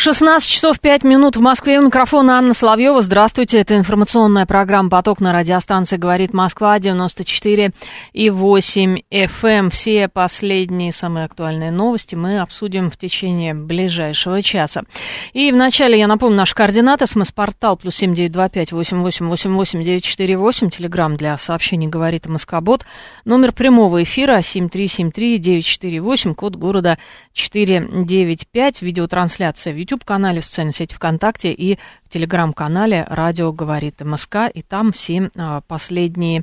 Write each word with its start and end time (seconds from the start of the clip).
16 0.00 0.48
часов 0.48 0.78
5 0.78 1.02
минут 1.02 1.36
в 1.36 1.40
Москве. 1.40 1.80
У 1.80 1.82
микрофона 1.82 2.38
Анна 2.38 2.54
Соловьева. 2.54 3.02
Здравствуйте. 3.02 3.58
Это 3.58 3.76
информационная 3.76 4.46
программа 4.46 4.90
«Поток» 4.90 5.18
на 5.20 5.32
радиостанции 5.32 5.96
«Говорит 5.96 6.32
Москва» 6.32 6.78
94 6.78 7.72
и 8.12 8.30
8 8.30 8.98
FM. 9.10 9.48
Эм. 9.48 9.70
Все 9.70 10.06
последние, 10.06 10.92
самые 10.92 11.24
актуальные 11.24 11.72
новости 11.72 12.14
мы 12.14 12.38
обсудим 12.38 12.92
в 12.92 12.96
течение 12.96 13.54
ближайшего 13.54 14.40
часа. 14.40 14.84
И 15.32 15.50
вначале 15.50 15.98
я 15.98 16.06
напомню 16.06 16.36
наши 16.36 16.54
координаты. 16.54 17.08
СМС-портал 17.08 17.76
плюс 17.76 17.96
семь 17.96 18.14
девять 18.14 18.30
два 18.30 18.48
пять 18.48 18.70
восемь 18.70 19.02
восемь 19.02 19.26
восемь 19.26 19.50
восемь 19.50 19.82
девять 19.82 20.04
четыре 20.04 20.38
восемь. 20.38 20.70
Телеграмм 20.70 21.16
для 21.16 21.36
сообщений 21.38 21.88
«Говорит 21.88 22.28
Москобот». 22.28 22.86
Номер 23.24 23.50
прямого 23.50 24.00
эфира 24.04 24.42
семь 24.42 24.68
три 24.68 24.86
семь 24.86 25.10
три 25.10 25.38
девять 25.38 25.66
четыре 25.66 26.00
восемь. 26.00 26.36
Код 26.36 26.54
города 26.54 26.98
четыре 27.32 27.84
девять 27.92 28.46
пять. 28.46 28.80
Видеотрансляция 28.80 29.72
в 29.72 29.87
YouTube-канале, 29.88 30.40
в 30.40 30.44
социальной 30.44 30.72
сети 30.72 30.94
ВКонтакте 30.94 31.52
и 31.52 31.78
в 32.04 32.08
Телеграм-канале 32.10 33.06
«Радио 33.08 33.52
говорит 33.52 34.00
МСК». 34.00 34.36
И 34.52 34.62
там 34.62 34.92
все 34.92 35.30
а, 35.36 35.62
последние 35.62 36.42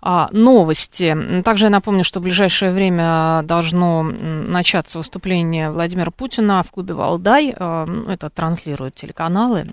а, 0.00 0.28
новости. 0.32 1.42
Также 1.42 1.66
я 1.66 1.70
напомню, 1.70 2.04
что 2.04 2.20
в 2.20 2.22
ближайшее 2.22 2.72
время 2.72 3.42
должно 3.44 4.02
начаться 4.02 4.98
выступление 4.98 5.70
Владимира 5.70 6.10
Путина 6.10 6.62
в 6.62 6.70
клубе 6.70 6.94
«Валдай». 6.94 7.54
А, 7.56 7.86
это 8.08 8.30
транслируют 8.30 8.94
телеканалы. 8.94 9.66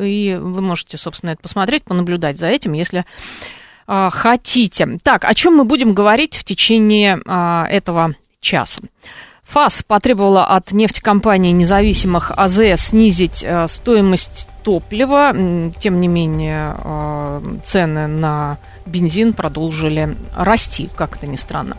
И 0.00 0.38
вы 0.40 0.60
можете, 0.60 0.98
собственно, 0.98 1.30
это 1.30 1.42
посмотреть, 1.42 1.84
понаблюдать 1.84 2.38
за 2.38 2.46
этим, 2.46 2.72
если 2.72 3.04
хотите. 3.86 4.98
Так, 5.04 5.24
о 5.24 5.32
чем 5.34 5.56
мы 5.56 5.64
будем 5.64 5.94
говорить 5.94 6.36
в 6.36 6.44
течение 6.44 7.20
этого 7.70 8.14
часа? 8.40 8.82
ФАС 9.46 9.84
потребовала 9.86 10.44
от 10.44 10.72
нефтекомпании 10.72 11.52
независимых 11.52 12.32
АЗС 12.36 12.88
снизить 12.88 13.44
э, 13.46 13.66
стоимость 13.68 14.48
топлива. 14.64 15.32
Тем 15.78 16.00
не 16.00 16.08
менее, 16.08 16.74
э, 16.76 17.40
цены 17.64 18.08
на 18.08 18.58
бензин 18.86 19.32
продолжили 19.32 20.16
расти, 20.34 20.88
как 20.96 21.16
это 21.16 21.26
ни 21.26 21.36
странно. 21.36 21.76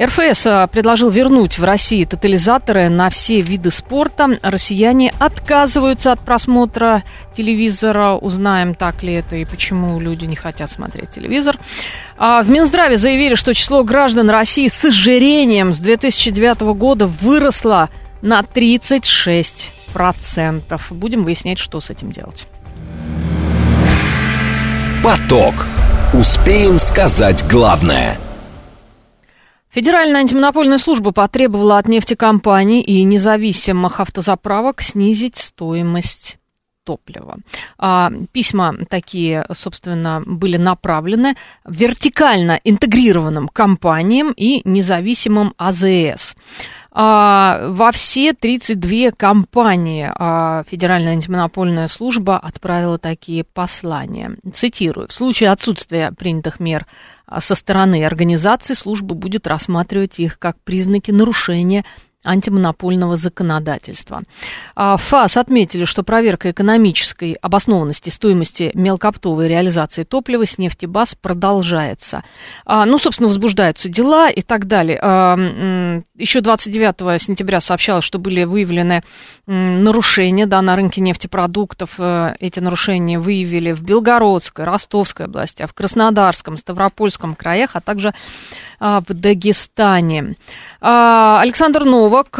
РФС 0.00 0.46
э, 0.46 0.68
предложил 0.70 1.10
вернуть 1.10 1.58
в 1.58 1.64
России 1.64 2.04
тотализаторы 2.04 2.88
на 2.88 3.10
все 3.10 3.40
виды 3.40 3.70
спорта. 3.70 4.38
Россияне 4.42 5.12
отказываются 5.18 6.12
от 6.12 6.20
просмотра 6.20 7.02
телевизора. 7.32 8.14
Узнаем, 8.14 8.74
так 8.74 9.02
ли 9.02 9.14
это 9.14 9.36
и 9.36 9.44
почему 9.44 10.00
люди 10.00 10.24
не 10.24 10.36
хотят 10.36 10.70
смотреть 10.70 11.10
телевизор. 11.10 11.56
А 12.16 12.42
в 12.42 12.50
Минздраве 12.50 12.96
заявили, 12.96 13.34
что 13.34 13.54
число 13.54 13.84
граждан 13.84 14.30
России 14.30 14.68
с 14.68 14.84
ожирением 14.84 15.72
с 15.72 15.80
2009 15.80 16.60
года 16.76 17.06
выросло 17.06 17.88
на 18.22 18.42
36 18.42 19.72
процентов. 19.92 20.88
Будем 20.90 21.24
выяснять, 21.24 21.58
что 21.58 21.80
с 21.80 21.90
этим 21.90 22.10
делать. 22.10 22.46
Поток. 25.02 25.54
Успеем 26.14 26.78
сказать 26.78 27.46
главное. 27.50 28.16
Федеральная 29.68 30.22
антимонопольная 30.22 30.78
служба 30.78 31.12
потребовала 31.12 31.76
от 31.76 31.86
нефтекомпаний 31.86 32.80
и 32.80 33.04
независимых 33.04 34.00
автозаправок 34.00 34.80
снизить 34.80 35.36
стоимость 35.36 36.38
топлива. 36.84 37.36
А, 37.76 38.10
письма 38.32 38.74
такие, 38.88 39.44
собственно, 39.52 40.22
были 40.24 40.56
направлены 40.56 41.36
вертикально 41.66 42.58
интегрированным 42.64 43.48
компаниям 43.48 44.32
и 44.34 44.62
независимым 44.64 45.52
АЗС 45.58 46.36
во 47.00 47.92
все 47.92 48.32
32 48.32 49.12
компании 49.12 50.10
а, 50.12 50.64
Федеральная 50.66 51.12
антимонопольная 51.12 51.86
служба 51.86 52.36
отправила 52.38 52.98
такие 52.98 53.44
послания. 53.44 54.36
Цитирую. 54.52 55.06
В 55.06 55.14
случае 55.14 55.52
отсутствия 55.52 56.10
принятых 56.10 56.58
мер 56.58 56.86
а, 57.24 57.40
со 57.40 57.54
стороны 57.54 58.04
организации 58.04 58.74
служба 58.74 59.14
будет 59.14 59.46
рассматривать 59.46 60.18
их 60.18 60.40
как 60.40 60.58
признаки 60.64 61.12
нарушения 61.12 61.84
антимонопольного 62.24 63.16
законодательства. 63.16 64.22
А, 64.74 64.96
ФАС 64.96 65.36
отметили, 65.36 65.84
что 65.84 66.02
проверка 66.02 66.50
экономической 66.50 67.34
обоснованности 67.34 68.10
стоимости 68.10 68.72
мелкоптовой 68.74 69.46
реализации 69.46 70.02
топлива 70.02 70.44
с 70.44 70.58
нефтебаз 70.58 71.14
продолжается. 71.14 72.24
А, 72.64 72.86
ну, 72.86 72.98
собственно, 72.98 73.28
возбуждаются 73.28 73.88
дела 73.88 74.30
и 74.30 74.42
так 74.42 74.66
далее. 74.66 74.98
А, 75.00 75.36
еще 76.16 76.40
29 76.40 77.22
сентября 77.22 77.60
сообщалось, 77.60 78.04
что 78.04 78.18
были 78.18 78.42
выявлены 78.44 79.02
нарушения 79.46 80.46
да, 80.46 80.60
на 80.60 80.74
рынке 80.74 81.00
нефтепродуктов. 81.00 81.94
Э, 81.98 82.34
эти 82.40 82.60
нарушения 82.60 83.18
выявили 83.18 83.72
в 83.72 83.82
Белгородской, 83.82 84.64
Ростовской 84.64 85.26
области, 85.26 85.64
в 85.66 85.72
Краснодарском, 85.72 86.56
Ставропольском 86.56 87.34
краях, 87.34 87.70
а 87.74 87.80
также 87.80 88.12
в 88.80 89.04
Дагестане. 89.08 90.34
Александр 90.80 91.84
Новак, 91.84 92.38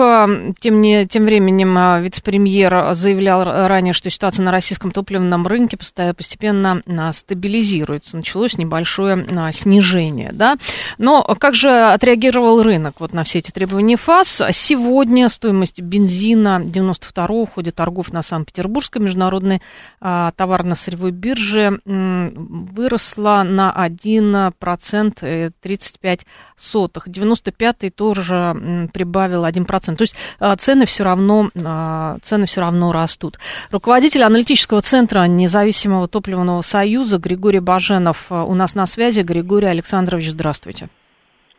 тем, 0.60 0.80
не, 0.80 1.06
тем 1.06 1.24
временем 1.24 2.02
вице-премьер 2.02 2.94
заявлял 2.94 3.44
ранее, 3.44 3.92
что 3.92 4.10
ситуация 4.10 4.44
на 4.44 4.52
российском 4.52 4.92
топливном 4.92 5.46
рынке 5.46 5.76
постепенно 5.76 6.82
стабилизируется. 7.12 8.16
Началось 8.16 8.56
небольшое 8.58 9.26
снижение. 9.52 10.30
Да? 10.32 10.56
Но 10.98 11.24
как 11.40 11.54
же 11.54 11.70
отреагировал 11.70 12.62
рынок 12.62 13.00
вот 13.00 13.12
на 13.12 13.24
все 13.24 13.38
эти 13.40 13.50
требования 13.50 13.96
ФАС? 13.96 14.42
Сегодня 14.52 15.28
стоимость 15.28 15.80
бензина 15.80 16.62
92-го 16.64 17.46
в 17.46 17.50
ходе 17.50 17.72
торгов 17.72 18.12
на 18.12 18.22
Санкт-Петербургской 18.22 19.02
международной 19.02 19.60
товарно-сырьевой 20.00 21.10
бирже 21.10 21.80
выросла 21.84 23.42
на 23.44 23.74
1% 23.76 25.52
35 25.60 26.26
сотых. 26.56 27.08
95-й 27.08 27.90
тоже 27.90 28.88
прибавил 28.92 29.44
1%. 29.44 29.96
То 29.96 30.02
есть 30.02 30.16
а, 30.38 30.56
цены 30.56 30.86
все 30.86 31.04
равно, 31.04 31.50
а, 31.54 32.18
цены 32.22 32.46
все 32.46 32.60
равно 32.60 32.92
растут. 32.92 33.38
Руководитель 33.70 34.22
аналитического 34.22 34.82
центра 34.82 35.26
независимого 35.26 36.08
топливного 36.08 36.62
союза 36.62 37.18
Григорий 37.18 37.60
Баженов 37.60 38.26
а, 38.30 38.44
у 38.44 38.54
нас 38.54 38.74
на 38.74 38.86
связи. 38.86 39.20
Григорий 39.22 39.68
Александрович, 39.68 40.30
здравствуйте. 40.30 40.88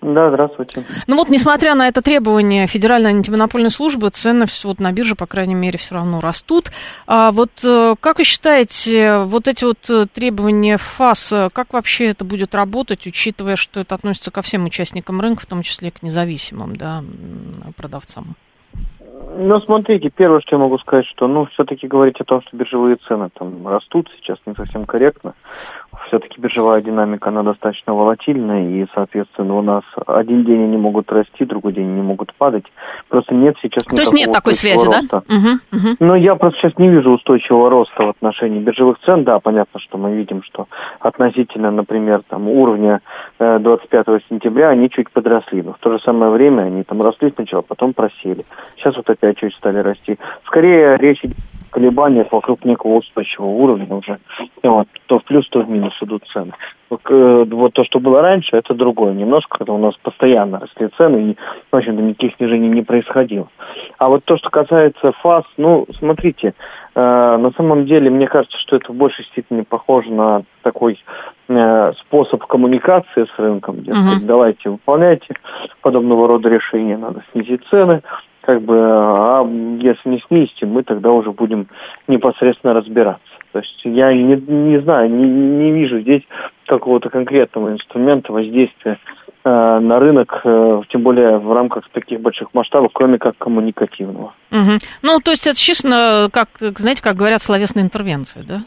Да, 0.02 0.30
здравствуйте. 0.30 0.86
Ну 1.08 1.18
вот, 1.18 1.28
несмотря 1.28 1.76
на 1.76 1.90
это 1.90 2.02
требование 2.02 2.68
Федеральной 2.68 3.10
антимонопольной 3.10 3.70
службы, 3.70 4.10
цены 4.10 4.46
вот 4.64 4.80
на 4.80 4.94
бирже, 4.94 5.16
по 5.16 5.26
крайней 5.26 5.56
мере, 5.56 5.78
все 5.78 5.96
равно 5.96 6.22
растут. 6.22 6.72
А 7.06 7.32
вот 7.32 7.52
э, 7.64 7.96
как 8.00 8.18
вы 8.20 8.24
считаете, 8.24 9.24
вот 9.26 9.50
эти 9.50 9.66
вот 9.66 9.90
э, 9.90 10.06
требования 10.06 10.78
ФАС, 10.78 11.34
э, 11.34 11.50
как 11.52 11.74
вообще 11.74 12.06
это 12.06 12.24
будет 12.24 12.56
работать, 12.56 13.06
учитывая, 13.08 13.58
что 13.58 13.82
это 13.82 13.94
относится 13.94 14.32
ко 14.32 14.42
всем 14.42 14.64
участникам 14.64 15.20
рынка, 15.20 15.42
в 15.42 15.48
том 15.48 15.64
числе 15.64 15.92
к 15.92 16.02
независимым 16.02 16.78
да, 16.78 17.04
продавцам? 17.76 18.38
Ну, 19.38 19.60
смотрите, 19.60 20.10
первое, 20.10 20.40
что 20.40 20.56
я 20.56 20.60
могу 20.60 20.78
сказать, 20.80 21.06
что, 21.08 21.28
ну, 21.28 21.46
все-таки 21.48 21.88
говорить 21.88 22.20
о 22.20 22.24
том, 22.24 22.42
что 22.42 22.56
биржевые 22.56 22.98
цены 23.08 23.30
там 23.38 23.68
растут, 23.68 24.10
сейчас 24.18 24.38
не 24.46 24.54
совсем 24.54 24.86
корректно. 24.86 25.34
Все-таки 26.08 26.40
биржевая 26.40 26.82
динамика, 26.82 27.30
она 27.30 27.44
достаточно 27.44 27.94
волатильная, 27.94 28.70
и, 28.70 28.88
соответственно, 28.94 29.56
у 29.56 29.62
нас 29.62 29.84
один 30.08 30.46
день 30.46 30.64
они 30.64 30.78
могут 30.78 31.12
расти, 31.12 31.46
другой 31.46 31.74
день 31.74 31.88
они 31.88 32.02
могут 32.02 32.34
падать. 32.34 32.66
Просто 33.10 33.34
нет 33.36 33.56
сейчас 33.62 33.84
То 33.84 33.96
есть 33.98 34.14
нет 34.14 34.32
такой 34.32 34.54
связи, 34.54 34.86
роста. 34.86 35.24
да? 35.28 35.36
Угу, 35.36 35.50
угу. 35.74 35.96
Но 36.00 36.16
я 36.16 36.36
просто 36.36 36.60
сейчас 36.60 36.78
не 36.78 36.90
вижу 36.90 37.12
устойчивого 37.12 37.70
роста 37.70 38.04
в 38.04 38.10
отношении 38.10 38.60
биржевых 38.60 39.00
цен. 39.06 39.24
Да, 39.24 39.40
понятно, 39.40 39.80
что 39.80 39.98
мы 39.98 40.16
видим, 40.16 40.44
что 40.44 40.68
относительно, 41.00 41.72
например, 41.72 42.22
там, 42.28 42.48
уровня 42.48 43.02
25 43.40 44.08
э, 44.08 44.20
сентября 44.28 44.70
они 44.70 44.90
чуть 44.90 45.10
подросли, 45.12 45.62
но 45.62 45.74
в 45.74 45.80
то 45.80 45.92
же 45.92 46.00
самое 46.04 46.32
время 46.32 46.64
они 46.64 46.84
там 46.84 47.02
росли 47.02 47.32
сначала, 47.34 47.62
потом 47.62 47.94
просели. 47.94 48.44
Сейчас 48.76 48.98
вот 48.98 49.10
опять 49.10 49.38
чуть 49.38 49.56
стали 49.56 49.80
расти. 49.80 50.18
Скорее 50.46 50.98
речь 50.98 51.24
идет 51.24 51.38
о 51.72 52.28
вокруг 52.32 52.66
некого 52.66 52.96
устойчивого 52.96 53.50
уровня 53.50 53.96
уже. 53.96 54.20
Вот, 54.64 54.88
то 55.06 55.20
в 55.20 55.24
плюс, 55.24 55.48
то 55.50 55.62
в 55.62 55.70
минус 55.70 55.94
идут 56.02 56.26
цены. 56.34 56.52
Э, 56.90 57.46
вот 57.50 57.74
то, 57.74 57.84
что 57.84 58.00
было 58.00 58.22
раньше, 58.22 58.56
это 58.56 58.74
другое 58.74 59.14
немножко, 59.14 59.60
когда 59.60 59.74
у 59.74 59.78
нас 59.78 59.96
постоянно 60.02 60.60
росли 60.60 60.90
цены, 60.98 61.32
и, 61.32 61.38
в 61.72 61.76
общем-то, 61.76 62.02
никаких 62.02 62.36
снижений 62.36 62.70
не 62.70 62.82
происходило. 62.82 63.48
А 63.98 64.10
вот 64.10 64.24
то, 64.26 64.38
что 64.38 64.50
касается 64.50 65.12
фаз, 65.22 65.44
ну, 65.58 65.86
смотрите, 65.98 66.54
э, 66.96 67.00
на 67.00 67.52
самом 67.52 67.86
деле, 67.86 68.10
мне 68.10 68.28
кажется, 68.28 68.58
что 68.58 68.76
это 68.76 68.92
в 68.92 68.96
большей 68.96 69.26
степени 69.26 69.62
похоже 69.62 70.12
на 70.12 70.44
такой 70.64 71.00
э, 71.48 71.94
способ 72.00 72.44
коммуникации 72.46 73.26
с 73.36 73.40
рынком. 73.40 73.84
Дескать, 73.84 74.24
uh-huh. 74.24 74.26
давайте 74.26 74.70
выполняйте 74.70 75.36
подобного 75.82 76.28
рода 76.28 76.50
решения, 76.50 76.98
надо 76.98 77.24
снизить 77.32 77.62
цены, 77.70 78.02
как 78.42 78.62
бы, 78.62 78.76
а 78.78 79.44
если 79.80 80.10
не 80.10 80.24
снизите, 80.28 80.66
мы 80.66 80.84
тогда 80.84 81.12
уже 81.12 81.32
будем 81.32 81.68
непосредственно 82.08 82.74
разбираться. 82.74 83.29
То 83.52 83.60
есть 83.60 83.82
я 83.84 84.14
не, 84.14 84.36
не 84.36 84.80
знаю, 84.82 85.10
не, 85.10 85.26
не 85.28 85.72
вижу 85.72 86.00
здесь 86.02 86.22
какого-то 86.68 87.10
конкретного 87.10 87.72
инструмента 87.74 88.32
воздействия 88.32 89.00
э, 89.44 89.50
на 89.80 90.00
рынок, 90.00 90.42
э, 90.44 90.82
тем 90.90 91.02
более 91.02 91.40
в 91.40 91.52
рамках 91.52 91.90
таких 91.90 92.22
больших 92.22 92.50
масштабов, 92.54 92.92
кроме 92.94 93.18
как 93.18 93.38
коммуникативного. 93.38 94.34
Угу. 94.52 94.78
Ну, 95.02 95.20
то 95.24 95.32
есть 95.32 95.48
это 95.48 95.58
честно, 95.58 96.28
как, 96.32 96.50
знаете, 96.60 97.02
как 97.02 97.16
говорят, 97.16 97.42
словесная 97.42 97.84
интервенция, 97.84 98.44
да? 98.44 98.60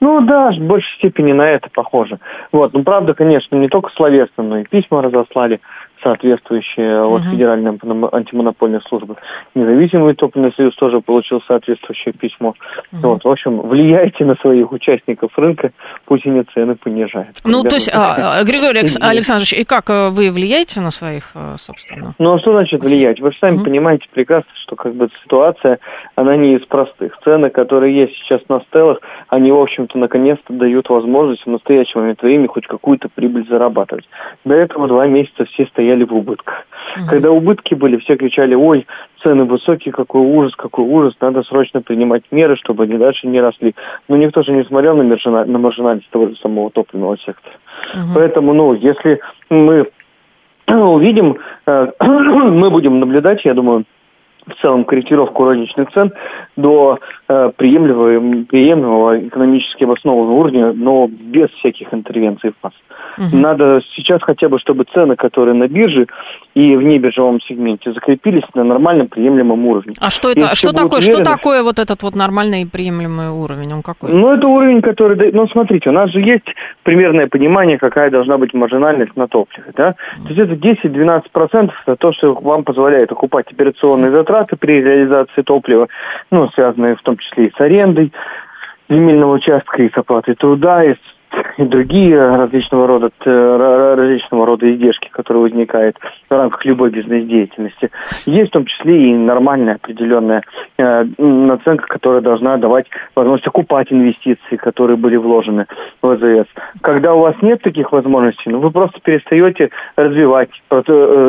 Ну 0.00 0.20
да, 0.20 0.50
в 0.50 0.58
большей 0.58 0.94
степени 0.98 1.32
на 1.32 1.50
это 1.50 1.68
похоже. 1.72 2.18
Вот, 2.52 2.72
ну 2.72 2.84
правда, 2.84 3.14
конечно, 3.14 3.56
не 3.56 3.68
только 3.68 3.90
словесно, 3.96 4.44
но 4.44 4.58
и 4.58 4.64
письма 4.64 5.02
разослали 5.02 5.60
соответствующие 6.08 7.02
угу. 7.02 7.16
от 7.16 7.22
Федеральной 7.24 7.78
антимонопольной 8.12 8.80
службы. 8.88 9.16
Независимый 9.54 10.14
топливный 10.14 10.52
союз 10.54 10.74
тоже 10.76 11.00
получил 11.00 11.42
соответствующее 11.46 12.14
письмо. 12.14 12.54
Угу. 12.92 13.08
Вот, 13.08 13.24
в 13.24 13.28
общем, 13.28 13.60
влияйте 13.60 14.24
на 14.24 14.34
своих 14.36 14.72
участников 14.72 15.36
рынка, 15.36 15.72
пусть 16.06 16.26
они 16.26 16.42
цены 16.54 16.76
понижают. 16.76 17.36
Ну, 17.44 17.62
то 17.62 17.74
есть, 17.76 17.90
а, 17.92 18.42
Григорий 18.44 18.80
Александрович, 19.00 19.52
и 19.52 19.64
как 19.64 19.90
э, 19.90 20.08
вы 20.10 20.30
влияете 20.30 20.80
на 20.80 20.90
своих, 20.90 21.32
э, 21.34 21.56
собственно? 21.58 22.14
Ну, 22.18 22.34
а 22.34 22.38
что 22.38 22.52
значит 22.52 22.82
влиять? 22.82 23.20
Вы 23.20 23.32
же 23.32 23.38
сами 23.38 23.56
угу. 23.56 23.64
понимаете 23.64 24.06
прекрасно, 24.12 24.50
что 24.62 24.76
как 24.76 24.94
бы 24.94 25.08
ситуация, 25.22 25.78
она 26.14 26.36
не 26.36 26.56
из 26.56 26.64
простых. 26.66 27.18
Цены, 27.22 27.50
которые 27.50 27.94
есть 27.94 28.14
сейчас 28.14 28.40
на 28.48 28.60
стелах, 28.60 29.00
они, 29.28 29.52
в 29.52 29.60
общем-то, 29.60 29.98
наконец-то 29.98 30.52
дают 30.52 30.88
возможность 30.88 31.44
в 31.44 31.50
настоящий 31.50 31.98
момент 31.98 32.22
времени 32.22 32.46
хоть 32.46 32.66
какую-то 32.66 33.08
прибыль 33.14 33.46
зарабатывать. 33.48 34.08
До 34.44 34.54
этого 34.54 34.88
два 34.88 35.06
месяца 35.06 35.44
все 35.44 35.66
стояли 35.66 35.97
в 36.04 36.14
убытках. 36.14 36.66
Угу. 36.96 37.06
Когда 37.08 37.30
убытки 37.30 37.74
были, 37.74 37.96
все 37.98 38.16
кричали, 38.16 38.54
ой, 38.54 38.86
цены 39.22 39.44
высокие, 39.44 39.92
какой 39.92 40.22
ужас, 40.22 40.54
какой 40.56 40.84
ужас, 40.84 41.14
надо 41.20 41.42
срочно 41.42 41.80
принимать 41.80 42.24
меры, 42.30 42.56
чтобы 42.56 42.84
они 42.84 42.96
дальше 42.96 43.26
не 43.26 43.40
росли. 43.40 43.74
Но 44.08 44.16
никто 44.16 44.42
же 44.42 44.52
не 44.52 44.64
смотрел 44.64 44.96
на, 44.96 45.04
маржина, 45.04 45.44
на 45.44 45.58
маржинальность 45.58 46.10
того 46.10 46.28
же 46.28 46.36
самого 46.36 46.70
топливного 46.70 47.16
сектора. 47.18 47.54
Угу. 47.94 48.14
Поэтому, 48.14 48.52
ну, 48.54 48.74
если 48.74 49.20
мы 49.50 49.86
увидим, 50.68 51.36
э, 51.66 51.88
мы 52.00 52.70
будем 52.70 53.00
наблюдать, 53.00 53.44
я 53.44 53.54
думаю, 53.54 53.84
в 54.46 54.60
целом 54.62 54.84
корректировку 54.84 55.44
розничных 55.44 55.90
цен 55.92 56.12
до 56.58 56.98
э, 57.28 57.50
приемлемого, 57.56 58.44
приемлемого 58.44 59.28
экономически 59.28 59.84
обоснованного 59.84 60.34
уровня, 60.34 60.72
но 60.72 61.08
без 61.08 61.48
всяких 61.50 61.94
интервенций 61.94 62.50
в 62.50 62.54
масс. 62.62 62.74
Угу. 63.16 63.36
Надо 63.36 63.80
сейчас 63.94 64.22
хотя 64.22 64.48
бы, 64.48 64.58
чтобы 64.58 64.84
цены, 64.92 65.16
которые 65.16 65.54
на 65.54 65.68
бирже 65.68 66.06
и 66.54 66.76
в 66.76 66.82
небиржевом 66.82 67.40
сегменте 67.40 67.92
закрепились 67.92 68.44
на 68.54 68.64
нормальном 68.64 69.08
приемлемом 69.08 69.66
уровне. 69.66 69.94
А 70.00 70.10
что 70.10 70.30
это? 70.30 70.54
что 70.54 70.72
такое? 70.72 71.00
Что 71.00 71.22
такое 71.22 71.62
вот 71.62 71.78
этот 71.78 72.02
вот 72.02 72.14
нормальный 72.14 72.66
приемлемый 72.66 73.30
уровень? 73.30 73.72
Он 73.72 73.82
какой? 73.82 74.12
Ну 74.12 74.32
это 74.32 74.46
уровень, 74.46 74.82
который, 74.82 75.32
ну 75.32 75.46
смотрите, 75.48 75.90
у 75.90 75.92
нас 75.92 76.10
же 76.10 76.20
есть 76.20 76.46
примерное 76.82 77.28
понимание, 77.28 77.78
какая 77.78 78.10
должна 78.10 78.38
быть 78.38 78.54
маржинальность 78.54 79.16
на 79.16 79.28
топливе, 79.28 79.72
да? 79.76 79.94
То 80.26 80.34
есть 80.34 80.40
это 80.40 80.54
10-12 80.54 81.22
процентов 81.32 81.76
это 81.86 81.96
то, 81.96 82.12
что 82.12 82.34
вам 82.34 82.64
позволяет 82.64 83.12
окупать 83.12 83.50
операционные 83.50 84.10
затраты 84.10 84.56
при 84.56 84.80
реализации 84.80 85.42
топлива, 85.42 85.88
ну 86.30 86.47
связанные 86.54 86.96
в 86.96 87.02
том 87.02 87.16
числе 87.18 87.46
и 87.46 87.52
с 87.52 87.60
арендой 87.60 88.12
земельного 88.88 89.34
участка, 89.34 89.82
и 89.82 89.90
с 89.90 89.96
оплатой 89.96 90.34
труда, 90.34 90.84
и 90.84 90.94
с 90.94 90.98
и 91.58 91.64
другие 91.64 92.16
различного 92.16 92.86
рода, 92.86 93.10
различного 93.24 94.46
рода 94.46 94.72
издержки, 94.72 95.08
которые 95.10 95.42
возникают 95.42 95.96
в 96.28 96.32
рамках 96.32 96.64
любой 96.64 96.90
бизнес-деятельности. 96.90 97.90
Есть 98.26 98.50
в 98.50 98.52
том 98.52 98.64
числе 98.64 99.10
и 99.10 99.14
нормальная 99.14 99.74
определенная 99.74 100.42
э, 100.78 101.04
наценка, 101.18 101.86
которая 101.88 102.20
должна 102.20 102.56
давать 102.56 102.86
возможность 103.14 103.46
окупать 103.46 103.92
инвестиции, 103.92 104.56
которые 104.56 104.96
были 104.96 105.16
вложены 105.16 105.66
в 106.00 106.08
АЗС. 106.08 106.48
Когда 106.80 107.14
у 107.14 107.20
вас 107.20 107.34
нет 107.42 107.60
таких 107.62 107.92
возможностей, 107.92 108.50
ну, 108.50 108.60
вы 108.60 108.70
просто 108.70 109.00
перестаете 109.00 109.70
развивать 109.96 110.50
э, 110.70 110.80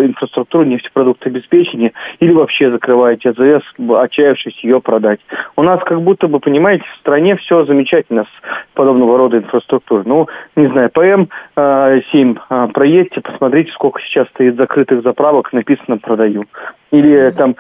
инфраструктуру 0.05 0.63
нефтепродуктообеспечения 0.65 1.93
или 2.19 2.31
вообще 2.31 2.69
закрываете 2.69 3.29
АЗС, 3.29 3.63
отчаявшись 3.79 4.63
ее 4.63 4.79
продать. 4.79 5.19
У 5.55 5.63
нас 5.63 5.81
как 5.83 6.01
будто 6.01 6.27
бы, 6.27 6.39
понимаете, 6.39 6.83
в 6.93 6.99
стране 6.99 7.35
все 7.37 7.65
замечательно 7.65 8.25
с 8.25 8.73
подобного 8.75 9.17
рода 9.17 9.37
инфраструктурой 9.37 9.88
инфраструктуры. 9.89 10.03
Ну, 10.05 10.27
не 10.55 10.67
знаю, 10.67 10.89
ПМ-7 10.89 12.39
а, 12.49 12.67
проедьте, 12.67 13.21
посмотрите, 13.21 13.71
сколько 13.71 13.99
сейчас 14.01 14.27
стоит 14.29 14.55
закрытых 14.55 15.01
заправок, 15.03 15.51
написано 15.53 15.97
«продаю». 15.97 16.45
Или 16.91 17.29
там 17.37 17.55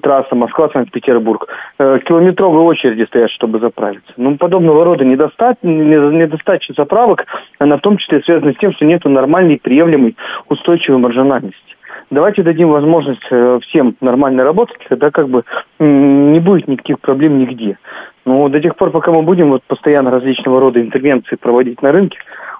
трасса 0.00 0.34
Москва-Санкт-Петербург. 0.34 1.46
Э, 1.78 1.98
километровые 2.06 2.62
очереди 2.62 3.04
стоят, 3.04 3.30
чтобы 3.30 3.58
заправиться. 3.58 4.10
Ну, 4.16 4.38
подобного 4.38 4.82
рода 4.82 5.04
недостача 5.04 6.72
заправок, 6.74 7.26
она 7.58 7.76
в 7.76 7.82
том 7.82 7.98
числе 7.98 8.22
связана 8.22 8.54
с 8.54 8.56
тем, 8.56 8.72
что 8.72 8.86
нет 8.86 9.04
нормальной, 9.04 9.60
приемлемой, 9.62 10.16
устойчивой 10.48 10.98
маржинальности 10.98 11.76
давайте 12.12 12.42
дадим 12.42 12.70
возможность 12.70 13.22
э, 13.30 13.58
всем 13.62 13.96
нормально 14.00 14.44
работать, 14.44 14.78
тогда 14.88 15.10
как 15.10 15.28
бы 15.28 15.44
не 15.80 16.38
будет 16.38 16.68
никаких 16.68 17.00
проблем 17.00 17.38
нигде. 17.38 17.78
Но 18.24 18.48
до 18.48 18.60
тех 18.60 18.76
пор, 18.76 18.90
пока 18.90 19.10
мы 19.10 19.22
будем 19.22 19.50
вот 19.50 19.62
постоянно 19.64 20.10
различного 20.10 20.60
рода 20.60 20.80
интервенции 20.80 21.36
проводить 21.36 21.82
на 21.82 21.90
рынке, 21.90 22.18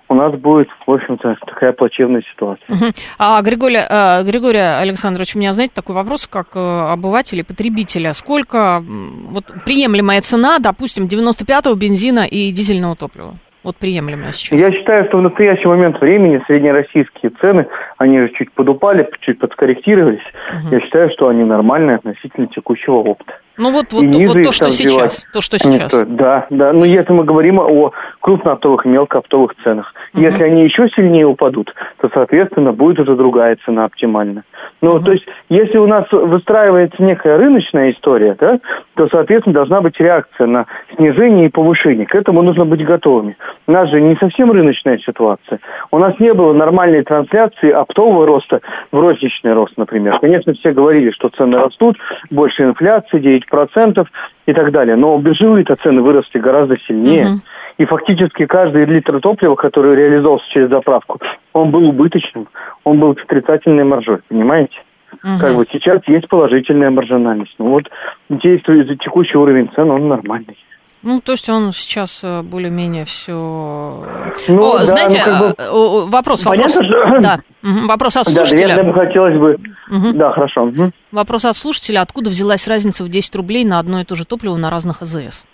у 0.09 0.15
нас 0.15 0.35
будет, 0.35 0.69
в 0.87 0.91
общем-то, 0.91 1.37
такая 1.47 1.73
плачевная 1.73 2.23
ситуация. 2.33 2.67
Угу. 2.69 2.93
А, 3.19 3.41
Григорий, 3.43 3.79
э, 3.89 4.25
Григорий 4.25 4.59
Александрович, 4.59 5.37
у 5.37 5.39
меня, 5.39 5.53
знаете, 5.53 5.73
такой 5.75 5.95
вопрос, 5.95 6.27
как 6.27 6.49
э, 6.55 6.59
обывателя, 6.59 7.45
потребителя. 7.45 8.13
Сколько 8.13 8.83
вот, 8.83 9.45
приемлемая 9.65 10.21
цена, 10.21 10.59
допустим, 10.59 11.05
95-го 11.05 11.75
бензина 11.75 12.27
и 12.27 12.51
дизельного 12.51 12.97
топлива? 12.97 13.35
Вот 13.63 13.77
приемлемая 13.77 14.33
сейчас. 14.33 14.59
Я 14.59 14.73
считаю, 14.73 15.07
что 15.07 15.19
в 15.19 15.23
настоящий 15.23 15.69
момент 15.69 16.01
времени 16.01 16.43
среднероссийские 16.47 17.31
цены, 17.41 17.67
они 17.97 18.19
же 18.19 18.31
чуть 18.31 18.53
подупали, 18.53 19.09
чуть 19.21 19.39
подкорректировались. 19.39 20.25
Угу. 20.51 20.75
Я 20.75 20.81
считаю, 20.81 21.11
что 21.11 21.29
они 21.29 21.45
нормальные 21.45 21.97
относительно 21.97 22.49
текущего 22.49 22.97
опыта. 22.97 23.35
Ну 23.59 23.71
вот, 23.71 23.93
вот, 23.93 24.05
вот, 24.05 24.27
вот 24.27 24.43
то, 24.43 24.53
что 24.53 24.71
сейчас. 24.71 25.27
То, 25.33 25.41
что 25.41 25.59
сейчас. 25.59 25.93
Да, 26.07 26.47
да. 26.51 26.73
Но 26.73 26.85
если 26.85 27.13
мы 27.13 27.25
говорим 27.25 27.59
о 27.59 27.93
крупнооптовых 28.21 28.87
и 28.87 28.89
мелкооптовых 28.89 29.55
ценах, 29.63 29.93
угу. 30.15 30.23
если 30.23 30.43
они 30.43 30.65
еще 30.65 30.89
сильнее 30.91 31.27
упадут, 31.27 31.75
то, 32.01 32.11
соответственно, 32.13 32.73
будет 32.73 33.01
уже 33.01 33.15
другая 33.15 33.57
цена 33.65 33.85
оптимальна. 33.85 34.45
Ну, 34.81 34.95
угу. 34.95 35.05
то 35.05 35.13
есть, 35.13 35.27
если 35.49 35.79
у 35.79 35.87
нас 35.87 36.07
выстраивается 36.11 37.03
некая 37.03 37.37
рыночная 37.37 37.93
история, 37.93 38.37
да, 38.39 38.59
то, 38.95 39.09
соответственно, 39.09 39.55
должна 39.55 39.81
быть 39.81 39.99
реакция 40.01 40.47
на 40.47 40.67
снижение 40.97 41.47
и 41.47 41.51
повышение. 41.51 42.07
К 42.07 42.15
этому 42.15 42.43
нужно 42.43 42.65
быть 42.65 42.85
готовыми. 42.85 43.37
У 43.67 43.73
нас 43.73 43.91
же 43.91 44.01
не 44.01 44.17
совсем 44.17 44.51
рыночная 44.51 44.99
ситуация. 44.99 45.61
У 45.91 45.99
нас 45.99 46.19
не 46.19 46.33
было 46.33 46.53
нормальной 46.53 47.03
трансляции 47.03 47.71
оптового 47.71 48.27
роста 48.27 48.61
в 48.91 48.99
розничный 48.99 49.53
рост, 49.53 49.77
например. 49.77 50.19
Конечно, 50.21 50.55
все 50.55 50.73
говорили, 50.73 51.11
что 51.11 51.29
цены 51.29 51.59
растут, 51.59 51.97
больше 52.31 52.63
инфляции, 52.65 53.21
9% 53.21 53.43
и 54.47 54.53
так 54.53 54.73
далее. 54.73 54.97
Но 54.97 55.19
биржевые-то 55.19 55.77
цены 55.77 56.03
выросли 56.03 56.39
гораздо 56.39 56.77
сильнее. 56.79 57.27
Угу. 57.27 57.41
И 57.79 57.85
фактически 57.85 58.47
каждый 58.47 58.85
литр 58.85 59.21
топлива, 59.21 59.55
который 59.55 59.97
реализовался 59.97 60.45
через 60.51 60.69
заправку, 60.69 61.19
он 61.53 61.71
был 61.71 61.89
убыточным, 61.89 62.49
он 62.85 62.99
был 62.99 63.17
с 63.17 63.23
отрицательной 63.23 63.85
маржой, 63.85 64.19
понимаете? 64.29 64.77
Угу. 65.13 65.41
Как 65.41 65.55
бы 65.57 65.67
сейчас 65.71 66.01
есть 66.07 66.29
положительная 66.29 66.91
маржинальность. 66.91 67.55
Ну 67.59 67.71
вот 67.71 67.85
действует 68.29 68.89
за 68.89 68.97
текущий 68.97 69.39
уровень 69.39 69.71
цен, 69.75 69.91
он 69.91 70.09
нормальный. 70.09 70.57
Ну, 71.03 71.21
то 71.21 71.33
есть 71.33 71.49
он 71.49 71.73
сейчас 71.73 72.21
э, 72.23 72.43
более-менее 72.43 73.05
все. 73.05 73.33
Ну, 73.33 74.63
О, 74.63 74.79
да, 74.79 74.85
знаете, 74.85 75.19
ну, 75.19 75.25
как 75.25 75.41
бы... 75.41 75.55
Э, 75.59 75.71
вопрос, 76.07 76.45
вопрос. 76.45 76.45
Понятно, 76.45 76.85
что... 76.85 77.21
Да. 77.21 77.41
Вопрос 77.89 78.17
от 78.17 78.29
слушателя. 78.29 78.77
Да, 78.77 78.93
хотелось 78.93 79.39
бы. 79.39 79.59
Угу. 79.91 80.13
Да, 80.15 80.33
хорошо. 80.33 80.65
Угу. 80.65 80.93
Вопрос 81.11 81.45
от 81.45 81.57
слушателя: 81.57 82.03
откуда 82.03 82.31
взялась 82.31 82.69
разница 82.69 83.05
в 83.05 83.09
10 83.09 83.35
рублей 83.35 83.65
на 83.65 83.81
одно 83.81 84.01
и 84.01 84.05
то 84.05 84.15
же 84.15 84.25
топливо 84.25 84.57
на 84.57 84.71
разных 84.71 85.03
АЗС? 85.03 85.45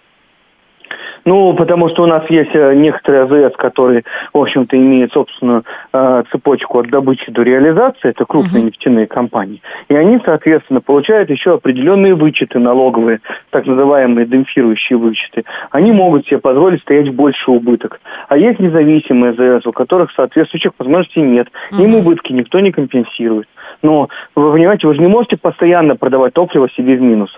Ну, 1.29 1.53
потому 1.53 1.91
что 1.91 2.05
у 2.05 2.07
нас 2.07 2.23
есть 2.31 2.55
э, 2.55 2.73
некоторые 2.75 3.25
АЗС, 3.25 3.55
которые, 3.57 4.05
в 4.33 4.39
общем-то, 4.39 4.75
имеют 4.79 5.13
собственную 5.13 5.63
э, 5.93 6.23
цепочку 6.33 6.79
от 6.79 6.89
добычи 6.89 7.31
до 7.31 7.43
реализации, 7.43 8.09
это 8.09 8.25
крупные 8.25 8.63
uh-huh. 8.63 8.67
нефтяные 8.69 9.07
компании, 9.07 9.61
и 9.91 9.95
они, 9.95 10.19
соответственно, 10.25 10.81
получают 10.81 11.29
еще 11.29 11.53
определенные 11.53 12.15
вычеты 12.15 12.59
налоговые, 12.59 13.21
так 13.51 13.67
называемые 13.67 14.25
демпфирующие 14.25 14.97
вычеты. 14.97 15.45
Они 15.71 15.93
могут 15.93 16.27
себе 16.27 16.39
позволить 16.39 16.81
стоять 16.81 17.09
в 17.09 17.15
больший 17.15 17.55
убыток. 17.55 18.01
А 18.29 18.39
есть 18.39 18.59
независимые 18.59 19.33
АЗС, 19.33 19.67
у 19.67 19.73
которых 19.73 20.11
соответствующих 20.13 20.73
возможностей 20.79 21.21
нет. 21.21 21.49
Uh-huh. 21.73 21.85
Им 21.85 21.97
убытки 21.97 22.33
никто 22.33 22.59
не 22.61 22.73
компенсирует. 22.73 23.49
Но, 23.83 24.09
вы 24.35 24.51
понимаете, 24.51 24.87
вы 24.87 24.95
же 24.95 25.03
не 25.03 25.09
можете 25.09 25.37
постоянно 25.37 25.95
продавать 25.95 26.33
топливо 26.33 26.71
себе 26.71 26.97
в 26.97 27.03
минус. 27.03 27.31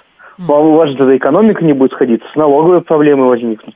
У 0.49 0.75
вас 0.77 0.89
же 0.89 0.97
тогда 0.97 1.17
экономика 1.17 1.63
не 1.65 1.75
будет 1.75 1.93
сходиться, 1.93 2.27
с 2.33 2.37
налоговой 2.37 2.81
проблемой 2.81 3.29
возникнут. 3.29 3.75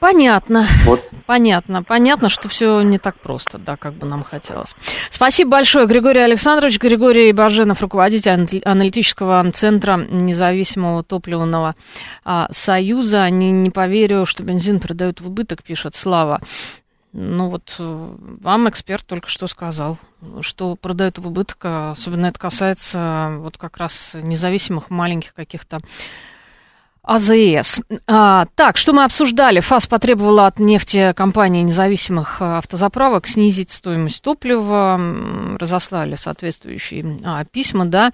Понятно. 0.00 0.66
Вот. 0.84 1.00
Понятно. 1.26 1.82
Понятно, 1.82 2.28
что 2.28 2.48
все 2.48 2.80
не 2.82 2.98
так 2.98 3.18
просто, 3.18 3.58
да, 3.58 3.76
как 3.76 3.94
бы 3.94 4.06
нам 4.06 4.22
хотелось. 4.22 4.74
Спасибо 5.10 5.52
большое, 5.52 5.86
Григорий 5.86 6.20
Александрович. 6.20 6.78
Григорий 6.78 7.32
Баженов, 7.32 7.80
руководитель 7.82 8.62
аналитического 8.64 9.50
центра 9.52 9.96
независимого 9.96 11.02
топливного 11.02 11.74
а, 12.24 12.48
союза. 12.52 13.28
Не, 13.30 13.50
не 13.50 13.70
поверю, 13.70 14.24
что 14.24 14.42
бензин 14.42 14.78
продают 14.78 15.20
в 15.20 15.26
убыток, 15.26 15.62
пишет 15.62 15.96
Слава. 15.96 16.40
Ну 17.12 17.48
вот 17.48 17.74
э, 17.78 18.16
вам 18.42 18.68
эксперт 18.68 19.06
только 19.06 19.28
что 19.28 19.46
сказал, 19.46 19.98
что 20.42 20.76
продают 20.76 21.18
в 21.18 21.26
убыток, 21.26 21.58
а 21.62 21.92
особенно 21.92 22.26
это 22.26 22.38
касается 22.38 23.36
вот 23.38 23.56
как 23.56 23.78
раз 23.78 24.10
независимых 24.14 24.90
маленьких 24.90 25.32
каких-то 25.32 25.80
АЗС. 27.08 27.80
А, 28.06 28.46
так, 28.54 28.76
что 28.76 28.92
мы 28.92 29.04
обсуждали? 29.04 29.60
ФАС 29.60 29.86
потребовала 29.86 30.46
от 30.46 30.58
нефтекомпании 30.58 31.62
независимых 31.62 32.42
автозаправок 32.42 33.26
снизить 33.26 33.70
стоимость 33.70 34.22
топлива. 34.22 35.00
Разослали 35.58 36.16
соответствующие 36.16 37.18
а, 37.24 37.46
письма, 37.46 37.86
да. 37.86 38.12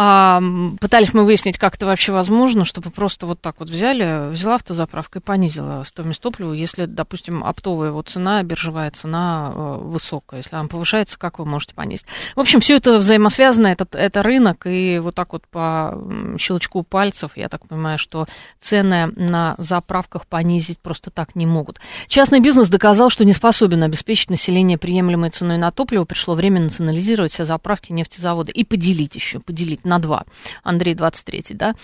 А, 0.00 0.40
пытались 0.80 1.12
мы 1.12 1.24
выяснить, 1.24 1.58
как 1.58 1.74
это 1.74 1.84
вообще 1.84 2.12
возможно, 2.12 2.64
чтобы 2.64 2.90
просто 2.92 3.26
вот 3.26 3.40
так 3.40 3.56
вот 3.58 3.68
взяли, 3.68 4.30
взяла 4.30 4.54
автозаправка 4.54 5.18
и 5.18 5.22
понизила 5.22 5.82
стоимость 5.82 6.20
топлива, 6.20 6.52
если, 6.52 6.84
допустим, 6.84 7.42
оптовая 7.42 7.88
его 7.88 8.00
цена, 8.02 8.40
биржевая 8.44 8.92
цена 8.92 9.50
э, 9.52 9.78
высокая. 9.82 10.38
Если 10.38 10.54
она 10.54 10.68
повышается, 10.68 11.18
как 11.18 11.40
вы 11.40 11.46
можете 11.46 11.74
понизить? 11.74 12.06
В 12.36 12.40
общем, 12.40 12.60
все 12.60 12.76
это 12.76 12.98
взаимосвязано, 12.98 13.66
это, 13.66 13.88
это 13.98 14.22
рынок, 14.22 14.68
и 14.68 15.00
вот 15.02 15.16
так 15.16 15.32
вот 15.32 15.48
по 15.48 16.00
щелчку 16.38 16.84
пальцев, 16.84 17.32
я 17.34 17.48
так 17.48 17.66
понимаю, 17.66 17.98
что 17.98 18.28
цены 18.60 19.08
на 19.16 19.56
заправках 19.58 20.28
понизить 20.28 20.78
просто 20.78 21.10
так 21.10 21.34
не 21.34 21.44
могут. 21.44 21.80
Частный 22.06 22.38
бизнес 22.38 22.68
доказал, 22.68 23.10
что 23.10 23.24
не 23.24 23.32
способен 23.32 23.82
обеспечить 23.82 24.30
население 24.30 24.78
приемлемой 24.78 25.30
ценой 25.30 25.58
на 25.58 25.72
топливо. 25.72 26.04
Пришло 26.04 26.34
время 26.34 26.60
национализировать 26.60 27.32
все 27.32 27.44
заправки 27.44 27.90
нефтезавода 27.90 28.52
и 28.52 28.62
поделить 28.62 29.16
еще, 29.16 29.40
поделить 29.40 29.87
на 29.88 29.98
два. 29.98 30.24
Андрей 30.62 30.94
23, 30.94 31.42
да? 31.50 31.74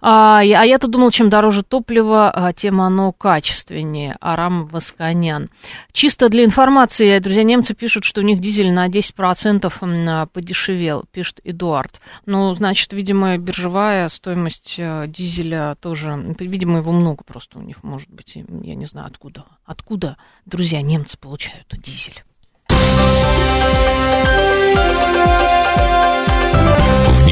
А, 0.00 0.40
а 0.40 0.42
я-то 0.42 0.88
думал, 0.88 1.10
чем 1.10 1.28
дороже 1.28 1.62
топливо, 1.62 2.30
а, 2.30 2.52
тем 2.52 2.80
оно 2.80 3.12
качественнее. 3.12 4.16
Арам 4.20 4.66
Восконян. 4.66 5.48
Чисто 5.92 6.28
для 6.28 6.44
информации, 6.44 7.18
друзья, 7.20 7.42
немцы 7.42 7.74
пишут, 7.74 8.04
что 8.04 8.20
у 8.20 8.24
них 8.24 8.40
дизель 8.40 8.72
на 8.72 8.88
10% 8.88 9.72
а, 10.08 10.26
подешевел, 10.26 11.04
пишет 11.10 11.40
Эдуард. 11.44 12.00
Ну, 12.26 12.52
значит, 12.52 12.92
видимо, 12.92 13.38
биржевая 13.38 14.08
стоимость 14.08 14.76
а, 14.78 15.06
дизеля 15.06 15.76
тоже, 15.80 16.36
видимо, 16.38 16.78
его 16.78 16.92
много 16.92 17.24
просто 17.24 17.58
у 17.58 17.62
них, 17.62 17.82
может 17.82 18.10
быть, 18.10 18.34
я 18.36 18.74
не 18.74 18.86
знаю 18.86 19.06
откуда. 19.06 19.44
Откуда, 19.64 20.16
друзья, 20.44 20.82
немцы 20.82 21.16
получают 21.16 21.66
дизель? 21.78 22.22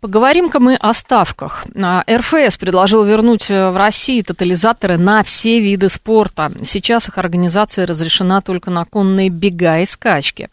Поговорим-ка 0.00 0.60
мы 0.60 0.76
о 0.76 0.94
ставках. 0.94 1.66
А, 1.74 2.04
РФС 2.08 2.56
предложил 2.56 3.02
вернуть 3.02 3.50
э, 3.50 3.70
в 3.70 3.76
России 3.76 4.22
тотализаторы 4.22 4.96
на 4.96 5.24
все 5.24 5.58
виды 5.58 5.88
спорта. 5.88 6.52
Сейчас 6.64 7.08
их 7.08 7.18
организация 7.18 7.84
разрешена 7.84 8.40
только 8.40 8.70
на 8.70 8.84
конные 8.84 9.28
бега 9.28 9.80
и 9.80 9.86
скачки. 9.86 10.50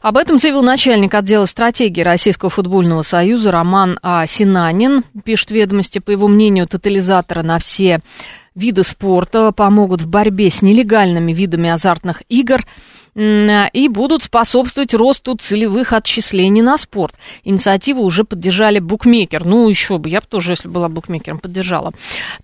Об 0.00 0.16
этом 0.16 0.38
заявил 0.38 0.62
начальник 0.62 1.12
отдела 1.12 1.44
стратегии 1.44 2.00
Российского 2.00 2.48
футбольного 2.50 3.02
союза 3.02 3.50
Роман 3.50 3.98
а, 4.02 4.26
Синанин. 4.26 5.04
Пишет 5.22 5.50
ведомости, 5.50 5.98
по 5.98 6.10
его 6.10 6.26
мнению, 6.26 6.66
тотализаторы 6.66 7.42
на 7.42 7.58
все 7.58 8.00
виды 8.54 8.84
спорта 8.84 9.52
помогут 9.52 10.00
в 10.00 10.08
борьбе 10.08 10.50
с 10.50 10.62
нелегальными 10.62 11.34
видами 11.34 11.68
азартных 11.68 12.22
игр– 12.30 12.64
и 13.18 13.88
будут 13.88 14.22
способствовать 14.22 14.94
росту 14.94 15.36
целевых 15.36 15.92
отчислений 15.92 16.62
на 16.62 16.78
спорт. 16.78 17.14
Инициативу 17.42 18.02
уже 18.02 18.22
поддержали 18.22 18.78
букмекер. 18.78 19.44
Ну, 19.44 19.68
еще 19.68 19.98
бы, 19.98 20.08
я 20.08 20.20
бы 20.20 20.26
тоже, 20.28 20.52
если 20.52 20.68
была 20.68 20.88
букмекером, 20.88 21.40
поддержала. 21.40 21.92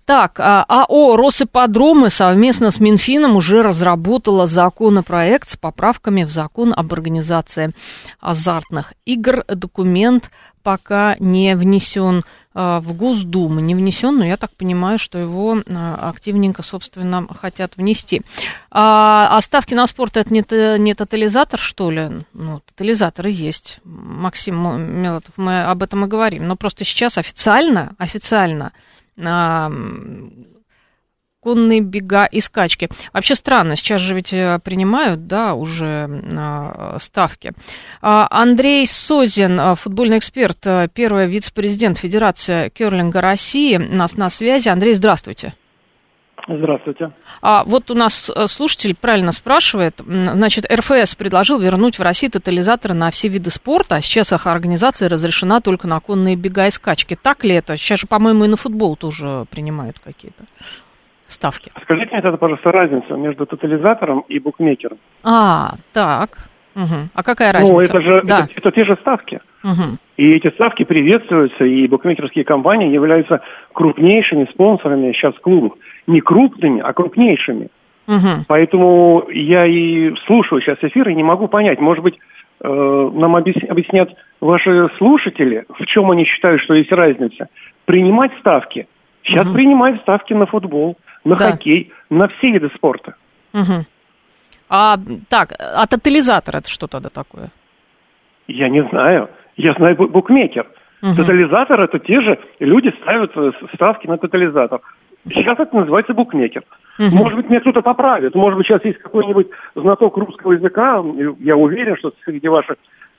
Так, 0.03 0.39
а, 0.39 0.65
АО 0.67 1.15
«Росиподромы» 1.15 2.09
совместно 2.09 2.71
с 2.71 2.79
Минфином 2.79 3.37
уже 3.37 3.63
разработала 3.63 4.47
законопроект 4.47 5.49
с 5.49 5.55
поправками 5.55 6.23
в 6.25 6.31
закон 6.31 6.73
об 6.75 6.91
организации 6.91 7.71
азартных 8.19 8.93
игр. 9.05 9.45
Документ 9.47 10.29
пока 10.65 11.15
не 11.19 11.55
внесен 11.55 12.23
а, 12.55 12.79
в 12.79 12.93
Госдуму. 12.93 13.59
Не 13.59 13.75
внесен, 13.75 14.17
но 14.17 14.25
я 14.25 14.35
так 14.35 14.49
понимаю, 14.55 14.97
что 14.97 15.19
его 15.19 15.61
а, 15.67 16.09
активненько, 16.09 16.63
собственно, 16.63 17.27
хотят 17.39 17.77
внести. 17.77 18.23
А, 18.71 19.27
а 19.29 19.41
ставки 19.41 19.75
на 19.75 19.85
спорт 19.85 20.17
это 20.17 20.33
не, 20.33 20.43
не 20.79 20.95
тотализатор, 20.95 21.59
что 21.59 21.91
ли? 21.91 22.09
Ну, 22.33 22.61
тотализаторы 22.61 23.29
есть. 23.29 23.77
Максим 23.83 25.03
Мелотов, 25.03 25.37
мы 25.37 25.65
об 25.65 25.83
этом 25.83 26.05
и 26.05 26.07
говорим. 26.07 26.47
Но 26.47 26.55
просто 26.55 26.83
сейчас 26.83 27.19
официально, 27.19 27.93
официально 27.99 28.71
конные 31.45 31.79
бега 31.79 32.25
и 32.25 32.39
скачки. 32.39 32.89
Вообще 33.13 33.35
странно, 33.35 33.75
сейчас 33.75 34.01
же 34.01 34.15
ведь 34.15 34.33
э, 34.33 34.57
принимают, 34.63 35.27
да, 35.27 35.53
уже 35.53 36.09
э, 36.09 36.97
ставки. 36.99 37.51
А, 38.01 38.27
Андрей 38.31 38.87
Созин, 38.87 39.59
э, 39.59 39.75
футбольный 39.75 40.17
эксперт, 40.17 40.65
первый 40.95 41.27
вице-президент 41.27 41.99
Федерации 41.99 42.69
Керлинга 42.69 43.21
России, 43.21 43.77
нас 43.77 44.17
на 44.17 44.31
связи. 44.31 44.69
Андрей, 44.69 44.95
здравствуйте. 44.95 45.53
Здравствуйте. 46.47 47.11
А 47.41 47.63
вот 47.63 47.91
у 47.91 47.95
нас 47.95 48.31
слушатель 48.47 48.95
правильно 48.95 49.31
спрашивает. 49.31 50.01
Значит, 50.05 50.65
РФС 50.71 51.15
предложил 51.15 51.59
вернуть 51.59 51.97
в 51.97 52.03
России 52.03 52.27
тотализаторы 52.27 52.93
на 52.93 53.09
все 53.09 53.29
виды 53.29 53.51
спорта. 53.51 53.95
А 53.95 54.01
сейчас 54.01 54.31
их 54.33 54.45
организация 54.45 55.09
разрешена 55.09 55.61
только 55.61 55.87
на 55.87 55.99
конные 55.99 56.35
бега 56.35 56.67
и 56.67 56.71
скачки. 56.71 57.17
Так 57.19 57.43
ли 57.43 57.53
это? 57.53 57.77
Сейчас 57.77 58.01
же, 58.01 58.07
по-моему, 58.07 58.45
и 58.45 58.47
на 58.47 58.57
футбол 58.57 58.95
тоже 58.95 59.45
принимают 59.49 59.97
какие-то 59.99 60.45
ставки. 61.27 61.71
Скажите 61.83 62.11
мне 62.11 62.21
тогда, 62.21 62.37
пожалуйста, 62.37 62.71
разницу 62.71 63.17
между 63.17 63.45
тотализатором 63.45 64.21
и 64.27 64.39
букмекером. 64.39 64.97
А, 65.23 65.73
так. 65.93 66.49
Угу. 66.75 67.09
А 67.13 67.23
какая 67.23 67.53
разница? 67.53 67.73
Ну, 67.73 67.79
это 67.79 68.01
же 68.01 68.21
да. 68.25 68.39
это, 68.41 68.49
это 68.55 68.71
те 68.71 68.83
же 68.83 68.97
ставки. 69.01 69.39
Угу. 69.63 69.97
И 70.17 70.31
эти 70.31 70.49
ставки 70.51 70.83
приветствуются, 70.83 71.63
и 71.63 71.87
букмекерские 71.87 72.43
компании 72.43 72.91
являются 72.91 73.41
крупнейшими 73.73 74.45
спонсорами 74.51 75.13
сейчас 75.13 75.33
клубов. 75.35 75.73
Не 76.05 76.19
крупными, 76.21 76.81
а 76.81 76.93
крупнейшими. 76.93 77.69
Угу. 78.07 78.45
Поэтому 78.47 79.25
я 79.31 79.65
и 79.65 80.13
слушаю 80.27 80.61
сейчас 80.61 80.77
эфир 80.81 81.09
и 81.09 81.15
не 81.15 81.23
могу 81.23 81.47
понять, 81.47 81.79
может 81.79 82.03
быть, 82.03 82.19
э, 82.61 83.11
нам 83.13 83.35
объяснят 83.35 84.09
ваши 84.41 84.89
слушатели, 84.97 85.65
в 85.69 85.85
чем 85.85 86.11
они 86.11 86.25
считают, 86.25 86.61
что 86.61 86.73
есть 86.73 86.91
разница. 86.91 87.47
Принимать 87.85 88.31
ставки. 88.39 88.87
Сейчас 89.23 89.47
угу. 89.47 89.55
принимают 89.55 90.01
ставки 90.01 90.33
на 90.33 90.45
футбол 90.45 90.97
на 91.25 91.35
да. 91.35 91.51
хоккей, 91.51 91.91
на 92.09 92.27
все 92.27 92.51
виды 92.51 92.69
спорта. 92.75 93.15
Угу. 93.53 93.85
А 94.69 94.97
так, 95.29 95.53
а 95.59 95.85
тотализатор 95.87 96.55
это 96.55 96.69
что 96.69 96.87
тогда 96.87 97.09
такое? 97.09 97.49
Я 98.47 98.69
не 98.69 98.83
знаю. 98.89 99.29
Я 99.57 99.73
знаю 99.73 99.95
букмекер. 99.95 100.67
Угу. 101.01 101.15
Тотализатор 101.15 101.81
это 101.81 101.99
те 101.99 102.21
же 102.21 102.39
люди 102.59 102.93
ставят 103.01 103.31
э, 103.35 103.51
ставки 103.73 104.07
на 104.07 104.17
тотализатор. 104.17 104.81
Сейчас 105.27 105.59
это 105.59 105.75
называется 105.75 106.13
букмекер. 106.13 106.63
Угу. 106.99 107.15
Может 107.15 107.35
быть, 107.35 107.49
меня 107.49 107.59
кто-то 107.59 107.81
поправит. 107.81 108.35
Может 108.35 108.57
быть, 108.57 108.67
сейчас 108.67 108.83
есть 108.85 108.99
какой-нибудь 108.99 109.47
знаток 109.75 110.17
русского 110.17 110.53
языка. 110.53 111.03
Я 111.39 111.57
уверен, 111.57 111.97
что 111.97 112.13
среди 112.23 112.47
ваших 112.47 112.77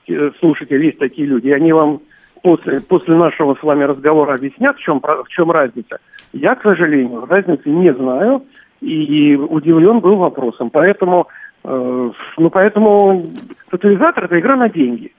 э, 0.08 0.30
слушателей 0.40 0.86
есть 0.86 0.98
такие 0.98 1.26
люди. 1.26 1.48
И 1.48 1.52
они 1.52 1.72
вам 1.72 2.00
после, 2.42 2.80
после 2.80 3.14
нашего 3.14 3.54
с 3.54 3.62
вами 3.62 3.84
разговора 3.84 4.34
объяснят, 4.34 4.76
в 4.76 4.80
чем, 4.80 5.00
в 5.00 5.28
чем 5.28 5.50
разница. 5.50 5.98
Я, 6.32 6.54
к 6.54 6.62
сожалению, 6.62 7.26
разницы 7.26 7.68
не 7.68 7.92
знаю 7.94 8.44
и 8.80 9.34
удивлен 9.36 10.00
был 10.00 10.16
вопросом. 10.16 10.70
Поэтому, 10.70 11.28
э, 11.64 12.10
ну, 12.36 12.50
поэтому 12.50 13.22
тотализатор– 13.70 14.24
это 14.26 14.38
игра 14.38 14.56
на 14.56 14.68
деньги. 14.68 15.12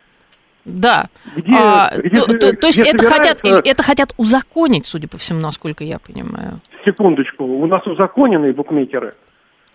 Да. 0.65 1.05
Где, 1.35 1.55
а, 1.55 1.91
где, 1.97 2.21
то, 2.21 2.25
то, 2.25 2.53
то 2.53 2.67
есть 2.67 2.85
это, 2.85 3.03
хотят, 3.07 3.39
это 3.43 3.83
хотят 3.83 4.13
узаконить, 4.17 4.85
судя 4.85 5.07
по 5.07 5.17
всему, 5.17 5.39
насколько 5.39 5.83
я 5.83 5.97
понимаю. 5.97 6.59
Секундочку. 6.83 7.45
У 7.45 7.65
нас 7.67 7.85
узаконенные 7.87 8.53
букмекеры. 8.53 9.13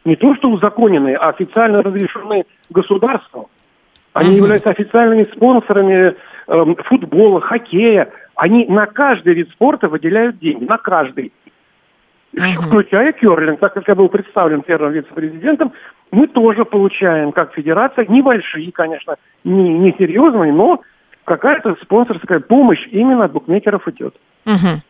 Не 0.05 0.17
то, 0.17 0.35
что 0.37 0.51
узаконенные, 0.51 1.17
а 1.17 1.31
официально 1.31 1.83
разрешены 1.83 2.45
государством. 2.69 3.47
Они 4.13 4.31
угу. 4.31 4.39
являются 4.39 4.71
официальными 4.71 5.25
спонсорами 5.35 6.15
футбола, 6.47 7.41
хоккея. 7.41 8.11
Они 8.35 8.67
на 8.67 8.87
каждый 8.87 9.35
вид 9.35 9.51
спорта 9.51 9.89
выделяют 9.89 10.39
деньги, 10.39 10.65
на 10.65 10.79
каждый. 10.79 11.33
Угу. 12.35 12.67
Включая 12.67 13.13
керлинг, 13.13 13.61
так 13.61 13.75
как 13.75 13.87
я 13.87 13.95
был 13.95 14.09
представлен 14.09 14.63
первым 14.63 14.93
вице-президентом, 14.93 15.73
мы 16.11 16.27
тоже 16.29 16.65
получаем, 16.65 17.33
как 17.33 17.53
федерация, 17.53 18.07
небольшие, 18.07 18.73
конечно, 18.73 19.17
не, 19.45 19.79
не 19.79 19.95
серьезные, 19.99 20.53
но 20.53 20.81
какая-то 21.25 21.77
спонсорская 21.83 22.41
помощь 22.41 22.87
именно 22.91 23.25
от 23.25 23.33
букмекеров 23.33 23.87
идет. 23.89 24.15
Угу. 24.47 24.83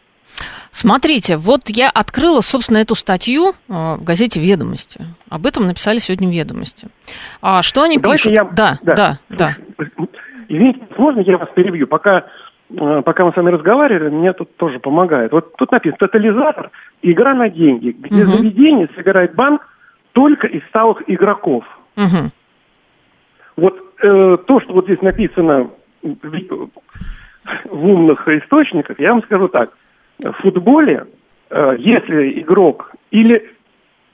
Смотрите, 0.70 1.36
вот 1.36 1.68
я 1.68 1.90
открыла, 1.90 2.40
собственно, 2.40 2.78
эту 2.78 2.94
статью 2.94 3.50
э, 3.50 3.52
в 3.68 4.04
газете 4.04 4.40
«Ведомости». 4.40 5.04
Об 5.28 5.46
этом 5.46 5.66
написали 5.66 5.98
сегодня 5.98 6.30
«Ведомости». 6.30 6.88
А 7.42 7.62
что 7.62 7.82
они 7.82 7.98
Давайте 7.98 8.30
пишут? 8.30 8.32
Я... 8.32 8.44
Да, 8.44 8.78
да, 8.82 8.94
да, 8.94 9.18
да. 9.28 9.56
Извините, 10.52 10.80
можно 10.98 11.20
я 11.20 11.38
вас 11.38 11.48
перебью? 11.54 11.86
Пока, 11.86 12.26
э, 12.68 13.02
пока 13.02 13.24
мы 13.24 13.32
с 13.32 13.36
вами 13.36 13.48
разговаривали, 13.48 14.10
мне 14.10 14.34
тут 14.34 14.54
тоже 14.56 14.80
помогает. 14.80 15.32
Вот 15.32 15.56
тут 15.56 15.72
написано 15.72 15.96
«Тотализатор. 15.96 16.70
Игра 17.00 17.32
на 17.32 17.48
деньги», 17.48 17.96
где 17.98 18.22
угу. 18.24 18.32
заведение 18.32 18.86
собирает 18.94 19.34
банк 19.34 19.66
только 20.12 20.46
из 20.46 20.62
сталых 20.64 21.02
игроков. 21.06 21.64
Угу. 21.96 22.30
Вот 23.56 23.80
э, 24.02 24.36
то, 24.46 24.60
что 24.60 24.74
вот 24.74 24.84
здесь 24.84 25.00
написано 25.00 25.70
в, 26.02 26.68
в 27.64 27.86
умных 27.86 28.28
источниках, 28.28 29.00
я 29.00 29.14
вам 29.14 29.22
скажу 29.22 29.48
так. 29.48 29.70
В 30.18 30.32
футболе, 30.42 31.06
э, 31.48 31.76
если 31.78 32.40
игрок 32.40 32.92
или 33.10 33.50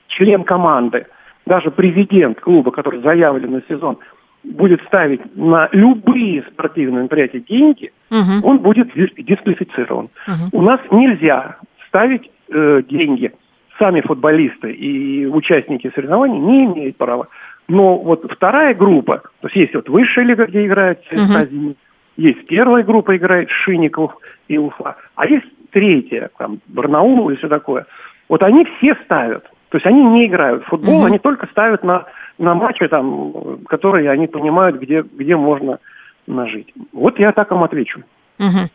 член 0.07 0.45
команды, 0.45 1.05
даже 1.45 1.69
президент 1.69 2.39
клуба, 2.39 2.71
который 2.71 3.01
заявлен 3.01 3.51
на 3.51 3.61
сезон, 3.67 3.97
будет 4.43 4.81
ставить 4.83 5.21
на 5.35 5.69
любые 5.71 6.43
спортивные 6.43 7.03
мероприятия 7.03 7.39
деньги, 7.39 7.91
угу. 8.09 8.47
он 8.47 8.59
будет 8.59 8.93
дисквалифицирован. 8.93 10.07
Угу. 10.27 10.59
У 10.59 10.61
нас 10.61 10.79
нельзя 10.91 11.57
ставить 11.87 12.29
э, 12.49 12.81
деньги. 12.89 13.31
Сами 13.77 14.01
футболисты 14.01 14.71
и 14.71 15.25
участники 15.25 15.91
соревнований 15.93 16.39
не 16.39 16.65
имеют 16.65 16.97
права. 16.97 17.27
Но 17.67 17.97
вот 17.97 18.29
вторая 18.31 18.73
группа, 18.73 19.19
то 19.41 19.47
есть 19.47 19.55
есть 19.55 19.75
вот 19.75 19.89
высшая 19.89 20.25
лига, 20.25 20.45
где 20.45 20.65
играет 20.65 21.01
ЦСКА 21.05 21.47
угу. 21.51 21.75
есть 22.17 22.45
первая 22.47 22.83
группа 22.83 23.15
играет 23.15 23.49
Шинников 23.49 24.17
и 24.47 24.57
Уфа, 24.57 24.97
а 25.15 25.27
есть 25.27 25.45
третья, 25.71 26.29
там, 26.37 26.59
Барнаул 26.67 27.29
и 27.29 27.35
все 27.35 27.47
такое. 27.47 27.85
Вот 28.27 28.43
они 28.43 28.65
все 28.65 28.95
ставят. 29.05 29.45
То 29.69 29.77
есть 29.77 29.85
они 29.85 30.03
не 30.03 30.27
играют 30.27 30.63
в 30.63 30.67
футбол, 30.67 30.97
угу. 30.97 31.05
они 31.05 31.19
только 31.19 31.47
ставят 31.47 31.83
на, 31.83 32.05
на 32.37 32.55
матчи, 32.55 32.87
там, 32.87 33.59
которые 33.67 34.09
они 34.09 34.27
понимают, 34.27 34.77
где, 34.77 35.03
где 35.03 35.35
можно 35.35 35.79
нажить. 36.25 36.73
Вот 36.91 37.19
я 37.19 37.31
так 37.31 37.51
вам 37.51 37.63
отвечу. 37.63 38.03
Угу. 38.39 38.69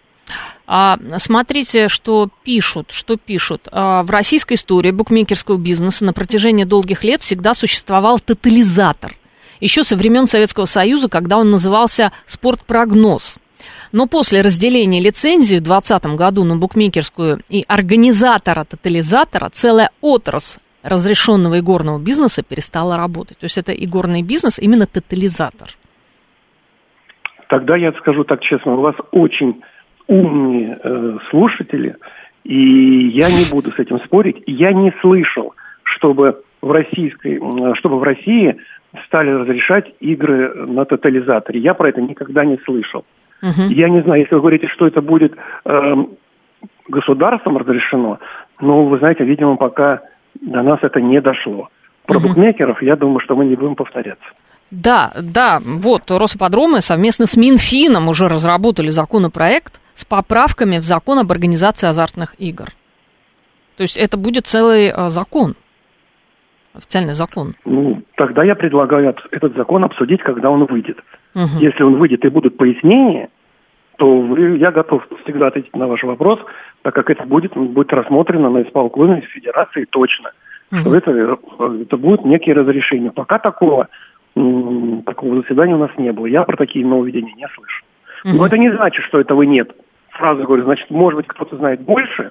А, 0.66 0.96
смотрите, 1.18 1.88
что 1.88 2.28
пишут, 2.44 2.92
что 2.92 3.16
пишут. 3.16 3.68
А, 3.72 4.02
в 4.04 4.10
российской 4.10 4.54
истории 4.54 4.92
букмекерского 4.92 5.58
бизнеса 5.58 6.04
на 6.04 6.12
протяжении 6.12 6.64
долгих 6.64 7.02
лет 7.04 7.20
всегда 7.20 7.54
существовал 7.54 8.20
тотализатор. 8.20 9.12
Еще 9.60 9.82
со 9.84 9.96
времен 9.96 10.26
Советского 10.26 10.66
Союза, 10.66 11.08
когда 11.08 11.38
он 11.38 11.50
назывался 11.50 12.12
«Спортпрогноз». 12.26 13.38
Но 13.92 14.06
после 14.06 14.40
разделения 14.40 15.00
лицензии 15.00 15.56
в 15.56 15.62
2020 15.62 16.06
году 16.16 16.44
на 16.44 16.56
букмекерскую 16.56 17.40
и 17.48 17.64
организатора-тотализатора 17.66 19.48
целая 19.50 19.90
отрасль 20.00 20.58
разрешенного 20.84 21.58
игорного 21.58 21.98
бизнеса 21.98 22.42
перестала 22.42 22.96
работать. 22.96 23.38
То 23.38 23.46
есть 23.46 23.58
это 23.58 23.72
игорный 23.72 24.22
бизнес, 24.22 24.58
именно 24.58 24.86
тотализатор. 24.86 25.68
Тогда 27.48 27.76
я 27.76 27.92
скажу 27.92 28.24
так 28.24 28.40
честно, 28.42 28.74
у 28.74 28.80
вас 28.80 28.94
очень 29.10 29.62
умные 30.06 30.78
э, 30.82 31.18
слушатели, 31.30 31.96
и 32.44 33.08
я 33.08 33.26
не 33.28 33.50
буду 33.50 33.72
с 33.72 33.78
этим 33.78 33.98
спорить. 34.00 34.42
Я 34.46 34.72
не 34.72 34.92
слышал, 35.00 35.54
чтобы 35.82 36.42
в 36.60 36.70
российской, 36.70 37.40
чтобы 37.76 37.98
в 37.98 38.02
России 38.02 38.56
стали 39.06 39.30
разрешать 39.30 39.92
игры 40.00 40.66
на 40.66 40.84
тотализаторе. 40.84 41.60
Я 41.60 41.74
про 41.74 41.88
это 41.88 42.00
никогда 42.00 42.44
не 42.44 42.58
слышал. 42.64 43.04
Угу. 43.42 43.70
Я 43.70 43.88
не 43.88 44.02
знаю, 44.02 44.22
если 44.22 44.34
вы 44.34 44.40
говорите, 44.40 44.68
что 44.68 44.86
это 44.86 45.00
будет 45.00 45.34
э, 45.64 45.94
государством 46.88 47.56
разрешено, 47.56 48.18
но 48.60 48.84
вы 48.84 48.98
знаете, 48.98 49.24
видимо, 49.24 49.56
пока 49.56 50.02
до 50.40 50.62
нас 50.62 50.80
это 50.82 51.00
не 51.00 51.20
дошло. 51.20 51.68
Про 52.06 52.18
угу. 52.18 52.28
букмекеров, 52.28 52.82
я 52.82 52.96
думаю, 52.96 53.20
что 53.20 53.34
мы 53.36 53.46
не 53.46 53.56
будем 53.56 53.74
повторяться. 53.74 54.26
Да, 54.70 55.12
да, 55.20 55.58
вот 55.64 56.10
Росподромы 56.10 56.80
совместно 56.80 57.26
с 57.26 57.36
Минфином 57.36 58.08
уже 58.08 58.28
разработали 58.28 58.88
законопроект 58.88 59.80
с 59.94 60.04
поправками 60.04 60.78
в 60.78 60.84
закон 60.84 61.18
об 61.18 61.30
организации 61.30 61.86
азартных 61.86 62.34
игр. 62.38 62.66
То 63.76 63.82
есть 63.82 63.96
это 63.96 64.16
будет 64.16 64.46
целый 64.46 64.88
э, 64.88 65.08
закон, 65.08 65.54
официальный 66.74 67.14
закон. 67.14 67.54
Ну, 67.64 68.02
тогда 68.16 68.44
я 68.44 68.54
предлагаю 68.54 69.14
этот 69.30 69.54
закон 69.54 69.84
обсудить, 69.84 70.22
когда 70.22 70.50
он 70.50 70.64
выйдет. 70.64 70.98
Угу. 71.34 71.58
Если 71.60 71.82
он 71.82 71.96
выйдет 71.96 72.24
и 72.24 72.28
будут 72.28 72.56
пояснения, 72.56 73.28
то 73.96 74.20
вы, 74.20 74.58
я 74.58 74.70
готов 74.72 75.02
всегда 75.22 75.48
ответить 75.48 75.74
на 75.76 75.86
ваш 75.86 76.02
вопрос, 76.02 76.40
так 76.84 76.94
как 76.94 77.08
это 77.08 77.24
будет, 77.24 77.56
будет 77.56 77.92
рассмотрено 77.94 78.50
на 78.50 78.62
исполкоме 78.62 79.22
Федерации 79.22 79.86
точно. 79.88 80.32
Угу. 80.70 80.80
Что 80.80 80.94
это, 80.94 81.38
это 81.80 81.96
будет 81.96 82.26
некие 82.26 82.54
разрешения. 82.54 83.10
Пока 83.10 83.38
такого, 83.38 83.88
такого 84.34 85.40
заседания 85.40 85.74
у 85.74 85.78
нас 85.78 85.90
не 85.96 86.12
было. 86.12 86.26
Я 86.26 86.42
про 86.42 86.58
такие 86.58 86.84
нововведения 86.84 87.34
не 87.34 87.48
слышу. 87.54 87.84
Угу. 88.26 88.36
Но 88.36 88.46
это 88.46 88.58
не 88.58 88.70
значит, 88.70 89.02
что 89.06 89.18
этого 89.18 89.42
нет. 89.42 89.74
Сразу 90.18 90.44
говорю, 90.44 90.64
значит, 90.64 90.90
может 90.90 91.16
быть, 91.16 91.26
кто-то 91.26 91.56
знает 91.56 91.80
больше, 91.80 92.30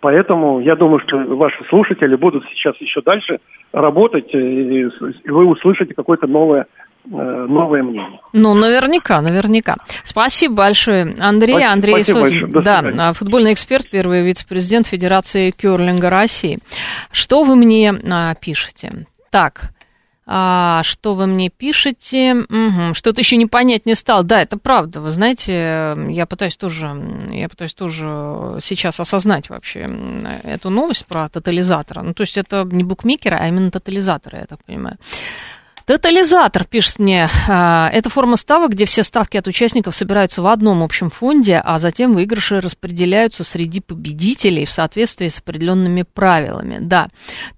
Поэтому 0.00 0.60
я 0.60 0.76
думаю, 0.76 0.98
что 0.98 1.16
ваши 1.16 1.64
слушатели 1.70 2.14
будут 2.14 2.44
сейчас 2.50 2.76
еще 2.76 3.00
дальше 3.00 3.38
работать, 3.72 4.28
и 4.34 4.86
вы 5.24 5.46
услышите 5.46 5.94
какое-то 5.94 6.26
новое 6.26 6.66
Э, 6.66 6.83
новое 7.04 7.82
мнение. 7.82 8.20
Ну, 8.32 8.54
наверняка, 8.54 9.20
наверняка. 9.20 9.76
Спасибо 10.04 10.54
большое, 10.54 11.14
Андрей. 11.20 11.54
Спасибо, 11.54 11.72
Андрей 11.72 12.04
спасибо 12.04 12.26
Сотин, 12.26 12.50
да, 12.62 13.08
а, 13.08 13.12
футбольный 13.12 13.52
эксперт, 13.52 13.88
первый 13.90 14.22
вице-президент 14.22 14.86
Федерации 14.86 15.50
Керлинга 15.50 16.10
России. 16.10 16.58
Что 17.10 17.44
вы 17.44 17.56
мне 17.56 17.94
а, 18.10 18.34
пишете? 18.34 19.06
Так, 19.30 19.74
а, 20.26 20.82
что 20.84 21.14
вы 21.14 21.26
мне 21.26 21.50
пишете? 21.50 22.34
Угу, 22.34 22.94
что-то 22.94 23.20
еще 23.20 23.36
не 23.36 23.46
понять 23.46 23.84
не 23.84 23.94
стал. 23.94 24.24
Да, 24.24 24.40
это 24.40 24.58
правда. 24.58 25.00
Вы 25.00 25.10
знаете, 25.10 25.96
я 26.08 26.26
пытаюсь 26.26 26.56
тоже, 26.56 26.90
я 27.30 27.48
пытаюсь 27.48 27.74
тоже 27.74 28.06
сейчас 28.62 29.00
осознать 29.00 29.50
вообще 29.50 29.90
эту 30.44 30.70
новость 30.70 31.06
про 31.06 31.28
тотализатора. 31.28 32.00
Ну, 32.00 32.14
то 32.14 32.22
есть 32.22 32.38
это 32.38 32.66
не 32.70 32.84
букмекеры, 32.84 33.36
а 33.36 33.48
именно 33.48 33.70
тотализаторы, 33.70 34.38
я 34.38 34.46
так 34.46 34.64
понимаю. 34.64 34.96
Тотализатор, 35.86 36.64
пишет 36.64 36.98
мне, 36.98 37.28
а, 37.46 37.90
это 37.92 38.08
форма 38.08 38.38
ставок, 38.38 38.70
где 38.70 38.86
все 38.86 39.02
ставки 39.02 39.36
от 39.36 39.46
участников 39.46 39.94
собираются 39.94 40.40
в 40.40 40.46
одном 40.46 40.82
общем 40.82 41.10
фонде, 41.10 41.60
а 41.62 41.78
затем 41.78 42.14
выигрыши 42.14 42.58
распределяются 42.58 43.44
среди 43.44 43.80
победителей 43.80 44.64
в 44.64 44.72
соответствии 44.72 45.28
с 45.28 45.40
определенными 45.40 46.00
правилами. 46.10 46.78
Да, 46.80 47.08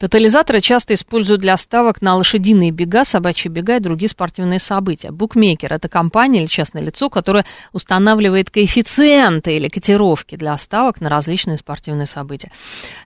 тотализаторы 0.00 0.60
часто 0.60 0.94
используют 0.94 1.40
для 1.40 1.56
ставок 1.56 2.02
на 2.02 2.16
лошадиные 2.16 2.72
бега, 2.72 3.04
собачьи 3.04 3.48
бега 3.48 3.76
и 3.76 3.80
другие 3.80 4.08
спортивные 4.08 4.58
события. 4.58 5.12
Букмекер– 5.12 5.72
это 5.74 5.88
компания 5.88 6.40
или 6.40 6.46
частное 6.46 6.82
лицо, 6.82 7.08
которое 7.08 7.44
устанавливает 7.72 8.50
коэффициенты 8.50 9.56
или 9.56 9.68
котировки 9.68 10.34
для 10.34 10.58
ставок 10.58 11.00
на 11.00 11.08
различные 11.08 11.58
спортивные 11.58 12.06
события. 12.06 12.50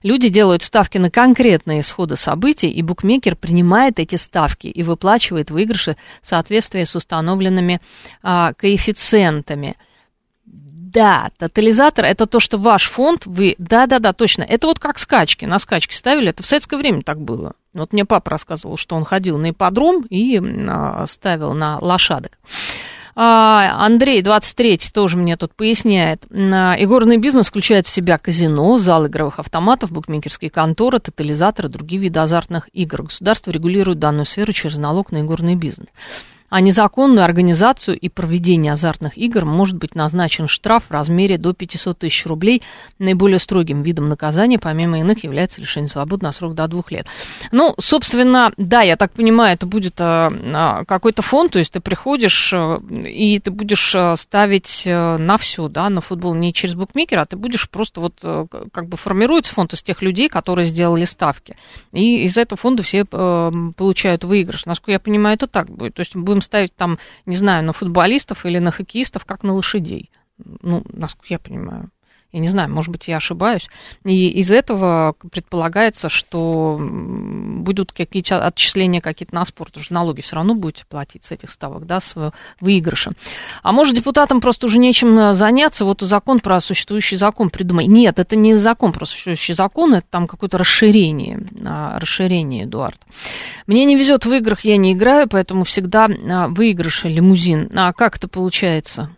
Люди 0.01 0.29
делают 0.29 0.63
ставки 0.63 0.97
на 0.97 1.11
конкретные 1.11 1.81
исходы 1.81 2.15
событий, 2.15 2.71
и 2.71 2.81
букмекер 2.81 3.35
принимает 3.35 3.99
эти 3.99 4.15
ставки 4.15 4.65
и 4.65 4.81
выплачивает 4.81 5.10
выплачивает 5.11 5.51
выигрыши 5.51 5.97
в 6.21 6.27
соответствии 6.27 6.83
с 6.83 6.95
установленными 6.95 7.81
а, 8.23 8.53
коэффициентами. 8.53 9.75
Да, 10.45 11.29
тотализатор 11.37 12.05
это 12.05 12.25
то, 12.25 12.39
что 12.39 12.57
ваш 12.57 12.89
фонд, 12.89 13.25
вы, 13.25 13.55
да-да-да, 13.57 14.11
точно, 14.13 14.43
это 14.43 14.67
вот 14.67 14.79
как 14.79 14.99
скачки, 14.99 15.45
на 15.45 15.59
скачки 15.59 15.93
ставили, 15.93 16.29
это 16.29 16.43
в 16.43 16.45
советское 16.45 16.77
время 16.77 17.01
так 17.01 17.21
было. 17.21 17.53
Вот 17.73 17.93
мне 17.93 18.03
папа 18.03 18.31
рассказывал, 18.31 18.75
что 18.75 18.95
он 18.95 19.05
ходил 19.05 19.37
на 19.37 19.51
ипподром 19.51 20.05
и 20.09 20.41
а, 20.69 21.05
ставил 21.07 21.53
на 21.53 21.77
лошадок. 21.79 22.37
А, 23.15 23.85
Андрей, 23.85 24.21
23 24.21 24.79
тоже 24.93 25.17
мне 25.17 25.37
тут 25.37 25.53
поясняет. 25.55 26.25
Игорный 26.25 27.17
бизнес 27.17 27.47
включает 27.47 27.87
в 27.87 27.89
себя 27.89 28.17
казино, 28.17 28.77
зал 28.77 29.07
игровых 29.07 29.39
автоматов, 29.39 29.91
букмекерские 29.91 30.49
конторы, 30.49 30.99
тотализаторы, 30.99 31.69
другие 31.69 32.01
виды 32.01 32.19
азартных 32.19 32.69
игр. 32.73 33.03
Государство 33.03 33.51
регулирует 33.51 33.99
данную 33.99 34.25
сферу 34.25 34.53
через 34.53 34.77
налог 34.77 35.11
на 35.11 35.21
игорный 35.21 35.55
бизнес. 35.55 35.87
А 36.51 36.59
незаконную 36.59 37.23
организацию 37.23 37.97
и 37.97 38.09
проведение 38.09 38.73
азартных 38.73 39.17
игр 39.17 39.45
может 39.45 39.77
быть 39.77 39.95
назначен 39.95 40.49
штраф 40.49 40.83
в 40.89 40.91
размере 40.91 41.37
до 41.37 41.53
500 41.53 41.99
тысяч 41.99 42.25
рублей. 42.25 42.61
Наиболее 42.99 43.39
строгим 43.39 43.83
видом 43.83 44.09
наказания, 44.09 44.59
помимо 44.59 44.99
иных, 44.99 45.23
является 45.23 45.61
лишение 45.61 45.87
свободы 45.87 46.25
на 46.25 46.33
срок 46.33 46.53
до 46.53 46.67
двух 46.67 46.91
лет. 46.91 47.07
Ну, 47.53 47.73
собственно, 47.79 48.51
да, 48.57 48.81
я 48.81 48.97
так 48.97 49.13
понимаю, 49.13 49.53
это 49.53 49.65
будет 49.65 49.95
а, 49.99 50.31
а, 50.53 50.83
какой-то 50.83 51.21
фонд, 51.21 51.53
то 51.53 51.59
есть 51.59 51.71
ты 51.71 51.79
приходишь 51.79 52.51
а, 52.53 52.81
и 53.01 53.39
ты 53.39 53.49
будешь 53.49 53.95
ставить 54.19 54.83
на 54.85 55.37
все, 55.37 55.69
да, 55.69 55.89
на 55.89 56.01
футбол 56.01 56.35
не 56.35 56.53
через 56.53 56.75
букмекера, 56.75 57.21
а 57.21 57.25
ты 57.25 57.37
будешь 57.37 57.69
просто 57.69 58.01
вот 58.01 58.15
как 58.73 58.89
бы 58.89 58.97
формируется 58.97 59.53
фонд 59.53 59.73
из 59.73 59.81
тех 59.83 60.01
людей, 60.01 60.27
которые 60.27 60.67
сделали 60.67 61.05
ставки. 61.05 61.55
И 61.93 62.25
из 62.25 62.37
этого 62.37 62.59
фонда 62.59 62.83
все 62.83 63.05
получают 63.05 64.25
выигрыш. 64.25 64.65
Насколько 64.65 64.91
я 64.91 64.99
понимаю, 64.99 65.35
это 65.35 65.47
так 65.47 65.69
будет. 65.69 65.93
То 65.93 66.01
есть 66.01 66.13
будем 66.13 66.40
ставить 66.41 66.75
там, 66.75 66.99
не 67.25 67.35
знаю, 67.35 67.63
на 67.63 67.73
футболистов 67.73 68.45
или 68.45 68.59
на 68.59 68.71
хоккеистов, 68.71 69.25
как 69.25 69.43
на 69.43 69.53
лошадей. 69.53 70.11
Ну, 70.37 70.83
насколько 70.91 71.27
я 71.29 71.39
понимаю. 71.39 71.91
Я 72.31 72.39
не 72.39 72.47
знаю, 72.47 72.69
может 72.69 72.91
быть, 72.91 73.07
я 73.07 73.17
ошибаюсь. 73.17 73.67
И 74.05 74.29
из 74.29 74.51
этого 74.51 75.15
предполагается, 75.31 76.07
что 76.07 76.77
будут 76.79 77.91
какие-то 77.91 78.45
отчисления 78.45 79.01
какие-то 79.01 79.35
на 79.35 79.43
спорт. 79.43 79.75
Уже 79.77 79.91
налоги 79.91 80.21
все 80.21 80.37
равно 80.37 80.55
будете 80.55 80.85
платить 80.85 81.25
с 81.25 81.31
этих 81.31 81.49
ставок, 81.51 81.85
да, 81.85 81.99
с 81.99 82.31
выигрыша. 82.59 83.11
А 83.63 83.71
может, 83.71 83.95
депутатам 83.95 84.39
просто 84.39 84.67
уже 84.67 84.79
нечем 84.79 85.17
э, 85.17 85.33
заняться, 85.33 85.83
вот 85.83 86.01
закон 86.01 86.39
про 86.39 86.61
существующий 86.61 87.17
закон 87.17 87.49
придумать. 87.49 87.87
Нет, 87.87 88.19
это 88.19 88.35
не 88.35 88.55
закон 88.55 88.93
про 88.93 89.05
существующий 89.05 89.53
закон, 89.53 89.95
это 89.95 90.05
там 90.09 90.27
какое-то 90.27 90.57
расширение, 90.57 91.45
а, 91.65 91.99
расширение, 91.99 92.63
Эдуард. 92.63 92.99
Мне 93.67 93.85
не 93.85 93.95
везет 93.95 94.25
в 94.25 94.33
играх, 94.33 94.61
я 94.61 94.77
не 94.77 94.93
играю, 94.93 95.27
поэтому 95.29 95.63
всегда 95.65 96.07
а, 96.07 96.47
выигрыш 96.47 97.03
лимузин. 97.03 97.69
А 97.75 97.93
как 97.93 98.17
это 98.17 98.27
получается? 98.27 99.09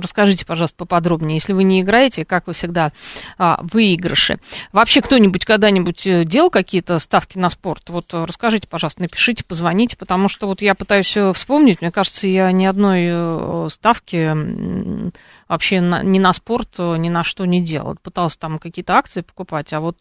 Расскажите, 0.00 0.46
пожалуйста, 0.46 0.76
поподробнее, 0.76 1.36
если 1.36 1.52
вы 1.52 1.64
не 1.64 1.80
играете, 1.80 2.24
как 2.24 2.46
вы 2.46 2.52
всегда 2.52 2.92
а, 3.36 3.60
выигрыши. 3.62 4.38
Вообще 4.72 5.00
кто-нибудь 5.00 5.44
когда-нибудь 5.44 6.06
э, 6.06 6.24
делал 6.24 6.50
какие-то 6.50 6.98
ставки 6.98 7.38
на 7.38 7.50
спорт? 7.50 7.90
Вот 7.90 8.12
э, 8.12 8.24
расскажите, 8.24 8.66
пожалуйста, 8.68 9.02
напишите, 9.02 9.44
позвоните, 9.44 9.96
потому 9.96 10.28
что 10.28 10.46
вот 10.46 10.62
я 10.62 10.74
пытаюсь 10.74 11.16
э, 11.16 11.32
вспомнить, 11.32 11.80
мне 11.80 11.90
кажется, 11.90 12.26
я 12.26 12.50
ни 12.52 12.64
одной 12.64 13.70
ставки 13.70 15.12
вообще 15.48 15.80
на, 15.80 16.02
ни 16.02 16.18
на 16.18 16.32
спорт, 16.32 16.78
ни 16.78 17.08
на 17.08 17.24
что 17.24 17.44
не 17.44 17.62
делал. 17.62 17.96
Пытался 18.02 18.38
там 18.38 18.58
какие-то 18.58 18.94
акции 18.96 19.22
покупать, 19.22 19.72
а 19.72 19.80
вот 19.80 19.98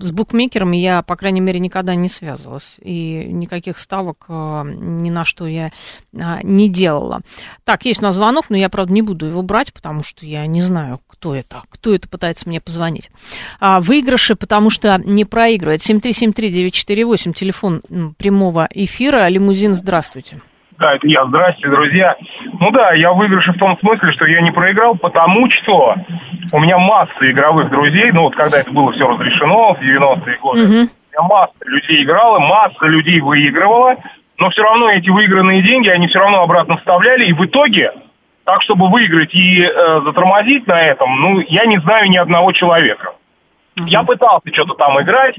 с 0.00 0.12
букмекерами 0.12 0.76
я, 0.76 1.02
по 1.02 1.16
крайней 1.16 1.40
мере, 1.40 1.58
никогда 1.58 1.94
не 1.94 2.08
связывалась. 2.08 2.76
И 2.80 3.24
никаких 3.28 3.78
ставок 3.78 4.26
э, 4.28 4.62
ни 4.66 5.10
на 5.10 5.24
что 5.24 5.46
я 5.46 5.70
а, 6.14 6.40
не 6.42 6.68
делала. 6.68 7.20
Так, 7.64 7.84
есть 7.86 8.00
у 8.00 8.02
нас 8.02 8.14
звонок, 8.14 8.50
но 8.50 8.56
я, 8.56 8.68
правда, 8.68 8.92
не 8.92 9.02
буду 9.02 9.26
его 9.26 9.42
брать, 9.42 9.72
потому 9.72 10.02
что 10.02 10.26
я 10.26 10.46
не 10.46 10.60
знаю, 10.60 11.00
кто 11.06 11.34
это, 11.34 11.62
кто 11.70 11.94
это 11.94 12.08
пытается 12.08 12.48
мне 12.48 12.60
позвонить. 12.60 13.10
А, 13.60 13.80
выигрыши, 13.80 14.36
потому 14.36 14.68
что 14.68 15.00
не 15.04 15.24
проигрывает. 15.24 15.80
7373948, 15.80 17.32
телефон 17.32 17.82
прямого 18.18 18.68
эфира. 18.72 19.26
Лимузин, 19.28 19.74
здравствуйте. 19.74 20.40
Да, 20.78 20.94
это 20.94 21.06
я. 21.06 21.24
Здрасте, 21.26 21.68
друзья. 21.68 22.16
Ну 22.60 22.70
да, 22.70 22.92
я 22.92 23.12
выигрыш 23.12 23.46
в 23.46 23.58
том 23.58 23.78
смысле, 23.78 24.12
что 24.12 24.26
я 24.26 24.40
не 24.40 24.50
проиграл, 24.50 24.96
потому 24.96 25.48
что 25.50 25.96
у 26.52 26.60
меня 26.60 26.78
масса 26.78 27.30
игровых 27.30 27.70
друзей, 27.70 28.10
ну 28.12 28.22
вот 28.22 28.34
когда 28.34 28.58
это 28.58 28.70
было 28.70 28.92
все 28.92 29.06
разрешено 29.06 29.74
в 29.74 29.80
90-е 29.80 30.38
годы, 30.38 30.64
угу. 30.64 30.72
у 30.72 30.74
меня 30.74 31.28
масса 31.28 31.54
людей 31.64 32.04
играла, 32.04 32.38
масса 32.38 32.86
людей 32.86 33.20
выигрывала, 33.20 33.96
но 34.38 34.50
все 34.50 34.62
равно 34.62 34.90
эти 34.90 35.08
выигранные 35.08 35.62
деньги, 35.62 35.88
они 35.88 36.08
все 36.08 36.18
равно 36.18 36.42
обратно 36.42 36.76
вставляли, 36.78 37.26
и 37.26 37.32
в 37.32 37.44
итоге, 37.44 37.92
так 38.44 38.62
чтобы 38.62 38.88
выиграть 38.88 39.34
и 39.34 39.62
э, 39.62 40.00
затормозить 40.04 40.66
на 40.66 40.82
этом, 40.82 41.20
ну, 41.20 41.40
я 41.48 41.64
не 41.64 41.78
знаю 41.78 42.10
ни 42.10 42.16
одного 42.16 42.52
человека. 42.52 43.12
Я 43.76 44.02
пытался 44.02 44.52
что-то 44.52 44.74
там 44.74 45.00
играть, 45.00 45.36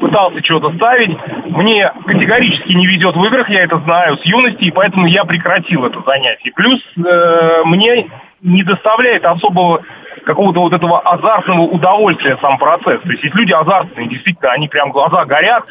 пытался 0.00 0.42
что-то 0.42 0.74
ставить. 0.76 1.16
Мне 1.46 1.92
категорически 2.04 2.72
не 2.72 2.86
везет 2.86 3.14
в 3.14 3.24
играх, 3.24 3.48
я 3.48 3.62
это 3.62 3.78
знаю 3.80 4.16
с 4.18 4.24
юности, 4.24 4.64
и 4.64 4.72
поэтому 4.72 5.06
я 5.06 5.24
прекратил 5.24 5.84
это 5.84 6.02
занятие. 6.04 6.50
Плюс 6.54 6.80
э, 6.96 7.62
мне 7.64 8.08
не 8.42 8.62
доставляет 8.64 9.24
особого 9.24 9.82
какого-то 10.24 10.60
вот 10.60 10.72
этого 10.72 11.00
азартного 11.00 11.62
удовольствия 11.62 12.36
сам 12.40 12.58
процесс. 12.58 13.00
То 13.02 13.10
есть 13.10 13.22
есть 13.22 13.34
люди 13.36 13.52
азартные, 13.52 14.08
действительно, 14.08 14.50
они 14.50 14.68
прям 14.68 14.90
глаза 14.90 15.24
горят, 15.24 15.64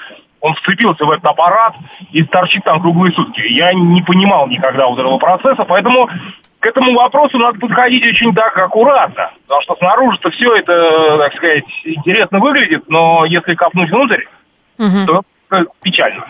он 0.46 0.54
вцепился 0.54 1.04
в 1.06 1.12
этот 1.12 1.26
аппарат 1.26 1.74
и 2.12 2.24
торчит 2.24 2.64
там 2.64 2.80
круглые 2.80 3.12
сутки. 3.14 3.42
Я 3.42 3.74
не 3.74 4.04
понимал 4.04 4.48
никогда 4.48 4.86
вот 4.86 5.00
этого 5.00 5.18
процесса, 5.18 5.66
поэтому 5.68 6.08
к 6.60 6.68
этому 6.68 6.94
вопросу 6.94 7.40
надо 7.40 7.60
подходить 7.60 8.06
очень 8.06 8.34
так 8.34 8.56
аккуратно, 8.56 9.32
потому 9.48 9.62
что 9.64 9.76
снаружи-то 9.76 10.30
все 10.30 10.54
это, 10.54 11.18
так 11.18 11.34
сказать, 11.36 11.64
интересно 11.84 12.40
выглядит, 12.40 12.84
но 12.90 13.26
если 13.26 13.56
копнуть 13.56 13.90
внутрь, 13.90 14.24
угу. 14.78 15.24
то 15.50 15.66
печально. 15.82 16.26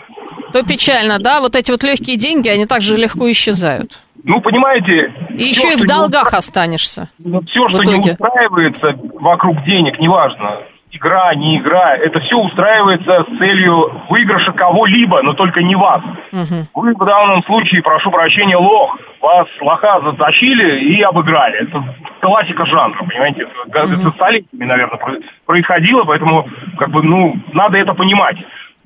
То 0.52 0.62
печально, 0.62 1.18
да? 1.18 1.40
Вот 1.40 1.54
эти 1.54 1.70
вот 1.70 1.82
легкие 1.82 2.16
деньги, 2.16 2.48
они 2.48 2.64
также 2.64 2.96
легко 2.96 3.30
исчезают. 3.30 4.00
Ну, 4.24 4.40
понимаете... 4.40 5.12
И 5.30 5.52
все, 5.52 5.68
еще 5.68 5.72
и 5.74 5.76
в 5.76 5.86
долгах 5.86 6.32
не... 6.32 6.38
останешься. 6.38 7.10
Все, 7.18 7.68
что 7.68 7.82
не 7.82 8.12
устраивается 8.12 8.94
вокруг 9.20 9.62
денег, 9.64 9.98
неважно, 10.00 10.62
игра, 10.90 11.34
не 11.34 11.58
игра, 11.58 11.96
это 11.96 12.20
все 12.20 12.36
устраивается 12.36 13.24
с 13.24 13.38
целью 13.38 14.02
выигрыша 14.08 14.52
кого-либо, 14.52 15.22
но 15.22 15.34
только 15.34 15.62
не 15.62 15.74
вас. 15.74 16.02
Угу. 16.32 16.82
Вы 16.82 16.94
в 16.94 17.04
данном 17.04 17.42
случае, 17.44 17.82
прошу 17.82 18.10
прощения, 18.10 18.56
лох. 18.56 18.98
Вас 19.20 19.46
лоха 19.60 20.00
затащили 20.04 20.80
и 20.94 21.02
обыграли. 21.02 21.62
Это 21.62 21.82
классика 22.20 22.64
жанра, 22.66 23.02
понимаете? 23.04 23.48
Это, 23.68 23.84
угу. 23.84 24.10
столетиями, 24.12 24.64
наверное, 24.64 25.00
происходило, 25.44 26.04
поэтому, 26.04 26.48
как 26.78 26.90
бы, 26.90 27.02
ну, 27.02 27.36
надо 27.52 27.78
это 27.78 27.94
понимать. 27.94 28.36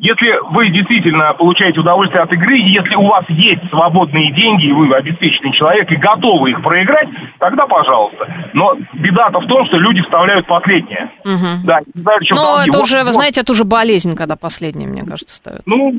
Если 0.01 0.33
вы 0.51 0.71
действительно 0.71 1.35
получаете 1.35 1.79
удовольствие 1.79 2.23
от 2.23 2.33
игры, 2.33 2.57
если 2.57 2.95
у 2.95 3.07
вас 3.07 3.23
есть 3.29 3.61
свободные 3.69 4.33
деньги, 4.33 4.69
и 4.69 4.73
вы 4.73 4.95
обеспеченный 4.95 5.53
человек, 5.53 5.93
и 5.93 5.97
готовы 5.97 6.53
их 6.53 6.63
проиграть, 6.63 7.09
тогда 7.39 7.67
пожалуйста. 7.67 8.27
Но 8.55 8.77
беда-то 8.95 9.41
в 9.41 9.47
том, 9.47 9.67
что 9.67 9.77
люди 9.77 10.01
вставляют 10.01 10.47
последнее. 10.47 11.11
Угу. 11.23 11.65
Да, 11.65 11.81
не 11.81 12.01
знаю, 12.01 12.19
чем 12.23 12.39
Но 12.39 12.63
это 12.67 12.81
уже, 12.81 13.05
вы 13.05 13.13
знаете, 13.13 13.43
это 13.43 13.53
уже 13.53 13.65
болезнь, 13.65 14.17
когда 14.17 14.37
последнее, 14.37 14.89
мне 14.89 15.03
кажется, 15.03 15.37
ставят. 15.37 15.61
Ну, 15.67 15.93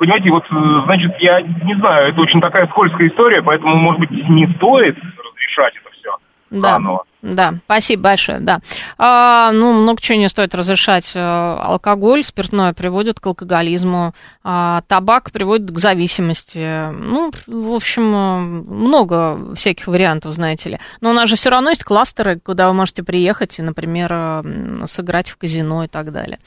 понимаете, 0.00 0.30
вот, 0.30 0.44
э, 0.50 0.82
значит, 0.86 1.12
я 1.20 1.40
не 1.40 1.76
знаю, 1.76 2.08
это 2.08 2.20
очень 2.20 2.40
такая 2.40 2.66
скользкая 2.66 3.06
история, 3.06 3.40
поэтому, 3.40 3.76
может 3.76 4.00
быть, 4.00 4.10
не 4.10 4.48
стоит 4.56 4.96
разрешать 4.98 5.74
это 5.76 5.90
все 5.92 6.10
да. 6.50 6.70
заново. 6.70 7.04
Да, 7.24 7.54
спасибо 7.64 8.02
большое, 8.02 8.38
да. 8.40 8.60
А, 8.98 9.50
ну, 9.50 9.72
много 9.72 9.98
чего 9.98 10.18
не 10.18 10.28
стоит 10.28 10.54
разрешать. 10.54 11.12
Э, 11.14 11.56
алкоголь, 11.58 12.22
спиртное 12.22 12.74
приводит 12.74 13.18
к 13.18 13.26
алкоголизму, 13.26 14.12
а 14.42 14.82
табак 14.88 15.30
приводит 15.30 15.70
к 15.70 15.78
зависимости. 15.78 16.90
Ну, 16.92 17.32
в 17.46 17.74
общем, 17.74 18.14
э, 18.14 18.40
много 18.40 19.54
всяких 19.54 19.86
вариантов, 19.86 20.34
знаете 20.34 20.68
ли. 20.68 20.78
Но 21.00 21.10
у 21.10 21.12
нас 21.14 21.30
же 21.30 21.36
все 21.36 21.48
равно 21.48 21.70
есть 21.70 21.82
кластеры, 21.82 22.38
куда 22.40 22.68
вы 22.68 22.74
можете 22.74 23.02
приехать 23.02 23.58
и, 23.58 23.62
например, 23.62 24.10
э, 24.12 24.84
сыграть 24.86 25.30
в 25.30 25.38
казино 25.38 25.84
и 25.84 25.88
так 25.88 26.12
далее. 26.12 26.38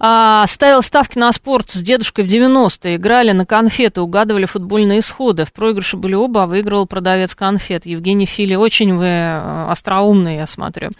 А, 0.00 0.44
ставил 0.48 0.82
ставки 0.82 1.18
на 1.18 1.30
спорт 1.30 1.70
с 1.70 1.80
дедушкой 1.80 2.24
в 2.24 2.28
90-е, 2.28 2.96
играли 2.96 3.30
на 3.30 3.46
конфеты, 3.46 4.00
угадывали 4.00 4.46
футбольные 4.46 4.98
исходы. 4.98 5.44
В 5.44 5.52
проигрыше 5.52 5.96
были 5.96 6.14
оба, 6.14 6.42
а 6.42 6.46
выигрывал 6.48 6.86
продавец 6.86 7.36
конфет. 7.36 7.86
Евгений 7.86 8.26
Фили, 8.26 8.56
очень 8.56 8.96
вы 8.96 9.70
остроумный 9.70 10.15
умные, 10.16 10.36
я 10.36 10.46
смотрю. 10.46 10.90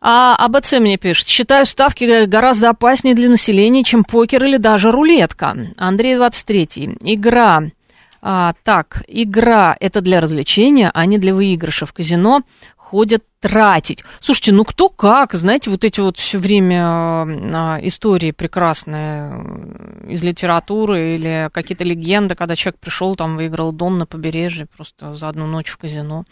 А 0.00 0.36
АБЦ 0.36 0.74
мне 0.74 0.98
пишет, 0.98 1.26
считаю 1.26 1.66
ставки 1.66 2.26
гораздо 2.26 2.70
опаснее 2.70 3.14
для 3.14 3.28
населения, 3.28 3.82
чем 3.82 4.04
покер 4.04 4.44
или 4.44 4.56
даже 4.56 4.90
рулетка. 4.90 5.56
Андрей 5.76 6.16
23. 6.16 6.98
Игра. 7.00 7.62
А, 8.22 8.54
так, 8.64 9.04
игра 9.08 9.76
это 9.78 10.00
для 10.00 10.20
развлечения, 10.20 10.90
а 10.92 11.06
не 11.06 11.18
для 11.18 11.34
выигрыша. 11.34 11.86
В 11.86 11.92
казино 11.92 12.42
ходят 12.86 13.24
тратить. 13.40 14.04
Слушайте, 14.20 14.52
ну 14.52 14.64
кто 14.64 14.88
как, 14.88 15.34
знаете, 15.34 15.70
вот 15.70 15.84
эти 15.84 15.98
вот 15.98 16.18
все 16.18 16.38
время 16.38 16.82
а, 16.84 17.78
истории 17.82 18.30
прекрасные 18.30 19.44
из 20.08 20.22
литературы 20.22 21.16
или 21.16 21.50
какие-то 21.52 21.82
легенды, 21.82 22.36
когда 22.36 22.54
человек 22.54 22.78
пришел, 22.78 23.16
там 23.16 23.36
выиграл 23.36 23.72
дом 23.72 23.98
на 23.98 24.06
побережье 24.06 24.66
просто 24.66 25.16
за 25.16 25.28
одну 25.28 25.46
ночь 25.46 25.68
в 25.68 25.78
казино. 25.78 26.24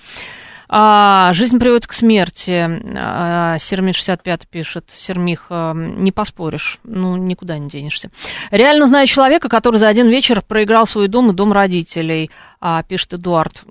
А, 0.69 1.33
жизнь 1.33 1.59
приводит 1.59 1.89
к 1.89 1.93
смерти. 1.93 2.81
А, 2.97 3.59
Сермих 3.59 3.97
65 3.97 4.49
пишет. 4.49 4.91
Сермих, 4.97 5.47
а, 5.51 5.75
не 5.75 6.13
поспоришь. 6.13 6.79
Ну, 6.85 7.17
никуда 7.17 7.59
не 7.59 7.69
денешься. 7.69 8.11
Реально 8.51 8.87
знаю 8.87 9.07
человека, 9.07 9.49
который 9.49 9.79
за 9.79 9.89
один 9.89 10.09
вечер 10.09 10.41
проиграл 10.41 10.87
свой 10.87 11.09
дом 11.09 11.31
и 11.31 11.35
дом 11.35 11.53
родителей, 11.53 12.31
а, 12.61 12.83
пишет 12.85 13.15
Эдуард. 13.15 13.65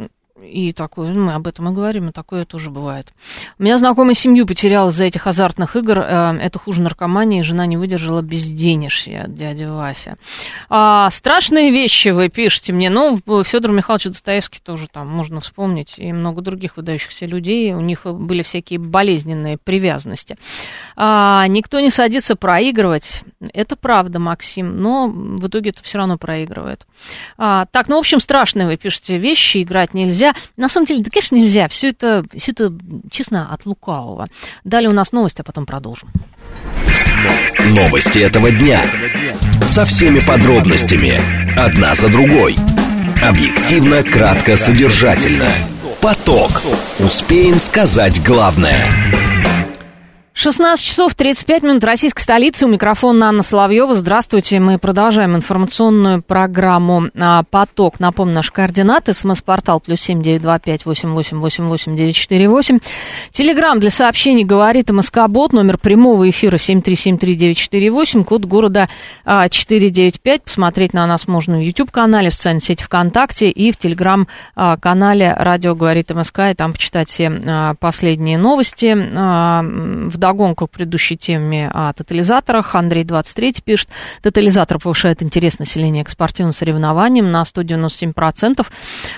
И 0.46 0.74
такое, 0.74 1.14
мы 1.14 1.34
об 1.34 1.48
этом 1.48 1.70
и 1.70 1.74
говорим, 1.74 2.10
и 2.10 2.12
такое 2.12 2.46
тоже 2.46 2.70
бывает. 2.70 3.14
У 3.60 3.64
меня 3.64 3.78
знакомая 3.78 4.14
семью 4.14 4.46
потеряла 4.46 4.90
из-за 4.90 5.06
этих 5.06 5.28
азартных 5.28 5.76
игр. 5.76 6.00
Э, 6.00 6.38
это 6.40 6.60
хуже 6.60 6.82
наркомании, 6.82 7.42
жена 7.42 7.66
не 7.66 7.78
выдержала 7.78 8.22
безденежья, 8.22 9.26
дядя 9.28 9.72
Вася. 9.72 10.18
А, 10.70 11.10
страшные 11.10 11.72
вещи 11.72 12.10
вы 12.10 12.30
пишете 12.30 12.74
мне. 12.74 12.90
Ну, 12.90 13.20
Федор 13.44 13.72
Михайлович 13.72 14.06
Достоевский 14.06 14.60
тоже 14.60 14.88
там 14.92 15.08
можно 15.08 15.40
вспомнить, 15.40 15.96
и 15.98 16.12
много 16.12 16.42
других 16.42 16.78
выдающихся 16.78 17.26
людей. 17.26 17.74
У 17.74 17.82
них 17.82 18.06
были 18.06 18.44
всякие 18.44 18.80
болезненные 18.80 19.58
привязанности. 19.58 20.38
А, 20.96 21.46
никто 21.48 21.80
не 21.80 21.90
садится 21.90 22.36
проигрывать. 22.36 23.24
Это 23.54 23.76
правда, 23.76 24.20
Максим, 24.20 24.78
но 24.78 25.08
в 25.08 25.48
итоге 25.48 25.72
это 25.72 25.84
все 25.84 25.98
равно 25.98 26.18
проигрывает. 26.18 26.86
А, 27.38 27.66
так, 27.72 27.88
ну, 27.88 27.98
в 27.98 28.00
общем, 28.00 28.20
страшные 28.20 28.68
вы 28.68 28.78
пишете 28.78 29.18
вещи, 29.18 29.64
играть 29.64 29.94
нельзя. 29.94 30.34
На 30.58 30.70
самом 30.70 30.86
деле, 30.86 31.04
да, 31.04 31.10
конечно, 31.10 31.36
нельзя. 31.36 31.68
Все 31.68 31.90
это, 31.90 32.24
все 32.36 32.52
это 32.52 32.74
честно, 33.12 33.50
от 33.52 33.66
лукавого. 33.66 34.28
Далее 34.64 34.90
у 34.90 34.94
нас 34.94 35.12
новости, 35.12 35.42
а 35.42 35.44
потом 35.44 35.66
продолжим. 35.66 36.10
Новости 37.60 38.20
этого 38.20 38.52
дня. 38.52 38.84
Со 39.66 39.86
всеми 39.86 40.20
подробностями. 40.20 41.22
Одна 41.58 41.96
за 41.96 42.10
другой. 42.10 42.56
Объективно, 43.22 44.04
кратко, 44.04 44.58
содержательно. 44.58 45.50
Поток. 46.02 46.62
Успеем 47.00 47.60
сказать 47.60 48.22
главное. 48.24 48.86
16 50.36 50.84
часов 50.84 51.14
35 51.14 51.62
минут 51.62 51.84
российской 51.84 52.22
столицы. 52.22 52.66
У 52.66 52.68
микрофона 52.68 53.30
Анна 53.30 53.44
Соловьева. 53.44 53.94
Здравствуйте. 53.94 54.60
Мы 54.60 54.80
продолжаем 54.80 55.36
информационную 55.36 56.24
программу 56.24 57.10
а, 57.16 57.44
«Поток». 57.44 58.00
Напомню, 58.00 58.34
наши 58.34 58.52
координаты. 58.52 59.14
СМС-портал 59.14 59.80
плюс 59.80 60.02
семь 60.02 60.24
девять 60.24 60.42
два 60.42 60.58
пять 60.58 60.86
восемь 60.86 61.14
восемь 61.14 61.38
восемь 61.38 61.66
восемь 61.66 61.96
девять 61.96 62.16
четыре 62.16 62.50
восемь. 62.50 62.80
Телеграмм 63.30 63.80
для 63.80 63.92
сообщений 63.92 64.44
говорит 64.44 64.90
МСК-бот. 64.90 65.54
Номер 65.54 65.78
прямого 65.78 66.28
эфира 66.28 66.58
семь 66.58 66.82
три 66.82 66.96
семь 66.96 67.20
три 67.20 67.36
девять 67.36 67.58
четыре 67.58 67.92
восемь. 67.92 68.24
Код 68.24 68.46
города 68.46 68.90
а, 69.26 69.48
четыре 69.50 69.92
девять 69.92 70.20
пять. 70.20 70.42
Посмотреть 70.42 70.94
на 70.94 71.06
нас 71.06 71.28
можно 71.28 71.58
в 71.58 71.62
YouTube-канале, 71.62 72.32
в 72.32 72.34
социальной 72.34 72.62
сети 72.62 72.84
ВКонтакте 72.84 73.52
и 73.52 73.72
в 73.72 73.78
Телеграм-канале 73.78 75.36
«Радио 75.38 75.76
говорит 75.76 76.10
МСК». 76.10 76.40
И 76.52 76.56
там 76.56 76.74
почитать 76.74 77.10
все 77.10 77.32
а, 77.46 77.76
последние 77.80 78.40
новости. 78.40 78.94
В 78.94 80.23
вдогонку 80.24 80.68
к 80.68 80.72
предыдущей 80.72 81.18
теме 81.18 81.70
о 81.74 81.92
тотализаторах. 81.92 82.76
Андрей 82.76 83.04
23 83.04 83.56
пишет, 83.66 83.90
тотализатор 84.22 84.80
повышает 84.80 85.22
интерес 85.22 85.60
населения 85.60 86.06
к 86.06 86.10
спортивным 86.10 86.54
соревнованиям 86.54 87.30
на 87.30 87.44
197%. 87.44 88.66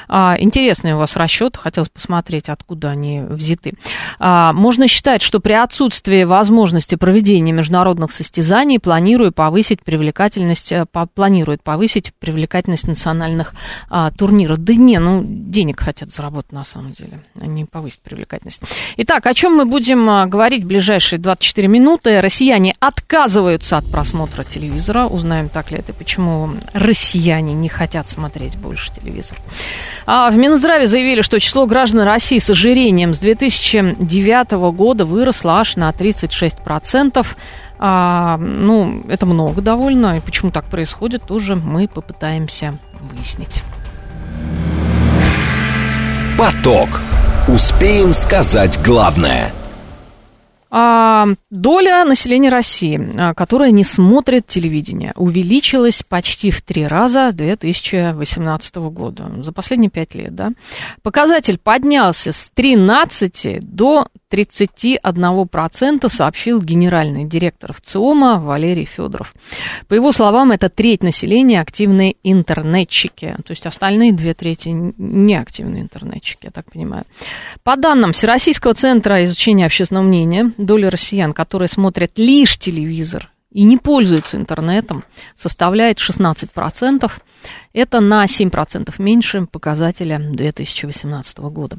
А, 0.08 0.36
интересный 0.39 0.94
у 0.94 0.98
вас 0.98 1.15
расчет, 1.15 1.58
хотелось 1.58 1.89
посмотреть, 1.89 2.50
откуда 2.50 2.89
они 2.89 3.22
взяты. 3.22 3.74
А, 4.18 4.52
можно 4.54 4.88
считать, 4.88 5.22
что 5.22 5.39
при 5.39 5.54
отсутствии 5.54 6.24
возможности 6.24 6.96
проведения 6.96 7.52
международных 7.52 8.12
состязаний 8.12 8.80
планирует 8.80 9.36
повысить 9.36 9.84
привлекательность, 9.84 10.72
э, 10.72 10.88
планирует 11.13 11.62
повысить 11.62 12.13
привлекательность 12.18 12.88
национальных 12.88 13.54
а, 13.91 14.10
турниров. 14.10 14.58
Да 14.58 14.74
не, 14.74 14.98
ну, 14.98 15.24
денег 15.24 15.82
хотят 15.82 16.12
заработать 16.12 16.52
на 16.52 16.63
самом 16.63 16.94
деле, 16.94 17.20
они 17.39 17.65
повысить 17.65 18.02
привлекательность. 18.02 18.63
Итак, 18.98 19.28
о 19.28 19.36
чем 19.36 19.56
мы 19.56 19.65
будем 19.65 20.10
а, 20.10 20.26
говорить 20.26 20.63
в 20.63 20.68
ближайшее 20.68 20.94
ближайшие 20.95 21.19
24 21.19 21.67
минуты 21.67 22.21
россияне 22.21 22.73
отказываются 22.79 23.77
от 23.77 23.86
просмотра 23.91 24.45
телевизора. 24.45 25.08
Узнаем, 25.08 25.49
так 25.49 25.71
ли 25.71 25.77
это, 25.77 25.93
почему 25.93 26.51
россияне 26.73 27.53
не 27.53 27.67
хотят 27.67 28.08
смотреть 28.08 28.55
больше 28.58 28.93
телевизор. 28.93 29.38
А 30.05 30.29
в 30.29 30.38
Минздраве 30.38 30.88
заявили, 30.88 31.21
что 31.21 31.38
число 31.39 31.65
граждан 31.65 32.01
России 32.01 32.38
с 32.38 32.49
ожирением 32.49 33.13
с 33.13 33.19
2009 33.19 34.51
года 34.73 35.03
выросло 35.03 35.60
аж 35.60 35.75
на 35.75 35.89
36%. 35.89 37.25
А, 37.77 38.38
ну, 38.38 39.03
это 39.10 39.25
много 39.25 39.62
довольно. 39.62 40.17
И 40.17 40.21
почему 40.21 40.51
так 40.51 40.63
происходит, 40.69 41.23
тоже 41.23 41.58
мы 41.58 41.89
попытаемся 41.89 42.77
выяснить. 43.01 43.63
Поток. 46.38 47.01
Успеем 47.49 48.13
сказать 48.13 48.79
главное– 48.81 49.51
доля 51.50 52.04
населения 52.04 52.50
России, 52.50 53.00
а, 53.18 53.34
которая 53.34 53.72
не 53.72 53.86
смотрит 53.86 54.46
телевидение, 54.46 55.14
увеличилась 55.16 56.04
почти 56.04 56.52
в 56.52 56.62
три 56.62 56.86
раза 56.86 57.32
с 57.32 57.34
2018 57.34 58.76
года, 58.90 59.32
за 59.42 59.54
последние 59.54 59.90
пять 59.90 60.16
лет. 60.16 60.36
Да? 60.36 60.52
Показатель 61.02 61.58
поднялся 61.58 62.34
с 62.34 62.50
13 62.54 63.60
до 63.62 64.08
31%, 64.30 66.10
сообщил 66.10 66.62
генеральный 66.62 67.24
директор 67.24 67.72
ВЦИОМа 67.74 68.42
Валерий 68.42 68.86
Федоров. 68.86 69.34
По 69.88 69.94
его 69.94 70.12
словам, 70.12 70.52
это 70.52 70.70
треть 70.70 71.04
населения 71.04 71.62
активные 71.62 72.16
интернетчики, 72.24 73.36
то 73.46 73.52
есть 73.52 73.66
остальные 73.66 74.12
две 74.12 74.34
трети 74.34 74.70
неактивные 74.70 75.84
интернетчики, 75.84 76.46
я 76.46 76.52
так 76.52 76.70
понимаю. 76.72 77.06
По 77.64 77.78
данным 77.78 78.12
Всероссийского 78.12 78.74
центра 78.74 79.24
изучения 79.24 79.66
общественного 79.66 80.04
мнения, 80.04 80.52
доля 80.65 80.89
россиян, 80.89 81.34
которые 81.34 81.69
смотрят 81.69 82.12
лишь 82.17 82.58
телевизор 82.58 83.30
и 83.56 83.63
не 83.63 83.78
пользуются 83.78 84.36
интернетом, 84.36 85.06
составляет 85.34 85.97
16%. 85.99 87.10
Это 87.71 88.01
на 88.01 88.25
7% 88.25 88.93
меньше 88.97 89.47
показателя 89.49 90.19
2018 90.19 91.38
года. 91.38 91.78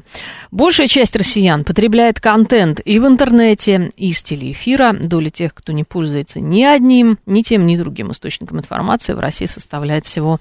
Большая 0.49 0.87
часть 0.87 1.15
россиян 1.15 1.63
потребляет 1.63 2.19
контент 2.19 2.81
и 2.83 2.97
в 2.97 3.05
интернете, 3.05 3.91
и 3.95 4.11
с 4.11 4.23
телеэфира. 4.23 4.93
Доля 4.93 5.29
тех, 5.29 5.53
кто 5.53 5.71
не 5.71 5.83
пользуется 5.83 6.39
ни 6.39 6.63
одним, 6.63 7.19
ни 7.27 7.43
тем, 7.43 7.67
ни 7.67 7.77
другим 7.77 8.11
источником 8.11 8.57
информации 8.57 9.13
в 9.13 9.19
России 9.19 9.45
составляет 9.45 10.07
всего 10.07 10.39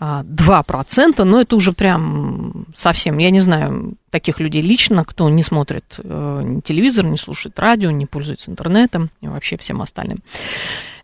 2%, 0.00 1.24
но 1.24 1.40
это 1.40 1.56
уже 1.56 1.72
прям 1.72 2.66
совсем, 2.74 3.18
я 3.18 3.30
не 3.30 3.40
знаю 3.40 3.94
таких 4.10 4.40
людей 4.40 4.62
лично, 4.62 5.04
кто 5.04 5.28
не 5.28 5.42
смотрит 5.42 6.00
э, 6.02 6.60
телевизор, 6.64 7.04
не 7.04 7.18
слушает 7.18 7.58
радио, 7.58 7.90
не 7.90 8.06
пользуется 8.06 8.50
интернетом 8.50 9.10
и 9.20 9.28
вообще 9.28 9.56
всем 9.58 9.82
остальным. 9.82 10.18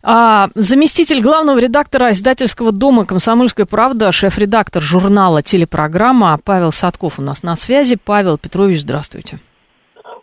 А, 0.03 0.49
заместитель 0.55 1.21
главного 1.21 1.59
редактора 1.59 2.11
издательского 2.11 2.71
дома 2.71 3.05
«Комсомольская 3.05 3.65
правда», 3.65 4.11
шеф-редактор 4.11 4.81
журнала 4.81 5.41
«Телепрограмма» 5.41 6.39
Павел 6.43 6.71
Садков 6.71 7.19
у 7.19 7.21
нас 7.21 7.43
на 7.43 7.55
связи. 7.55 7.97
Павел 8.03 8.37
Петрович, 8.37 8.81
здравствуйте. 8.81 9.39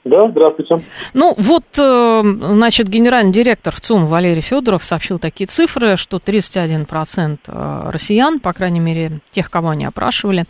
Да, 0.05 0.29
здравствуйте. 0.29 0.85
Ну, 1.15 1.35
вот, 1.39 1.65
э, 1.79 2.23
значит, 2.23 2.89
генеральный 2.89 3.33
директор 3.33 3.75
ВЦУМ 3.75 4.05
Валерий 4.05 4.43
Федоров 4.43 4.85
сообщил 4.85 5.19
такие 5.19 5.47
цифры, 5.47 5.97
что 5.97 6.19
31% 6.19 7.39
э, 7.47 7.91
россиян, 7.91 8.39
по 8.39 8.53
крайней 8.53 8.81
мере, 8.81 9.21
тех, 9.31 9.51
кого 9.51 9.71
они 9.71 9.87
опрашивали, 9.87 10.45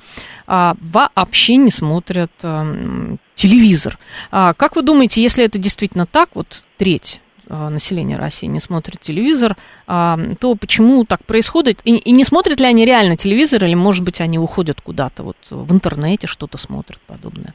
а, 0.48 0.74
вообще 0.80 1.54
не 1.56 1.70
смотрят 1.70 2.32
э, 2.42 3.16
телевизор. 3.36 3.96
А 4.32 4.54
как 4.54 4.74
вы 4.74 4.82
думаете, 4.82 5.22
если 5.22 5.44
это 5.44 5.56
действительно 5.58 6.06
так, 6.06 6.30
вот 6.34 6.64
треть 6.76 7.20
населения 7.46 8.16
России 8.16 8.46
не 8.46 8.58
смотрит 8.58 9.00
телевизор, 9.00 9.54
а, 9.86 10.18
то 10.40 10.54
почему 10.56 11.04
так 11.04 11.24
происходит? 11.24 11.80
И, 11.84 11.94
и 11.94 12.10
не 12.10 12.24
смотрят 12.24 12.58
ли 12.58 12.66
они 12.66 12.84
реально 12.86 13.16
телевизор, 13.18 13.64
или, 13.64 13.74
может 13.74 14.02
быть, 14.02 14.20
они 14.20 14.38
уходят 14.38 14.80
куда-то 14.80 15.22
вот 15.22 15.36
в 15.50 15.72
интернете, 15.72 16.26
что-то 16.26 16.58
смотрят 16.58 17.00
подобное? 17.06 17.54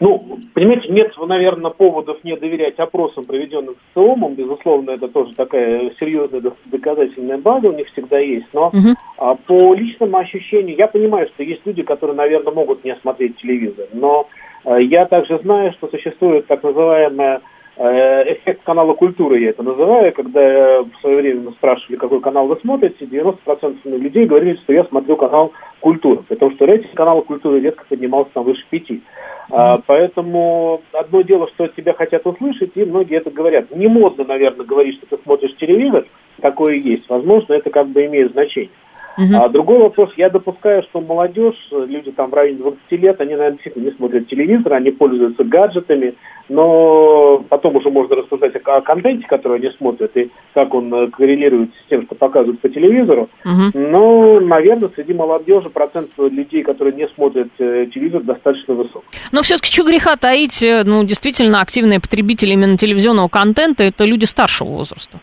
Ну, 0.00 0.38
понимаете, 0.54 0.88
нет, 0.88 1.12
наверное, 1.18 1.70
поводов 1.70 2.24
не 2.24 2.34
доверять 2.34 2.78
опросам, 2.78 3.24
проведенным 3.24 3.76
СОМом. 3.92 4.34
Безусловно, 4.34 4.92
это 4.92 5.08
тоже 5.08 5.34
такая 5.34 5.92
серьезная 6.00 6.42
доказательная 6.64 7.36
база 7.36 7.68
у 7.68 7.72
них 7.72 7.86
всегда 7.88 8.18
есть. 8.18 8.46
Но 8.54 8.68
угу. 8.68 8.96
а, 9.18 9.34
по 9.34 9.74
личному 9.74 10.16
ощущению, 10.16 10.76
я 10.76 10.86
понимаю, 10.88 11.28
что 11.28 11.42
есть 11.42 11.66
люди, 11.66 11.82
которые, 11.82 12.16
наверное, 12.16 12.52
могут 12.52 12.82
не 12.82 12.96
смотреть 12.96 13.36
телевизор. 13.36 13.88
Но 13.92 14.26
а, 14.64 14.80
я 14.80 15.04
также 15.04 15.38
знаю, 15.40 15.72
что 15.74 15.88
существует 15.88 16.46
так 16.46 16.62
называемая 16.62 17.42
эффект 17.82 18.62
канала 18.64 18.92
культуры, 18.92 19.40
я 19.40 19.50
это 19.50 19.62
называю, 19.62 20.12
когда 20.12 20.82
в 20.82 20.90
свое 21.00 21.16
время 21.16 21.50
спрашивали, 21.52 21.96
какой 21.96 22.20
канал 22.20 22.46
вы 22.46 22.58
смотрите, 22.60 23.06
90% 23.06 23.78
людей 23.84 24.26
говорили, 24.26 24.56
что 24.56 24.72
я 24.72 24.84
смотрю 24.84 25.16
канал 25.16 25.52
культуры, 25.80 26.22
потому 26.28 26.52
что 26.52 26.66
рейтинг 26.66 26.94
канала 26.94 27.22
культуры 27.22 27.60
редко 27.60 27.84
поднимался 27.88 28.30
там 28.34 28.44
выше 28.44 28.64
пяти. 28.68 29.02
А, 29.50 29.80
поэтому 29.86 30.82
одно 30.92 31.22
дело, 31.22 31.48
что 31.54 31.68
тебя 31.68 31.94
хотят 31.94 32.26
услышать, 32.26 32.72
и 32.74 32.84
многие 32.84 33.16
это 33.16 33.30
говорят. 33.30 33.74
Не 33.74 33.88
модно, 33.88 34.24
наверное, 34.24 34.66
говорить, 34.66 34.96
что 34.96 35.16
ты 35.16 35.22
смотришь 35.22 35.56
телевизор, 35.56 36.04
такое 36.40 36.74
есть. 36.74 37.08
Возможно, 37.08 37.54
это 37.54 37.70
как 37.70 37.88
бы 37.88 38.04
имеет 38.06 38.32
значение. 38.32 38.70
Угу. 39.18 39.34
А 39.34 39.48
другой 39.48 39.78
вопрос, 39.78 40.10
я 40.16 40.30
допускаю, 40.30 40.82
что 40.84 41.00
молодежь, 41.00 41.56
люди 41.70 42.10
там 42.12 42.30
в 42.30 42.34
районе 42.34 42.58
20 42.58 42.78
лет, 42.92 43.20
они, 43.20 43.32
наверное, 43.32 43.52
действительно 43.52 43.84
не 43.84 43.96
смотрят 43.96 44.28
телевизор, 44.28 44.74
они 44.74 44.90
пользуются 44.90 45.44
гаджетами, 45.44 46.14
но 46.48 47.44
потом 47.48 47.76
уже 47.76 47.90
можно 47.90 48.16
рассуждать 48.16 48.54
о, 48.56 48.76
о 48.76 48.80
контенте, 48.80 49.26
который 49.26 49.58
они 49.58 49.70
смотрят, 49.76 50.16
и 50.16 50.30
как 50.54 50.74
он 50.74 50.92
э, 50.92 51.10
коррелирует 51.10 51.70
с 51.70 51.88
тем, 51.88 52.04
что 52.04 52.14
показывают 52.14 52.60
по 52.60 52.68
телевизору. 52.68 53.28
Угу. 53.44 53.78
Но, 53.78 54.40
наверное, 54.40 54.90
среди 54.94 55.12
молодежи 55.14 55.70
процент 55.70 56.10
людей, 56.18 56.62
которые 56.62 56.94
не 56.94 57.08
смотрят 57.08 57.48
э, 57.58 57.86
телевизор, 57.92 58.22
достаточно 58.22 58.74
высок. 58.74 59.04
Но 59.32 59.42
все-таки 59.42 59.72
что 59.72 59.84
греха 59.84 60.16
таить, 60.16 60.62
э, 60.62 60.82
ну, 60.84 61.04
действительно, 61.04 61.60
активные 61.60 62.00
потребители 62.00 62.52
именно 62.52 62.76
телевизионного 62.76 63.28
контента, 63.28 63.84
это 63.84 64.04
люди 64.04 64.24
старшего 64.24 64.68
возраста. 64.68 65.20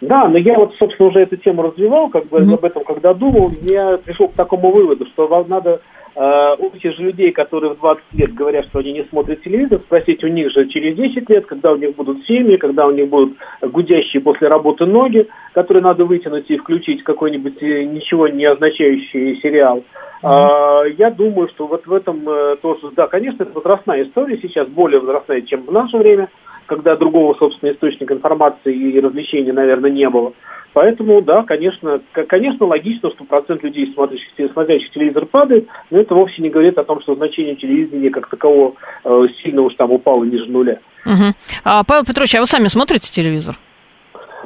Да, 0.00 0.28
но 0.28 0.36
я 0.38 0.54
вот, 0.54 0.74
собственно, 0.78 1.08
уже 1.08 1.20
эту 1.20 1.36
тему 1.36 1.62
развивал, 1.62 2.10
как 2.10 2.26
бы 2.26 2.38
mm-hmm. 2.38 2.54
об 2.54 2.64
этом, 2.64 2.84
когда 2.84 3.14
думал, 3.14 3.50
я 3.62 3.96
пришел 3.96 4.28
к 4.28 4.34
такому 4.34 4.70
выводу, 4.70 5.06
что 5.06 5.26
вам 5.26 5.48
надо 5.48 5.80
э, 6.14 6.54
у 6.58 6.70
тех 6.76 6.94
же 6.96 7.02
людей, 7.02 7.32
которые 7.32 7.72
в 7.72 7.78
20 7.78 8.02
лет 8.12 8.34
говорят, 8.34 8.66
что 8.66 8.80
они 8.80 8.92
не 8.92 9.04
смотрят 9.04 9.42
телевизор, 9.42 9.80
спросить 9.80 10.22
у 10.22 10.28
них 10.28 10.50
же 10.52 10.68
через 10.68 10.96
10 10.96 11.30
лет, 11.30 11.46
когда 11.46 11.72
у 11.72 11.76
них 11.76 11.96
будут 11.96 12.26
семьи, 12.26 12.56
когда 12.56 12.86
у 12.86 12.90
них 12.90 13.08
будут 13.08 13.38
гудящие 13.62 14.20
после 14.20 14.48
работы 14.48 14.84
ноги, 14.84 15.28
которые 15.54 15.82
надо 15.82 16.04
вытянуть 16.04 16.50
и 16.50 16.58
включить 16.58 17.02
какой-нибудь 17.02 17.62
э, 17.62 17.84
ничего 17.84 18.28
не 18.28 18.44
означающий 18.44 19.40
сериал. 19.40 19.82
Mm-hmm. 20.22 20.94
Я 20.98 21.10
думаю, 21.10 21.48
что 21.48 21.66
вот 21.66 21.86
в 21.86 21.92
этом 21.92 22.28
э, 22.28 22.56
тоже, 22.60 22.90
да, 22.94 23.06
конечно, 23.06 23.44
это 23.44 23.52
возрастная 23.52 24.04
история 24.04 24.38
сейчас, 24.42 24.68
более 24.68 25.00
возрастная, 25.00 25.40
чем 25.40 25.64
в 25.64 25.72
наше 25.72 25.96
время 25.96 26.28
когда 26.66 26.96
другого, 26.96 27.34
собственно, 27.34 27.72
источника 27.72 28.14
информации 28.14 28.74
и 28.74 29.00
развлечений, 29.00 29.52
наверное, 29.52 29.90
не 29.90 30.08
было. 30.08 30.32
Поэтому, 30.76 31.22
да, 31.22 31.42
конечно, 31.42 32.02
конечно, 32.28 32.66
логично, 32.66 33.10
что 33.10 33.24
процент 33.24 33.62
людей, 33.62 33.90
смотрящих, 33.94 34.28
смотрящих 34.52 34.90
телевизор 34.90 35.24
падает, 35.24 35.66
но 35.90 35.98
это 35.98 36.14
вовсе 36.14 36.42
не 36.42 36.50
говорит 36.50 36.76
о 36.76 36.84
том, 36.84 37.00
что 37.00 37.14
значение 37.14 37.56
телевидения 37.56 38.10
как 38.10 38.28
такового 38.28 38.74
э, 39.04 39.22
сильно 39.42 39.62
уж 39.62 39.74
там 39.76 39.90
упало 39.90 40.24
ниже 40.24 40.44
нуля. 40.50 40.80
Угу. 41.06 41.32
А, 41.64 41.82
Павел 41.82 42.04
Петрович, 42.04 42.34
а 42.34 42.40
вы 42.40 42.46
сами 42.46 42.66
смотрите 42.66 43.10
телевизор? 43.10 43.54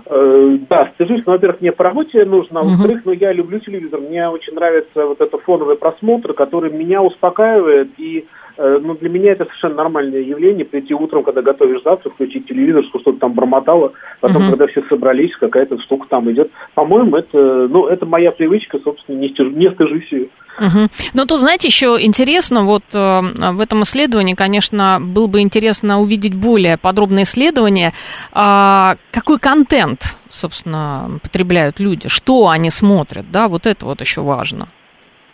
Э, 0.07 0.59
да, 0.69 0.93
стыжусь, 0.95 1.23
но, 1.27 1.33
во-первых, 1.33 1.61
мне 1.61 1.73
по 1.73 1.85
работе 1.85 2.25
нужно, 2.25 2.61
а 2.61 2.63
во-вторых, 2.63 3.03
ну, 3.05 3.13
я 3.13 3.33
люблю 3.33 3.59
телевизор, 3.59 4.01
мне 4.01 4.29
очень 4.29 4.55
нравится 4.55 5.07
вот 5.07 5.21
это 5.21 5.37
фоновый 5.39 5.77
просмотр, 5.77 6.33
который 6.33 6.71
меня 6.71 7.03
успокаивает 7.03 7.91
и 7.99 8.27
ну, 8.61 8.95
для 8.95 9.09
меня 9.09 9.33
это 9.33 9.45
совершенно 9.45 9.77
нормальное 9.77 10.21
явление, 10.21 10.65
прийти 10.65 10.95
утром, 10.95 11.25
когда 11.25 11.43
готовишь 11.43 11.83
завтрак, 11.83 12.15
включить 12.15 12.47
телевизор, 12.47 12.85
что-то 12.85 13.13
там 13.13 13.33
бормотало, 13.33 13.93
потом, 14.21 14.43
uh-huh. 14.43 14.51
когда 14.51 14.67
все 14.67 14.83
собрались, 14.89 15.35
какая-то 15.37 15.79
штука 15.81 16.07
там 16.09 16.31
идет. 16.31 16.51
По-моему, 16.75 17.17
это, 17.17 17.69
ну, 17.69 17.87
это 17.87 18.05
моя 18.07 18.33
привычка, 18.33 18.79
собственно, 18.85 19.17
не, 19.17 19.31
стяж, 19.31 19.49
не 19.53 19.71
стыжусь 19.71 20.13
ее. 20.13 20.29
Угу. 20.59 20.89
Ну, 21.15 21.27
тут, 21.27 21.41
знаете, 21.41 21.69
еще 21.69 21.97
интересно, 21.99 22.65
вот 22.65 22.83
э, 22.93 23.21
в 23.53 23.61
этом 23.61 23.83
исследовании, 23.83 24.35
конечно, 24.35 24.99
было 25.01 25.27
бы 25.27 25.41
интересно 25.41 26.01
увидеть 26.01 26.35
более 26.35 26.77
подробное 26.77 27.23
исследование, 27.23 27.93
э, 28.35 28.95
какой 29.11 29.39
контент, 29.39 30.19
собственно, 30.29 31.19
потребляют 31.23 31.81
люди, 31.81 32.09
что 32.09 32.49
они 32.49 32.69
смотрят, 32.71 33.25
да, 33.33 33.49
вот 33.49 33.67
это 33.67 33.87
вот 33.87 34.01
еще 34.03 34.21
важно 34.21 34.69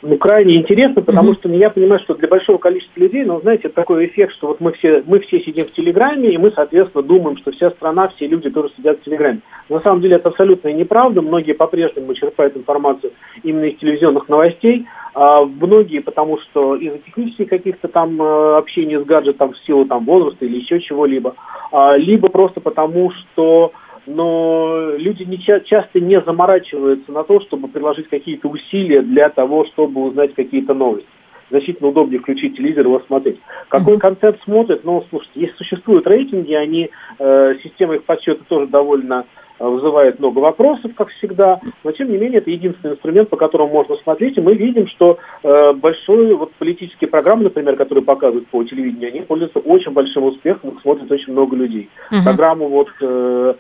ну, 0.07 0.19
крайне 0.19 0.57
интересно, 0.57 1.03
потому 1.03 1.33
mm-hmm. 1.33 1.39
что 1.39 1.49
я 1.51 1.71
понимаю, 1.71 2.01
что 2.01 2.15
для 2.15 2.29
большого 2.29 2.59
количества 2.59 3.01
людей, 3.01 3.25
ну, 3.25 3.41
знаете, 3.41 3.69
такой 3.69 4.07
эффект, 4.07 4.35
что 4.35 4.49
вот 4.49 4.61
мы 4.61 4.73
все, 4.73 5.03
мы 5.07 5.19
все 5.21 5.41
сидим 5.41 5.67
в 5.67 5.73
Телеграме, 5.73 6.31
и 6.31 6.39
мы, 6.39 6.53
соответственно, 6.53 7.03
думаем, 7.03 7.37
что 7.39 7.51
вся 7.51 7.71
страна, 7.71 8.09
все 8.09 8.27
люди 8.27 8.49
тоже 8.51 8.73
сидят 8.77 9.01
в 9.01 9.05
Телеграме. 9.05 9.41
На 9.69 9.81
самом 9.81 10.01
деле 10.01 10.17
это 10.17 10.29
абсолютно 10.29 10.73
неправда. 10.73 11.23
Многие 11.23 11.53
по-прежнему 11.53 12.15
черпают 12.15 12.57
информацию 12.57 13.13
именно 13.43 13.65
из 13.65 13.79
телевизионных 13.79 14.29
новостей, 14.29 14.87
а 15.15 15.45
многие 15.45 16.01
потому 16.01 16.39
что 16.39 16.77
из-за 16.77 16.99
технических 16.99 17.49
каких-то 17.49 17.89
там 17.89 18.21
э, 18.21 18.57
общения 18.59 19.01
с 19.01 19.05
гаджетом 19.05 19.55
в 19.55 19.59
силу 19.61 19.87
там 19.87 20.05
возраста 20.05 20.45
или 20.45 20.59
еще 20.59 20.79
чего-либо, 20.81 21.35
а, 21.73 21.97
либо 21.97 22.29
просто 22.29 22.61
потому 22.61 23.11
что 23.11 23.73
но 24.07 24.93
люди 24.97 25.25
не, 25.25 25.39
часто 25.39 26.01
не 26.01 26.21
заморачиваются 26.21 27.11
на 27.13 27.25
то, 27.25 27.41
чтобы 27.41 27.69
приложить 27.69 28.09
какие-то 28.09 28.49
усилия 28.49 29.03
для 29.03 29.29
того, 29.29 29.67
чтобы 29.67 30.03
узнать 30.03 30.35
какие-то 30.35 30.75
новости. 30.75 31.09
Значительно 31.51 31.91
удобнее 31.91 32.21
включить 32.21 32.57
телевизор 32.57 32.87
и 32.87 32.89
его 32.89 33.01
смотреть. 33.07 33.39
Какой 33.69 33.99
контент 33.99 34.39
смотрят? 34.43 34.85
Ну, 34.85 35.05
слушайте, 35.11 35.41
если 35.41 35.55
существуют 35.57 36.07
рейтинги, 36.07 36.53
они, 36.55 36.91
э, 37.19 37.55
система 37.63 37.95
их 37.95 38.05
подсчета 38.05 38.43
тоже 38.49 38.67
довольно 38.67 39.27
Э, 39.59 39.67
вызывает 39.67 40.19
много 40.19 40.41
вопросов, 40.41 40.93
как 40.95 41.09
всегда, 41.09 41.61
но 41.83 41.93
тем 41.93 42.11
не 42.11 42.19
менее 42.19 42.39
это 42.39 42.51
единственный 42.51 42.93
инструмент, 42.93 43.31
по 43.31 43.37
которому 43.37 43.73
можно 43.73 43.97
смотреть, 43.97 44.37
и 44.37 44.41
мы 44.43 44.55
видим, 44.55 44.87
что 44.89 45.19
э, 45.43 45.73
большой 45.73 46.35
вот 46.35 46.53
политические 46.55 47.09
программы, 47.09 47.45
например, 47.45 47.77
которые 47.77 48.05
показывают 48.05 48.47
по 48.49 48.63
телевидению, 48.65 49.09
они 49.09 49.21
пользуются 49.21 49.61
очень 49.61 49.93
большим 49.93 50.25
успехом, 50.25 50.71
их 50.71 50.81
смотрит 50.83 51.11
очень 51.11 51.33
много 51.33 51.57
людей. 51.57 51.89
Uh-huh. 52.11 52.23
Программу 52.23 52.69
вот 52.69 52.89
э, 53.01 53.55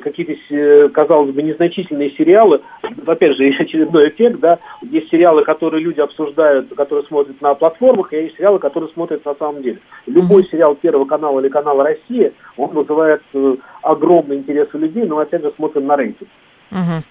какие-то, 0.00 0.32
э, 0.50 0.88
казалось 0.88 1.32
бы, 1.32 1.42
незначительные 1.42 2.10
сериалы, 2.10 2.60
опять 3.06 3.36
же, 3.36 3.46
очередной 3.58 4.08
эффект, 4.08 4.40
да, 4.40 4.58
есть 4.82 5.10
сериалы, 5.10 5.44
которые 5.44 5.82
люди 5.82 6.00
обсуждают, 6.00 6.74
которые 6.74 7.06
смотрят 7.06 7.40
на 7.40 7.54
платформах, 7.54 8.12
и 8.12 8.16
есть 8.16 8.36
сериалы, 8.36 8.58
которые 8.58 8.90
смотрят 8.90 9.24
на 9.24 9.34
самом 9.34 9.62
деле. 9.62 9.78
Любой 10.06 10.44
сериал 10.44 10.74
Первого 10.74 11.04
канала 11.04 11.38
или 11.38 11.48
канала 11.48 11.84
Россия, 11.84 12.32
он 12.56 12.70
вызывает 12.70 13.22
э, 13.32 13.56
огромный 13.82 14.38
интерес 14.38 14.68
у 14.72 14.78
людей, 14.78 15.04
но 15.04 15.18
опять 15.18 15.42
же 15.42 15.52
смотрим 15.56 15.86
на 15.86 15.96
рейтинг. 15.96 16.28
Угу. 16.72 17.04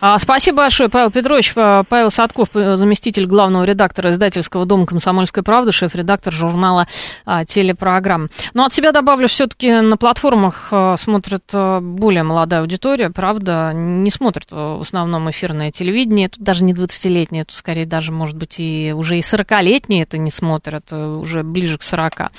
А, 0.00 0.18
спасибо 0.18 0.58
большое, 0.58 0.88
Павел 0.88 1.10
Петрович. 1.10 1.52
Павел 1.52 2.10
Садков, 2.10 2.48
заместитель 2.54 3.26
главного 3.26 3.64
редактора 3.64 4.10
издательского 4.10 4.64
дома 4.64 4.86
«Комсомольская 4.86 5.44
правда», 5.44 5.72
шеф-редактор 5.72 6.32
журнала 6.32 6.86
а, 7.26 7.44
«Телепрограмм». 7.44 8.28
Но 8.54 8.64
от 8.64 8.72
себя 8.72 8.92
добавлю, 8.92 9.28
все-таки 9.28 9.70
на 9.70 9.98
платформах 9.98 10.68
а, 10.70 10.96
смотрит 10.96 11.42
более 11.52 12.22
молодая 12.22 12.62
аудитория, 12.62 13.10
правда, 13.10 13.72
не 13.74 14.10
смотрит 14.10 14.50
в 14.50 14.80
основном 14.80 15.30
эфирное 15.30 15.70
телевидение, 15.70 16.28
это 16.28 16.40
даже 16.40 16.64
не 16.64 16.72
20-летние, 16.72 17.42
это 17.42 17.54
скорее 17.54 17.84
даже, 17.84 18.10
может 18.10 18.36
быть, 18.36 18.56
и 18.58 18.94
уже 18.96 19.18
и 19.18 19.20
40-летние 19.20 20.04
это 20.04 20.16
не 20.16 20.30
смотрят, 20.30 20.90
уже 20.92 21.42
ближе 21.42 21.76
к 21.76 21.82
40. 21.82 22.30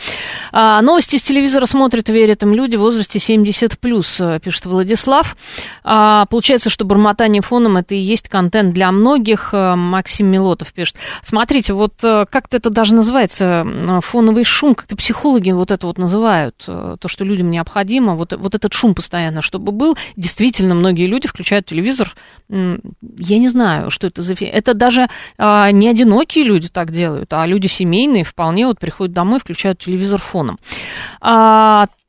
А, 0.51 0.81
новости 0.81 1.17
с 1.17 1.21
телевизора 1.21 1.67
смотрят 1.67 2.09
и 2.09 2.13
верят 2.13 2.41
им 2.41 2.55
люди 2.55 2.75
в 2.75 2.79
возрасте 2.79 3.19
70+, 3.19 4.39
пишет 4.39 4.65
Владислав. 4.65 5.37
Получается, 5.83 6.69
что 6.71 6.85
бормотание 6.85 7.41
фоном 7.51 7.75
это 7.75 7.95
и 7.95 7.97
есть 7.97 8.29
контент 8.29 8.73
для 8.73 8.89
многих. 8.93 9.49
Э, 9.51 9.75
Максим 9.75 10.27
Милотов 10.27 10.71
пишет. 10.71 10.95
Смотрите, 11.21 11.73
вот 11.73 12.01
э, 12.01 12.25
как-то 12.29 12.55
это 12.55 12.69
даже 12.69 12.95
называется 12.95 13.67
фоновый 14.01 14.45
шум, 14.45 14.73
как-то 14.73 14.95
психологи 14.95 15.51
вот 15.51 15.69
это 15.69 15.85
вот 15.85 15.97
называют, 15.97 16.63
э, 16.67 16.95
то, 16.97 17.07
что 17.09 17.25
людям 17.25 17.51
необходимо, 17.51 18.15
вот, 18.15 18.31
вот 18.37 18.55
этот 18.55 18.71
шум 18.71 18.95
постоянно, 18.95 19.41
чтобы 19.41 19.73
был. 19.73 19.97
Действительно, 20.15 20.75
многие 20.75 21.07
люди 21.07 21.27
включают 21.27 21.65
телевизор, 21.65 22.15
я 22.49 23.37
не 23.37 23.49
знаю, 23.49 23.89
что 23.89 24.07
это 24.07 24.21
за... 24.21 24.33
Это 24.33 24.73
даже 24.73 25.07
а, 25.37 25.71
не 25.71 25.89
одинокие 25.89 26.45
люди 26.45 26.69
так 26.69 26.91
делают, 26.91 27.33
а 27.33 27.45
люди 27.45 27.67
семейные 27.67 28.23
вполне 28.23 28.65
вот 28.65 28.79
приходят 28.79 29.13
домой, 29.13 29.39
включают 29.39 29.79
телевизор 29.79 30.19
фоном. 30.19 30.57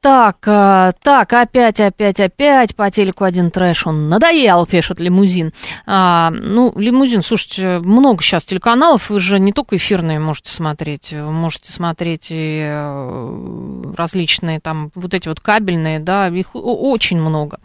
Так, 0.03 0.39
э, 0.47 0.95
так, 1.01 1.33
опять, 1.33 1.79
опять, 1.79 2.19
опять 2.19 2.75
по 2.75 2.91
телеку 2.91 3.23
один 3.23 3.53
трэш, 3.53 3.87
он 3.87 4.09
надоел, 4.09 4.67
пишет 4.67 4.99
лимузин. 4.99 5.53
А, 5.87 6.31
ну, 6.31 6.73
лимузин, 6.77 7.23
слушайте, 7.23 7.79
много 7.79 8.21
сейчас 8.21 8.45
телеканалов, 8.45 9.11
вы 9.11 9.21
же 9.21 9.39
не 9.39 9.53
только 9.53 9.77
эфирные 9.77 10.19
можете 10.19 10.51
смотреть, 10.51 11.13
вы 11.13 11.31
можете 11.31 11.73
смотреть 11.73 12.27
и 12.31 12.63
э, 12.65 13.93
различные 13.97 14.59
там, 14.59 14.91
вот 14.97 15.15
эти 15.15 15.29
вот 15.29 15.39
кабельные, 15.39 16.01
да, 16.01 16.27
их 16.27 16.49
очень 16.55 17.21
много. 17.21 17.61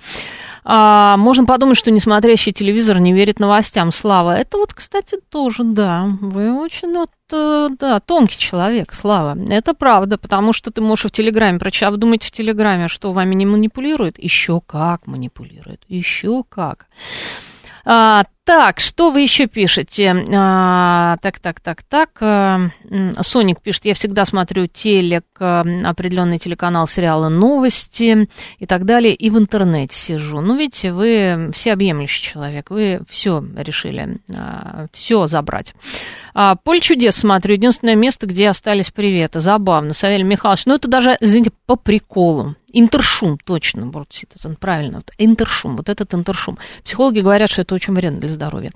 А, 0.70 1.16
можно 1.16 1.46
подумать, 1.46 1.78
что 1.78 1.92
несмотрящий 1.92 2.52
телевизор 2.52 3.00
не 3.00 3.14
верит 3.14 3.40
новостям. 3.40 3.94
Слава, 3.94 4.36
это 4.36 4.58
вот, 4.58 4.74
кстати, 4.74 5.16
тоже, 5.30 5.64
да, 5.64 6.10
вы 6.20 6.54
очень 6.54 6.94
вот 6.94 7.10
э, 7.32 7.70
да, 7.80 8.02
тонкий 8.02 8.38
человек, 8.38 8.94
Слава. 8.94 9.38
Это 9.48 9.74
правда, 9.74 10.18
потому 10.18 10.52
что 10.52 10.70
ты 10.70 10.82
можешь 10.82 11.06
в 11.06 11.12
Телеграме 11.12 11.58
прочитать. 11.58 11.88
А 11.88 11.92
в 11.92 12.32
Телеграме, 12.32 12.90
что 12.90 13.14
вами 13.14 13.34
не 13.34 13.46
манипулирует? 13.46 14.20
Еще 14.22 14.60
как 14.60 15.08
манипулирует, 15.08 15.84
еще 15.88 16.44
как. 16.44 16.88
А, 17.86 18.26
так, 18.48 18.80
что 18.80 19.12
вы 19.12 19.24
еще 19.24 19.48
пишете? 19.48 20.16
А, 20.34 21.18
так, 21.22 21.38
так, 21.40 21.60
так, 21.60 21.84
так. 21.84 22.12
А, 22.22 22.62
Соник 23.22 23.62
пишет, 23.62 23.84
я 23.84 23.94
всегда 23.94 24.24
смотрю 24.26 24.68
телек, 24.68 25.26
а, 25.38 25.66
определенный 25.84 26.40
телеканал, 26.40 26.88
сериалы, 26.88 27.28
новости 27.28 28.30
и 28.58 28.66
так 28.66 28.86
далее, 28.86 29.14
и 29.14 29.30
в 29.30 29.38
интернете 29.38 29.94
сижу. 29.94 30.40
Ну, 30.40 30.56
видите, 30.56 30.94
вы 30.94 31.52
всеобъемлющий 31.54 32.24
человек, 32.24 32.70
вы 32.70 33.02
все 33.10 33.44
решили, 33.58 34.18
а, 34.34 34.86
все 34.94 35.28
забрать. 35.28 35.74
А, 36.34 36.56
Поле 36.56 36.80
чудес 36.80 37.18
смотрю, 37.18 37.56
единственное 37.56 37.96
место, 37.96 38.28
где 38.28 38.48
остались 38.48 38.92
приветы. 38.92 39.42
Забавно, 39.42 39.94
Савелий 39.94 40.24
Михайлович. 40.24 40.68
Ну, 40.68 40.76
это 40.76 40.88
даже, 40.88 41.18
извините, 41.20 41.52
по 41.66 41.76
приколу. 41.76 42.56
Интершум, 42.74 43.38
точно, 43.40 43.86
Citizen, 43.86 44.56
правильно. 44.56 44.98
Вот, 44.98 45.12
интершум, 45.18 45.78
вот 45.78 45.90
этот 45.90 46.14
интершум. 46.14 46.60
Психологи 46.84 47.22
говорят, 47.22 47.50
что 47.50 47.64
это 47.64 47.74
очень 47.74 47.94
вредно 47.94 48.20
для 48.20 48.30
здоровья. 48.38 48.72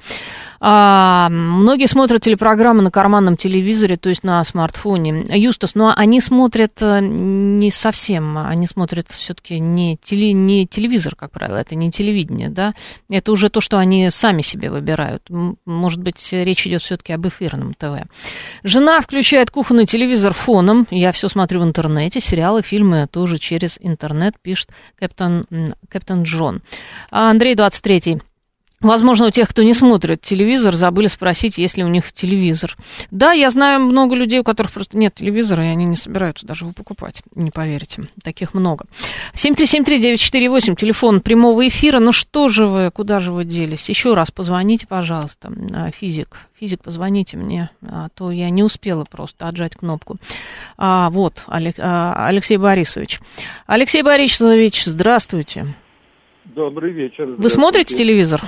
А, 0.63 1.29
многие 1.29 1.87
смотрят 1.87 2.21
телепрограммы 2.21 2.83
на 2.83 2.91
карманном 2.91 3.35
телевизоре, 3.35 3.97
то 3.97 4.09
есть 4.09 4.23
на 4.23 4.43
смартфоне. 4.43 5.25
Юстас, 5.29 5.73
но 5.73 5.93
они 5.95 6.21
смотрят 6.21 6.73
э, 6.81 6.99
не 7.01 7.71
совсем, 7.71 8.37
они 8.37 8.67
смотрят 8.67 9.09
все-таки 9.09 9.59
не, 9.59 9.97
теле, 9.97 10.33
не 10.33 10.67
телевизор, 10.67 11.15
как 11.15 11.31
правило, 11.31 11.57
это 11.57 11.73
не 11.73 11.89
телевидение, 11.89 12.49
да, 12.49 12.75
это 13.09 13.31
уже 13.31 13.49
то, 13.49 13.59
что 13.59 13.79
они 13.79 14.09
сами 14.11 14.43
себе 14.43 14.69
выбирают. 14.69 15.23
Может 15.65 16.01
быть, 16.01 16.31
речь 16.31 16.67
идет 16.67 16.81
все-таки 16.83 17.13
об 17.13 17.27
эфирном 17.27 17.73
ТВ. 17.73 18.07
Жена 18.63 19.01
включает 19.01 19.49
кухонный 19.49 19.87
телевизор 19.87 20.33
фоном, 20.33 20.85
я 20.91 21.11
все 21.11 21.27
смотрю 21.27 21.61
в 21.61 21.63
интернете, 21.63 22.19
сериалы, 22.19 22.61
фильмы 22.61 23.07
тоже 23.09 23.39
через 23.39 23.77
интернет, 23.79 24.35
пишет 24.41 24.69
Кэптон, 24.99 25.47
Кэптон 25.89 26.23
Джон. 26.23 26.61
А 27.09 27.31
Андрей 27.31 27.55
23 27.55 28.21
Возможно, 28.81 29.27
у 29.27 29.31
тех, 29.31 29.47
кто 29.47 29.61
не 29.63 29.73
смотрит 29.73 30.21
телевизор, 30.21 30.73
забыли 30.73 31.07
спросить, 31.07 31.57
есть 31.57 31.77
ли 31.77 31.83
у 31.83 31.87
них 31.87 32.11
телевизор. 32.11 32.75
Да, 33.11 33.31
я 33.31 33.49
знаю 33.51 33.81
много 33.81 34.15
людей, 34.15 34.39
у 34.39 34.43
которых 34.43 34.71
просто 34.71 34.97
нет 34.97 35.15
телевизора, 35.15 35.65
и 35.65 35.67
они 35.67 35.85
не 35.85 35.95
собираются 35.95 36.47
даже 36.47 36.65
его 36.65 36.73
покупать. 36.73 37.21
Не 37.35 37.51
поверите, 37.51 38.03
таких 38.23 38.53
много. 38.53 38.85
7373948, 39.35 40.75
телефон 40.75 41.21
прямого 41.21 41.67
эфира. 41.67 41.99
Ну 41.99 42.11
что 42.11 42.47
же 42.47 42.65
вы, 42.65 42.91
куда 42.91 43.19
же 43.19 43.31
вы 43.31 43.45
делись? 43.45 43.87
Еще 43.87 44.15
раз 44.15 44.31
позвоните, 44.31 44.87
пожалуйста. 44.87 45.51
Физик, 45.95 46.37
физик, 46.59 46.81
позвоните 46.83 47.37
мне, 47.37 47.69
а 47.83 48.07
то 48.15 48.31
я 48.31 48.49
не 48.49 48.63
успела 48.63 49.05
просто 49.05 49.47
отжать 49.47 49.75
кнопку. 49.75 50.17
А, 50.77 51.09
вот, 51.11 51.43
а, 51.47 52.25
Алексей 52.27 52.57
Борисович. 52.57 53.19
Алексей 53.67 54.01
Борисович, 54.01 54.85
здравствуйте. 54.85 55.67
Добрый 56.45 56.91
вечер. 56.91 57.25
Вы 57.37 57.49
смотрите 57.49 57.95
телевизор? 57.95 58.41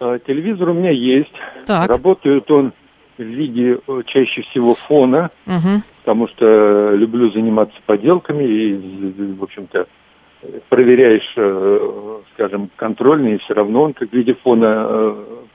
А, 0.00 0.18
телевизор 0.18 0.70
у 0.70 0.74
меня 0.74 0.90
есть. 0.90 1.32
Так. 1.66 1.88
Работает 1.88 2.50
он 2.50 2.72
в 3.18 3.22
виде 3.22 3.78
э, 3.86 4.02
чаще 4.06 4.42
всего 4.42 4.74
фона, 4.74 5.30
угу. 5.46 5.82
потому 6.04 6.28
что 6.28 6.92
люблю 6.94 7.30
заниматься 7.30 7.76
поделками 7.86 8.44
и, 8.44 9.34
в 9.38 9.42
общем-то, 9.42 9.86
проверяешь, 10.68 11.32
э, 11.36 12.18
скажем, 12.34 12.70
контрольные, 12.76 13.36
и 13.36 13.38
все 13.38 13.54
равно 13.54 13.84
он 13.84 13.94
как 13.94 14.10
в 14.10 14.12
виде 14.12 14.34
фона 14.34 14.86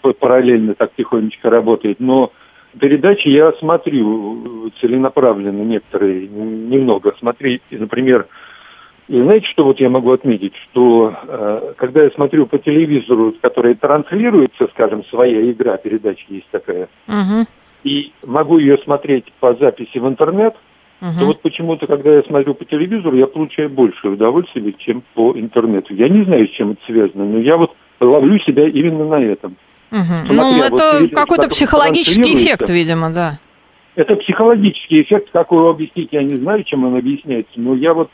э, 0.03 0.13
параллельно 0.19 0.73
так 0.73 0.91
тихонечко 0.97 1.49
работает. 1.49 1.99
Но 1.99 2.31
передачи 2.79 3.27
я 3.27 3.51
смотрю 3.53 4.71
целенаправленно 4.81 5.61
некоторые, 5.61 6.27
немного. 6.27 7.13
Смотри, 7.19 7.61
например, 7.69 8.27
и 9.07 9.21
знаете, 9.21 9.47
что 9.47 9.65
вот 9.65 9.79
я 9.79 9.89
могу 9.89 10.11
отметить, 10.11 10.55
что 10.55 11.13
э, 11.27 11.73
когда 11.77 12.03
я 12.03 12.11
смотрю 12.11 12.45
по 12.45 12.57
телевизору, 12.57 13.33
который 13.41 13.75
транслируется, 13.75 14.67
скажем, 14.73 15.03
своя 15.05 15.51
игра, 15.51 15.77
передача 15.77 16.23
есть 16.29 16.47
такая, 16.51 16.87
uh-huh. 17.07 17.45
и 17.83 18.11
могу 18.25 18.57
ее 18.57 18.77
смотреть 18.79 19.25
по 19.39 19.53
записи 19.55 19.97
в 19.97 20.07
интернет, 20.07 20.55
uh-huh. 21.01 21.19
то 21.19 21.25
вот 21.25 21.41
почему-то, 21.41 21.87
когда 21.87 22.15
я 22.15 22.23
смотрю 22.23 22.53
по 22.53 22.63
телевизору, 22.63 23.17
я 23.17 23.27
получаю 23.27 23.69
большее 23.69 24.13
удовольствие, 24.13 24.73
чем 24.77 25.03
по 25.13 25.33
интернету. 25.37 25.93
Я 25.93 26.07
не 26.07 26.23
знаю, 26.23 26.47
с 26.47 26.51
чем 26.51 26.71
это 26.71 26.81
связано, 26.85 27.25
но 27.25 27.39
я 27.39 27.57
вот 27.57 27.75
ловлю 27.99 28.39
себя 28.39 28.67
именно 28.67 29.05
на 29.05 29.21
этом. 29.21 29.57
Uh-huh. 29.91 30.27
ну, 30.29 30.63
это 30.63 30.99
вот 31.01 31.11
какой-то 31.11 31.49
психологический 31.49 32.35
эффект, 32.35 32.69
видимо, 32.69 33.11
да. 33.11 33.39
Это 33.95 34.15
психологический 34.15 35.01
эффект, 35.01 35.29
как 35.33 35.51
его 35.51 35.69
объяснить, 35.69 36.09
я 36.11 36.23
не 36.23 36.35
знаю, 36.35 36.63
чем 36.63 36.85
он 36.85 36.95
объясняется, 36.95 37.51
но 37.57 37.75
я 37.75 37.93
вот 37.93 38.09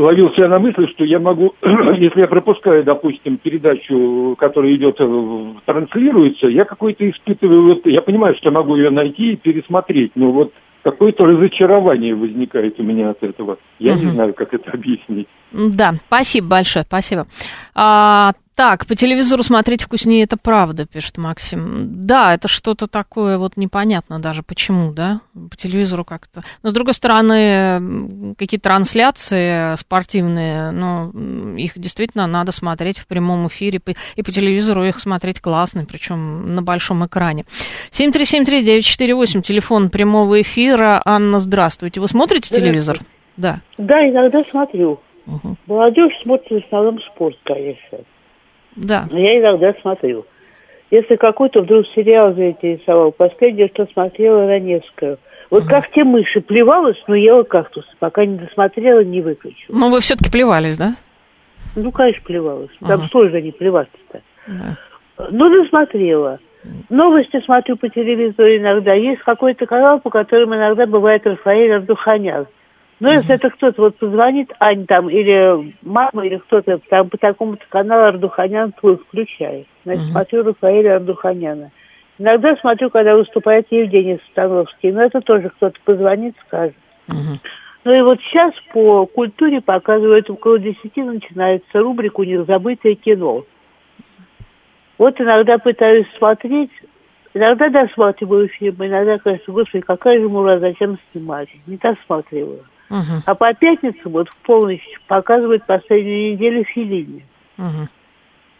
ловил 0.00 0.30
себя 0.32 0.48
на 0.48 0.58
мысли, 0.58 0.86
что 0.86 1.04
я 1.04 1.18
могу, 1.18 1.54
если 1.62 2.20
я 2.20 2.26
пропускаю, 2.26 2.84
допустим, 2.84 3.38
передачу, 3.38 4.36
которая 4.38 4.74
идет, 4.74 4.96
э, 4.98 5.52
транслируется, 5.66 6.46
я 6.48 6.64
какой-то 6.64 7.08
испытываю, 7.08 7.74
вот, 7.74 7.86
я 7.86 8.02
понимаю, 8.02 8.34
что 8.36 8.50
могу 8.50 8.76
ее 8.76 8.90
найти 8.90 9.32
и 9.32 9.36
пересмотреть, 9.36 10.12
но 10.14 10.32
вот 10.32 10.52
какое-то 10.82 11.24
разочарование 11.24 12.14
возникает 12.14 12.78
у 12.80 12.82
меня 12.82 13.10
от 13.10 13.22
этого. 13.22 13.58
Я 13.78 13.94
угу. 13.94 14.04
не 14.04 14.10
знаю, 14.12 14.34
как 14.34 14.54
это 14.54 14.70
объяснить. 14.70 15.28
Да, 15.52 15.92
спасибо 16.06 16.48
большое, 16.48 16.84
спасибо. 16.86 17.26
А, 17.74 18.32
так, 18.60 18.84
по 18.84 18.94
телевизору 18.94 19.42
смотреть 19.42 19.84
вкуснее, 19.84 20.24
это 20.24 20.36
правда, 20.36 20.84
пишет 20.84 21.16
Максим. 21.16 21.96
Да, 21.96 22.34
это 22.34 22.46
что-то 22.46 22.88
такое 22.88 23.38
вот 23.38 23.56
непонятно 23.56 24.18
даже, 24.18 24.42
почему, 24.42 24.92
да, 24.92 25.22
по 25.32 25.56
телевизору 25.56 26.04
как-то. 26.04 26.42
Но, 26.62 26.68
с 26.68 26.74
другой 26.74 26.92
стороны, 26.92 28.34
какие-то 28.36 28.64
трансляции 28.64 29.74
спортивные, 29.76 30.72
ну, 30.72 31.56
их 31.56 31.78
действительно 31.78 32.26
надо 32.26 32.52
смотреть 32.52 32.98
в 32.98 33.06
прямом 33.06 33.46
эфире, 33.46 33.80
и 34.16 34.22
по 34.22 34.30
телевизору 34.30 34.84
их 34.84 34.98
смотреть 34.98 35.40
классно, 35.40 35.86
причем 35.90 36.54
на 36.54 36.60
большом 36.60 37.06
экране. 37.06 37.46
7373948, 37.92 39.40
телефон 39.40 39.88
прямого 39.88 40.42
эфира. 40.42 41.00
Анна, 41.06 41.40
здравствуйте. 41.40 42.02
Вы 42.02 42.08
смотрите 42.08 42.54
телевизор? 42.54 42.98
Да. 43.38 43.62
Да, 43.78 44.06
иногда 44.06 44.44
смотрю. 44.50 45.00
Угу. 45.26 45.56
Молодежь 45.66 46.12
смотрит 46.22 46.62
в 46.62 46.66
основном 46.66 47.00
спорт, 47.14 47.38
конечно. 47.46 48.00
Да. 48.76 49.06
Но 49.10 49.18
я 49.18 49.38
иногда 49.38 49.74
смотрю. 49.80 50.26
Если 50.90 51.16
какой-то 51.16 51.62
вдруг 51.62 51.86
сериал 51.94 52.34
заинтересовал, 52.34 53.12
последнее, 53.12 53.68
что 53.68 53.86
смотрела 53.92 54.46
Раневскую. 54.46 55.18
Вот 55.50 55.62
угу. 55.62 55.70
как 55.70 55.90
те 55.92 56.04
мыши, 56.04 56.40
плевалась, 56.40 57.00
но 57.06 57.14
ела 57.14 57.42
кактус. 57.42 57.84
Пока 57.98 58.24
не 58.24 58.36
досмотрела, 58.36 59.02
не 59.04 59.20
выключила. 59.20 59.76
Ну, 59.76 59.90
вы 59.90 60.00
все-таки 60.00 60.30
плевались, 60.30 60.78
да? 60.78 60.94
Ну, 61.76 61.92
конечно, 61.92 62.22
плевалась. 62.24 62.70
Там 62.80 63.04
что 63.06 63.28
же 63.28 63.40
не 63.40 63.52
плеваться-то? 63.52 64.20
Да. 64.46 64.76
Ну, 65.30 65.62
досмотрела. 65.62 66.38
Новости 66.88 67.40
смотрю 67.44 67.76
по 67.76 67.88
телевизору 67.88 68.48
иногда. 68.56 68.92
Есть 68.92 69.22
какой-то 69.22 69.66
канал, 69.66 70.00
по 70.00 70.10
которому 70.10 70.56
иногда 70.56 70.86
бывает 70.86 71.26
Рафаэль 71.26 71.72
Ардуханян. 71.72 72.46
Ну, 73.00 73.10
если 73.10 73.34
это 73.34 73.48
кто-то 73.48 73.80
вот 73.80 73.96
позвонит, 73.96 74.52
Ань 74.60 74.86
там, 74.86 75.08
или 75.08 75.74
мама, 75.80 76.26
или 76.26 76.36
кто-то 76.36 76.78
там 76.90 77.08
по 77.08 77.16
такому-то 77.16 77.64
каналу 77.70 78.04
Ардуханян 78.04 78.72
твой 78.72 78.98
включает. 78.98 79.66
Значит, 79.84 80.02
uh-huh. 80.04 80.12
смотрю 80.12 80.44
Рафаэля 80.44 80.96
Ардуханяна. 80.96 81.70
Иногда 82.18 82.54
смотрю, 82.56 82.90
когда 82.90 83.16
выступает 83.16 83.66
Евгений 83.70 84.20
Становский, 84.30 84.92
но 84.92 85.02
это 85.02 85.22
тоже 85.22 85.48
кто-то 85.48 85.78
позвонит, 85.86 86.36
скажет. 86.46 86.76
Uh-huh. 87.08 87.38
Ну 87.84 87.94
и 87.94 88.02
вот 88.02 88.20
сейчас 88.20 88.52
по 88.74 89.06
культуре 89.06 89.62
показывают, 89.62 90.28
около 90.28 90.58
десяти 90.58 91.02
начинается 91.02 91.80
рубрика 91.80 92.20
у 92.20 92.24
них 92.24 92.44
«Забытое 92.44 92.96
кино». 92.96 93.44
Вот 94.98 95.18
иногда 95.18 95.56
пытаюсь 95.56 96.06
смотреть, 96.18 96.70
иногда 97.32 97.70
досматриваю 97.70 98.48
фильмы, 98.48 98.88
иногда 98.88 99.16
кажется, 99.16 99.50
господи, 99.50 99.82
какая 99.82 100.20
же 100.20 100.28
мура, 100.28 100.58
зачем 100.58 100.98
снимать? 101.10 101.48
Не 101.66 101.78
досматриваю. 101.78 102.64
Угу. 102.90 103.22
А 103.24 103.34
по 103.34 103.54
пятницам 103.54 104.12
вот 104.12 104.28
в 104.28 104.36
полночь 104.38 104.84
показывают 105.06 105.64
последнюю 105.64 106.32
неделю 106.32 106.64
Филини. 106.64 107.24
Угу. 107.56 107.88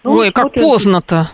Ну, 0.04 0.12
Ой, 0.12 0.30
как 0.30 0.52
поздно-то. 0.52 1.26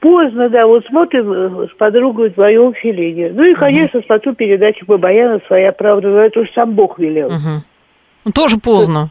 Поздно, 0.00 0.48
да. 0.48 0.66
Вот 0.66 0.84
смотрим 0.86 1.32
э, 1.32 1.68
с 1.68 1.76
подругой 1.76 2.30
вдвоем 2.30 2.74
Филини. 2.74 3.30
Ну 3.32 3.44
и, 3.44 3.54
конечно, 3.54 4.00
угу. 4.00 4.06
смотрю 4.06 4.34
передачу 4.34 4.84
Бабаяна 4.86 5.40
«Своя 5.46 5.72
правда», 5.72 6.08
но 6.08 6.20
это 6.20 6.40
уж 6.40 6.50
сам 6.54 6.72
Бог 6.74 6.98
велел. 6.98 7.28
Угу. 7.28 8.32
Тоже 8.32 8.58
поздно. 8.58 9.10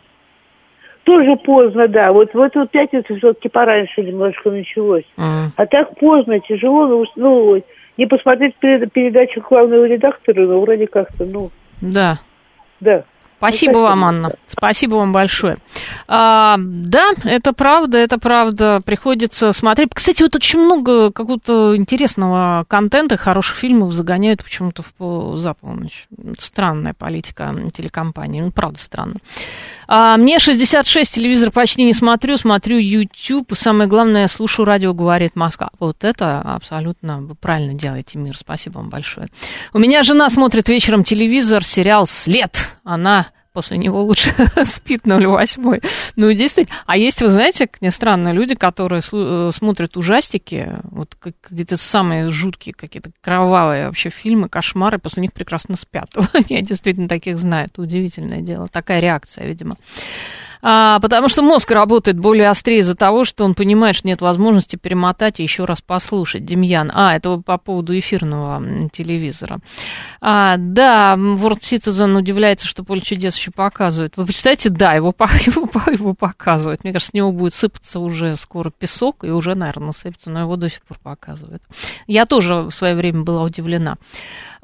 Тоже 1.03 1.36
поздно, 1.36 1.88
да. 1.88 2.11
Вот 2.11 2.34
в 2.34 2.39
эту 2.39 2.66
пятницу 2.68 3.16
все-таки 3.18 3.49
пораньше 3.49 4.01
немножко 4.01 4.49
началось. 4.49 5.03
Uh-huh. 5.18 5.49
А 5.57 5.66
так 5.66 5.99
поздно, 5.99 6.39
тяжело, 6.39 6.88
ну, 6.88 7.05
ну 7.18 7.64
не 7.97 8.05
посмотреть 8.05 8.55
передачу 8.55 9.41
главного 9.41 9.84
редактора, 9.86 10.47
но 10.47 10.61
вроде 10.61 10.88
как-то, 10.88 11.26
ну... 11.26 11.51
Да. 11.82 12.20
Да. 12.84 13.05
Спасибо 13.44 13.80
вам, 13.80 14.06
Анна. 14.06 14.32
Спасибо 14.48 14.96
вам 14.96 15.12
большое. 15.12 15.58
А, 16.08 16.56
да, 16.58 17.12
это 17.26 17.52
правда, 17.52 17.98
это 17.98 18.18
правда. 18.18 18.80
Приходится 18.86 19.52
смотреть. 19.52 19.89
Кстати, 19.94 20.24
вот 20.24 20.34
очень 20.34 20.60
много 20.60 21.12
какого-то 21.12 21.76
интересного 21.76 22.64
контента, 22.70 23.18
хороших 23.18 23.58
фильмов 23.58 23.91
загоняют 23.91 24.41
почему-то 24.41 24.82
в 24.98 25.36
за 25.36 25.54
полночь. 25.56 26.08
Странная 26.39 26.94
политика 26.94 27.54
телекомпании. 27.74 28.39
Ну, 28.39 28.52
правда, 28.52 28.80
странно. 28.80 29.16
А, 29.89 30.16
мне 30.16 30.39
66, 30.39 31.14
телевизор 31.14 31.52
почти 31.52 31.84
не 31.84 31.94
смотрю, 31.94 32.38
смотрю 32.38 32.78
YouTube. 32.78 33.52
Самое 33.56 33.89
главное, 33.89 34.30
слушаю 34.30 34.66
радио 34.66 34.94
«Говорит 34.94 35.36
Москва». 35.36 35.70
Вот 35.80 36.06
это 36.06 36.39
абсолютно 36.39 37.20
вы 37.20 37.36
правильно 37.36 37.74
делаете, 37.74 38.20
Мир. 38.20 38.38
Спасибо 38.38 38.78
вам 38.78 38.89
большое. 38.89 39.28
У 39.74 39.80
меня 39.80 40.04
жена 40.04 40.30
смотрит 40.30 40.70
вечером 40.70 41.04
телевизор, 41.04 41.66
сериал 41.66 42.08
«След». 42.08 42.78
Она 42.86 43.28
после 43.54 43.78
него 43.78 44.04
лучше 44.04 44.34
спит 44.66 45.01
08. 45.06 45.80
Ну, 46.16 46.34
действительно. 46.34 46.78
А 46.86 46.97
есть, 46.97 47.22
вы 47.22 47.30
знаете, 47.30 47.68
как 47.68 47.82
ни 47.82 47.89
странно, 47.89 48.32
люди, 48.34 48.56
которые 48.56 49.01
э, 49.12 49.51
смотрят 49.54 49.95
ужастики, 49.95 50.78
вот 50.84 51.16
какие-то 51.16 51.78
самые 51.78 52.30
жуткие, 52.30 52.74
какие-то 52.74 53.12
кровавые 53.22 53.86
вообще 53.86 54.10
фильмы, 54.10 54.49
кошмары, 54.49 54.97
после 54.97 55.22
них 55.22 55.34
прекрасно 55.34 55.76
спят. 55.78 56.10
Я 56.49 56.62
действительно 56.62 57.08
таких 57.08 57.38
знаю. 57.38 57.68
Это 57.68 57.82
удивительное 57.82 58.41
дело. 58.41 58.68
Такая 58.68 58.99
реакция, 58.99 59.47
видимо. 59.47 59.76
А, 60.66 61.01
потому 61.01 61.28
что 61.28 61.41
мозг 61.41 61.70
работает 61.72 62.18
более 62.18 62.49
острее 62.49 62.80
из-за 62.80 62.95
того, 62.95 63.26
что 63.26 63.43
он 63.43 63.53
понимает, 63.53 63.97
что 63.97 64.07
нет 64.07 64.22
возможности 64.22 64.78
перемотать 64.78 65.41
и 65.41 65.43
еще 65.43 65.66
раз 65.66 65.82
послушать. 65.82 66.45
Демьян. 66.45 66.89
А, 66.93 67.16
это 67.18 67.38
по 67.38 67.57
поводу 67.57 67.97
эфирного 67.99 68.89
телевизора. 68.93 69.59
А, 70.22 70.55
да, 70.57 71.16
World 71.18 71.59
Citizen 71.59 72.18
удивляется, 72.18 72.66
что 72.66 72.86
поле 72.86 73.01
чудес 73.01 73.36
еще 73.36 73.51
показывают. 73.51 74.16
Вы 74.16 74.26
представляете, 74.26 74.70
да, 74.70 74.93
его, 74.93 75.14
его, 75.45 75.70
его 75.91 76.14
показывают. 76.14 76.86
Мне 76.86 76.93
кажется, 76.93 77.11
с 77.11 77.14
него 77.14 77.34
будет 77.34 77.53
сыпаться 77.53 77.99
уже 77.99 78.38
скоро 78.38 78.72
песок, 78.72 79.26
и 79.26 79.30
уже, 79.30 79.55
наверное, 79.55 79.91
сыпется, 79.91 80.30
но 80.30 80.39
его 80.39 80.55
до 80.55 80.70
сих 80.70 80.82
пор 80.84 80.97
показывают. 81.03 81.61
Я 82.07 82.26
тоже 82.26 82.55
в 82.55 82.72
свое 82.72 82.95
время 82.95 83.24
была 83.24 83.43
удивлена. 83.43 83.97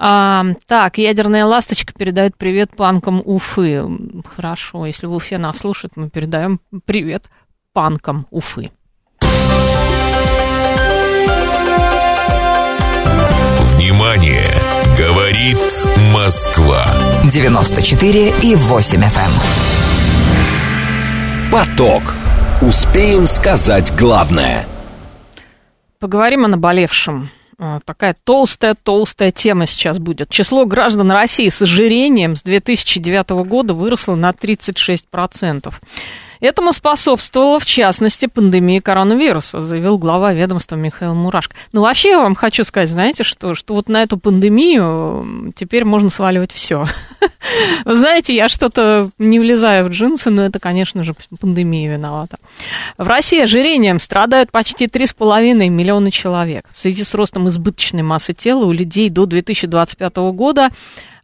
А, 0.02 0.46
так, 0.66 0.98
ядерная 0.98 1.44
ласточка 1.46 1.92
передает 1.94 2.38
привет 2.38 2.74
панкам 2.74 3.22
Уфы. 3.26 3.84
Хорошо, 4.26 4.86
если 4.86 5.08
в 5.08 5.14
Уфе 5.14 5.38
нас 5.38 5.58
слушают, 5.58 5.98
мы 5.98 6.10
передаем 6.10 6.62
привет 6.86 7.26
панкам 7.74 8.26
Уфы. 8.32 8.72
Внимание! 13.74 14.50
Говорит 14.98 15.58
Москва. 16.14 16.86
94 17.26 18.34
и 18.42 18.56
8 18.56 19.02
FM. 19.02 19.20
Эм. 21.46 21.52
Поток. 21.52 22.04
Успеем 22.62 23.28
сказать 23.28 23.94
главное. 23.98 24.66
Поговорим 26.00 26.46
о 26.46 26.48
наболевшем. 26.48 27.30
А, 27.62 27.82
такая 27.84 28.16
толстая-толстая 28.24 29.32
тема 29.32 29.66
сейчас 29.68 30.00
будет. 30.00 30.30
Число 30.30 30.66
граждан 30.66 31.12
России 31.12 31.50
с 31.50 31.62
ожирением 31.62 32.38
с 32.38 32.44
2009 32.44 33.30
года 33.46 33.74
выросло 33.74 34.16
на 34.16 34.30
36%. 34.30 35.74
Этому 36.40 36.72
способствовала, 36.72 37.60
в 37.60 37.66
частности, 37.66 38.28
пандемия 38.28 38.80
коронавируса, 38.82 39.62
заявил 39.62 39.98
глава 39.98 40.34
ведомства 40.34 40.76
Михаил 40.76 41.14
Мурашко. 41.14 41.56
Ну, 41.74 41.82
вообще, 41.82 42.12
я 42.12 42.20
вам 42.20 42.36
хочу 42.36 42.64
сказать, 42.64 42.90
знаете 42.90 43.24
что, 43.24 43.56
что 43.56 43.74
вот 43.74 43.90
на 43.90 44.04
эту 44.04 44.18
пандемию 44.18 45.54
теперь 45.56 45.84
можно 45.84 46.10
сваливать 46.10 46.54
все. 46.54 46.86
Вы 47.86 47.94
знаете, 47.94 48.34
я 48.34 48.48
что-то 48.48 49.10
не 49.18 49.40
влезаю 49.40 49.86
в 49.86 49.90
джинсы, 49.90 50.30
но 50.30 50.44
это, 50.44 50.60
конечно 50.60 51.04
же, 51.04 51.14
пандемия 51.40 51.92
виновата. 51.92 52.38
В 52.98 53.08
России 53.08 53.42
ожирением 53.42 54.00
страдают 54.00 54.52
почти 54.52 54.86
3,5 54.86 55.68
миллиона 55.68 56.10
человек. 56.10 56.66
В 56.74 56.80
связи 56.80 57.04
с 57.04 57.14
ростом 57.14 57.50
избыточной 57.50 58.04
массы 58.04 58.34
тела 58.34 58.66
у 58.66 58.72
людей 58.72 59.10
до 59.10 59.26
2025 59.26 60.16
года 60.34 60.70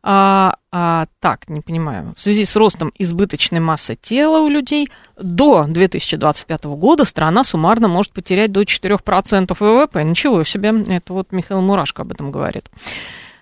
а, 0.08 0.58
а, 0.72 1.08
так, 1.20 1.50
не 1.50 1.62
понимаю. 1.62 2.14
В 2.16 2.22
связи 2.22 2.46
с 2.46 2.56
ростом 2.56 2.94
избыточной 3.00 3.60
массы 3.60 3.96
тела 3.96 4.38
у 4.42 4.50
людей 4.50 4.88
до 5.20 5.66
2025 5.68 6.66
года 6.66 7.06
страна 7.06 7.44
суммарно 7.44 7.88
может 7.88 8.14
потерять 8.14 8.52
до 8.52 8.62
4% 8.62 9.56
ВВП. 9.60 10.04
Ничего 10.04 10.44
себе, 10.44 10.74
это 10.90 11.12
вот 11.12 11.32
Михаил 11.32 11.62
Мурашко 11.62 12.04
об 12.04 12.12
этом 12.12 12.30
говорит. 12.30 12.70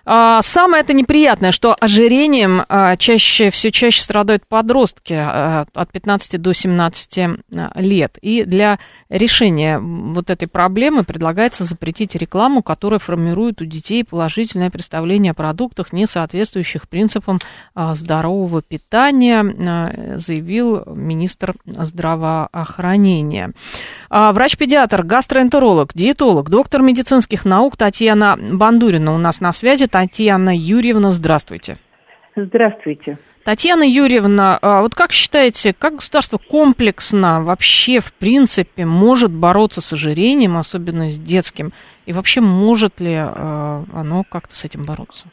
А, 0.06 0.42
самое 0.42 0.82
это 0.82 0.92
неприятное, 0.92 1.50
что 1.50 1.74
ожирением 1.78 2.62
а, 2.68 2.96
чаще, 2.96 3.50
все 3.50 3.70
чаще 3.70 4.02
страдают 4.02 4.46
подростки 4.46 5.14
а, 5.14 5.66
от 5.72 5.92
15 5.92 6.40
до 6.40 6.52
17 6.52 7.18
лет. 7.76 8.18
И 8.20 8.44
для 8.44 8.78
решения 9.08 9.78
вот 9.78 10.30
этой 10.30 10.46
проблемы 10.46 11.04
предлагается 11.04 11.64
запретить 11.64 12.14
рекламу, 12.14 12.62
которая 12.62 12.98
формирует 12.98 13.62
у 13.62 13.64
детей 13.64 14.04
положительное 14.04 14.70
представление 14.70 15.32
о 15.32 15.34
продуктах, 15.34 15.92
не 15.92 16.06
соответствующих 16.06 16.88
принципам 16.88 17.38
здорового 17.74 18.62
питания, 18.62 20.18
заявил 20.18 20.84
министр 20.86 21.54
здравоохранения. 21.64 23.52
Врач-педиатр, 24.10 25.02
гастроэнтеролог, 25.02 25.92
диетолог, 25.94 26.50
доктор 26.50 26.82
медицинских 26.82 27.44
наук 27.44 27.76
Татьяна 27.76 28.36
Бандурина 28.38 29.14
у 29.14 29.18
нас 29.18 29.40
на 29.40 29.52
связи. 29.52 29.86
Татьяна 29.94 30.50
Юрьевна, 30.52 31.12
здравствуйте. 31.12 31.76
Здравствуйте. 32.34 33.16
Татьяна 33.44 33.84
Юрьевна, 33.84 34.58
а 34.60 34.82
вот 34.82 34.96
как 34.96 35.12
считаете, 35.12 35.72
как 35.72 35.94
государство 35.94 36.36
комплексно 36.36 37.44
вообще, 37.44 38.00
в 38.00 38.12
принципе, 38.12 38.86
может 38.86 39.30
бороться 39.30 39.80
с 39.80 39.92
ожирением, 39.92 40.56
особенно 40.56 41.08
с 41.10 41.16
детским? 41.16 41.68
И 42.06 42.12
вообще, 42.12 42.40
может 42.40 43.00
ли 43.00 43.14
а, 43.14 43.84
оно 43.94 44.24
как-то 44.28 44.56
с 44.56 44.64
этим 44.64 44.84
бороться? 44.84 45.28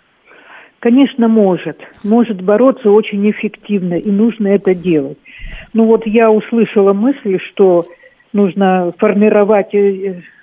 Конечно, 0.77 1.27
может. 1.27 1.79
Может 2.03 2.43
бороться 2.43 2.91
очень 2.91 3.27
эффективно, 3.31 3.95
и 3.95 4.11
нужно 4.11 4.49
это 4.49 4.75
делать. 4.75 5.17
Ну 5.73 5.85
вот 5.85 6.05
я 6.05 6.29
услышала 6.29 6.93
мысль, 6.93 7.39
что 7.49 7.83
нужно 8.31 8.93
формировать 8.99 9.73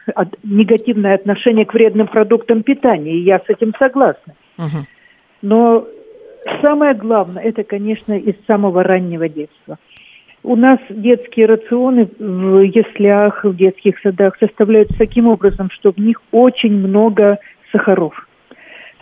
э, 0.09 0.25
негативное 0.43 1.15
отношение 1.15 1.65
к 1.65 1.75
вредным 1.75 2.07
продуктам 2.07 2.63
питания, 2.63 3.13
и 3.13 3.23
я 3.23 3.39
с 3.39 3.49
этим 3.49 3.73
согласна. 3.79 4.35
Угу. 4.59 4.87
Но 5.43 5.87
самое 6.61 6.95
главное, 6.95 7.43
это, 7.43 7.65
конечно, 7.65 8.15
из 8.15 8.35
самого 8.47 8.83
раннего 8.83 9.29
детства. 9.29 9.79
У 10.43 10.57
нас 10.57 10.79
детские 10.89 11.47
рационы 11.47 12.09
в 12.19 12.61
яслях, 12.63 13.45
в 13.45 13.57
детских 13.57 13.99
садах 14.01 14.37
составляются 14.39 14.97
таким 14.97 15.27
образом, 15.27 15.69
что 15.71 15.93
в 15.93 15.99
них 15.99 16.23
очень 16.31 16.75
много 16.75 17.39
сахаров. 17.73 18.27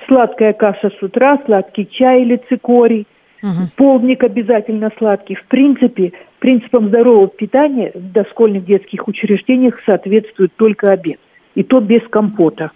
Сладкая 0.06 0.52
каша 0.52 0.90
с 0.90 1.02
утра, 1.02 1.38
сладкий 1.44 1.86
чай 1.88 2.22
или 2.22 2.40
цикорий, 2.48 3.06
угу. 3.42 3.68
полдник 3.76 4.24
обязательно 4.24 4.90
сладкий. 4.98 5.34
В 5.34 5.44
принципе, 5.44 6.12
принципам 6.38 6.88
здорового 6.88 7.28
питания 7.28 7.92
в 7.94 8.12
дошкольных 8.12 8.64
детских 8.64 9.08
учреждениях 9.08 9.80
соответствует 9.84 10.52
только 10.56 10.90
обед. 10.90 11.18
И 11.54 11.62
то 11.62 11.80
без 11.80 12.02
компота. 12.08 12.70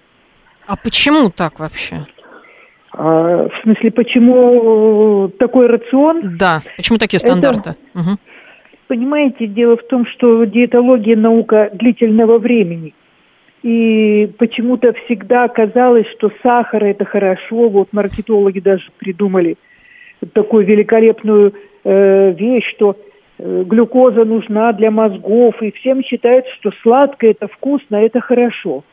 А 0.67 0.77
почему 0.77 1.31
так 1.31 1.59
вообще? 1.61 2.07
А, 2.93 3.49
в 3.49 3.63
смысле, 3.63 3.91
почему 3.91 5.31
такой 5.39 5.67
рацион? 5.67 6.37
Да, 6.39 6.63
почему 6.77 6.99
такие 6.99 7.21
стандарты? 7.21 7.71
Это, 7.71 8.01
угу. 8.01 8.19
Понимаете, 8.89 9.47
дело 9.47 9.77
в 9.77 9.87
том, 9.87 10.07
что 10.07 10.45
диетология 10.45 11.17
наука 11.17 11.71
длительного 11.73 12.39
времени. 12.39 12.95
И 13.63 14.31
почему-то 14.39 14.95
всегда 15.05 15.47
казалось, 15.49 16.07
что 16.17 16.33
сахар 16.43 16.85
это 16.85 17.05
хорошо. 17.05 17.69
Вот 17.69 17.93
маркетологи 17.93 18.61
даже 18.61 18.89
придумали 18.99 19.59
такую 20.33 20.65
великолепную 20.65 21.55
э, 21.85 22.33
вещь, 22.33 22.65
что 22.75 22.97
Э, 22.97 23.10
глюкоза 23.41 24.25
нужна 24.25 24.73
для 24.73 24.91
мозгов, 24.91 25.61
и 25.63 25.71
всем 25.73 26.03
считается, 26.03 26.51
что 26.57 26.71
сладкое 26.83 27.31
это 27.31 27.49
вкусно, 27.49 27.97
это 27.97 28.21
хорошо. 28.21 28.85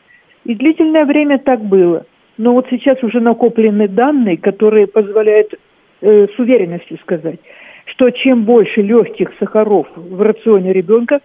И 0.44 0.54
длительное 0.54 1.04
время 1.04 1.38
так 1.38 1.60
было. 1.60 2.06
Но 2.38 2.54
вот 2.54 2.66
сейчас 2.70 3.02
уже 3.02 3.20
накоплены 3.20 3.88
данные, 3.88 4.36
которые 4.36 4.86
позволяют 4.86 5.54
э, 6.00 6.28
с 6.34 6.38
уверенностью 6.38 6.98
сказать, 6.98 7.40
что 7.86 8.10
чем 8.10 8.44
больше 8.44 8.80
легких 8.80 9.32
сахаров 9.40 9.88
в 9.96 10.22
рационе 10.22 10.72
ребенка, 10.72 11.20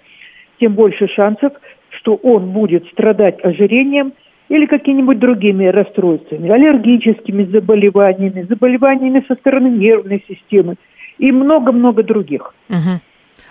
тем 0.60 0.74
больше 0.74 1.08
шансов, 1.08 1.54
что 1.90 2.16
он 2.16 2.52
будет 2.52 2.86
страдать 2.88 3.44
ожирением 3.44 4.14
или 4.50 4.66
какими-нибудь 4.66 5.20
другими 5.20 5.66
расстройствами, 5.66 6.50
аллергическими 6.50 7.44
заболеваниями, 7.46 8.46
заболеваниями 8.50 9.24
со 9.28 9.36
стороны 9.36 9.68
нервной 9.68 10.24
системы 10.28 10.76
и 11.18 11.32
много-много 11.32 12.04
других. 12.04 12.54
Угу. 12.70 13.00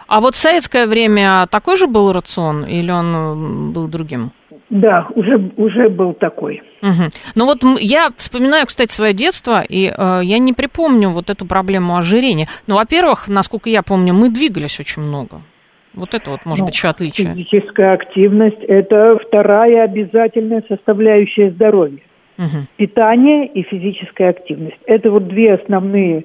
А 0.07 0.20
вот 0.20 0.34
в 0.34 0.38
советское 0.38 0.86
время 0.86 1.46
такой 1.50 1.76
же 1.76 1.86
был 1.86 2.12
рацион 2.12 2.64
или 2.64 2.90
он 2.90 3.72
был 3.72 3.88
другим? 3.88 4.30
Да, 4.70 5.07
уже, 5.14 5.50
уже 5.57 5.90
был 5.90 6.14
такой. 6.14 6.62
Угу. 6.80 7.11
Ну 7.36 7.44
вот 7.44 7.62
я 7.78 8.09
вспоминаю, 8.16 8.66
кстати, 8.66 8.90
свое 8.90 9.12
детство, 9.12 9.62
и 9.68 9.92
э, 9.94 10.20
я 10.22 10.38
не 10.38 10.55
припомню 10.55 11.11
вот 11.11 11.28
эту 11.28 11.46
проблему 11.46 11.96
ожирения. 11.96 12.48
Ну, 12.66 12.76
во-первых, 12.76 13.28
насколько 13.28 13.68
я 13.68 13.82
помню, 13.82 14.14
мы 14.14 14.30
двигались 14.30 14.80
очень 14.80 15.03
много. 15.03 15.42
Вот 15.94 16.14
это 16.14 16.30
вот, 16.30 16.46
может 16.46 16.61
ну, 16.61 16.66
быть, 16.66 16.74
еще 16.74 16.88
отличие. 16.88 17.34
Физическая 17.34 17.92
активность– 17.92 18.62
это 18.68 19.18
вторая 19.18 19.84
обязательная 19.84 20.64
составляющая 20.66 21.50
здоровья. 21.50 22.00
Угу. 22.38 22.66
Питание 22.76 23.46
и 23.48 23.62
физическая 23.62 24.30
активность. 24.30 24.78
Это 24.86 25.11
вот 25.11 25.28
две 25.28 25.55
основные 25.55 26.24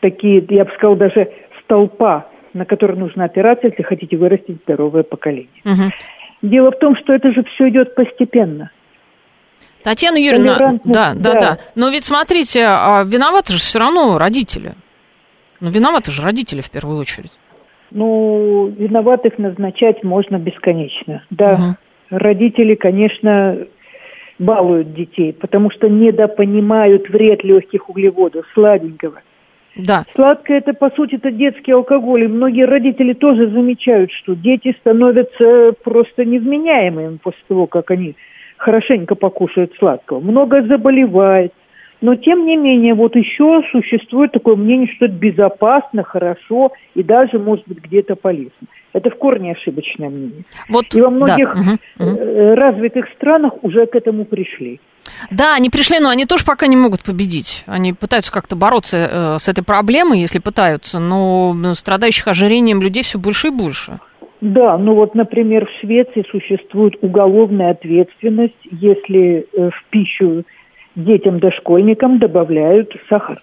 такие, 0.00 0.44
я 0.48 0.64
бы 0.64 0.72
сказал, 0.72 0.96
даже 0.96 1.30
столпа 1.62 2.26
на 2.56 2.64
который 2.64 2.96
нужно 2.96 3.24
опираться, 3.24 3.68
если 3.68 3.82
хотите 3.82 4.16
вырастить 4.16 4.58
здоровое 4.64 5.02
поколение. 5.02 5.62
Угу. 5.64 5.92
Дело 6.42 6.70
в 6.70 6.78
том, 6.78 6.96
что 6.96 7.12
это 7.12 7.30
же 7.30 7.44
все 7.44 7.68
идет 7.68 7.94
постепенно. 7.94 8.70
Татьяна 9.82 10.16
Юрьевна, 10.16 10.58
да, 10.58 10.74
да, 10.84 11.14
да, 11.14 11.40
да. 11.40 11.58
Но 11.76 11.90
ведь 11.90 12.04
смотрите, 12.04 12.64
а 12.66 13.04
виноваты 13.04 13.52
же 13.52 13.58
все 13.60 13.78
равно 13.78 14.18
родители. 14.18 14.72
Ну, 15.60 15.70
виноваты 15.70 16.10
же 16.10 16.22
родители 16.22 16.60
в 16.60 16.70
первую 16.70 16.98
очередь. 16.98 17.32
Ну, 17.92 18.66
виноватых 18.76 19.38
назначать 19.38 20.02
можно 20.02 20.38
бесконечно. 20.38 21.24
Да, 21.30 21.52
угу. 21.52 21.76
родители, 22.10 22.74
конечно, 22.74 23.58
балуют 24.38 24.92
детей, 24.92 25.32
потому 25.32 25.70
что 25.70 25.88
недопонимают 25.88 27.08
вред 27.08 27.44
легких 27.44 27.88
углеводов, 27.88 28.44
сладенького. 28.54 29.22
Да. 29.76 30.04
Сладкое 30.14 30.58
это, 30.58 30.72
по 30.72 30.90
сути, 30.90 31.16
это 31.16 31.30
детский 31.30 31.72
алкоголь. 31.72 32.24
И 32.24 32.28
многие 32.28 32.64
родители 32.64 33.12
тоже 33.12 33.48
замечают, 33.48 34.10
что 34.12 34.34
дети 34.34 34.74
становятся 34.80 35.72
просто 35.84 36.24
невменяемыми 36.24 37.18
после 37.22 37.40
того, 37.46 37.66
как 37.66 37.90
они 37.90 38.14
хорошенько 38.56 39.14
покушают 39.14 39.74
сладкого. 39.78 40.20
Много 40.20 40.62
заболевает. 40.62 41.52
Но, 42.00 42.14
тем 42.14 42.44
не 42.44 42.56
менее, 42.56 42.94
вот 42.94 43.16
еще 43.16 43.62
существует 43.72 44.32
такое 44.32 44.56
мнение, 44.56 44.88
что 44.96 45.06
это 45.06 45.14
безопасно, 45.14 46.02
хорошо 46.02 46.72
и 46.94 47.02
даже, 47.02 47.38
может 47.38 47.66
быть, 47.66 47.78
где-то 47.82 48.16
полезно. 48.16 48.68
Это 48.96 49.10
в 49.10 49.16
корне 49.16 49.52
ошибочное 49.52 50.08
мнение. 50.08 50.44
Вот, 50.70 50.86
и 50.94 51.02
во 51.02 51.10
многих 51.10 51.54
да, 51.54 51.60
угу, 51.60 52.12
угу. 52.12 52.54
развитых 52.54 53.04
странах 53.14 53.52
уже 53.62 53.84
к 53.84 53.94
этому 53.94 54.24
пришли. 54.24 54.80
Да, 55.30 55.54
они 55.54 55.68
пришли, 55.68 55.98
но 56.00 56.08
они 56.08 56.24
тоже 56.24 56.46
пока 56.46 56.66
не 56.66 56.76
могут 56.76 57.04
победить. 57.04 57.62
Они 57.66 57.92
пытаются 57.92 58.32
как-то 58.32 58.56
бороться 58.56 58.96
э, 58.96 59.38
с 59.38 59.50
этой 59.50 59.62
проблемой, 59.62 60.20
если 60.20 60.38
пытаются, 60.38 60.98
но 60.98 61.74
страдающих 61.74 62.26
ожирением 62.26 62.80
людей 62.80 63.02
все 63.02 63.18
больше 63.18 63.48
и 63.48 63.50
больше. 63.50 63.98
Да, 64.40 64.78
ну 64.78 64.94
вот, 64.94 65.14
например, 65.14 65.66
в 65.66 65.80
Швеции 65.80 66.24
существует 66.30 66.94
уголовная 67.02 67.72
ответственность, 67.72 68.56
если 68.70 69.46
э, 69.52 69.68
в 69.68 69.84
пищу 69.90 70.44
детям-дошкольникам 70.94 72.18
добавляют 72.18 72.96
сахар. 73.10 73.40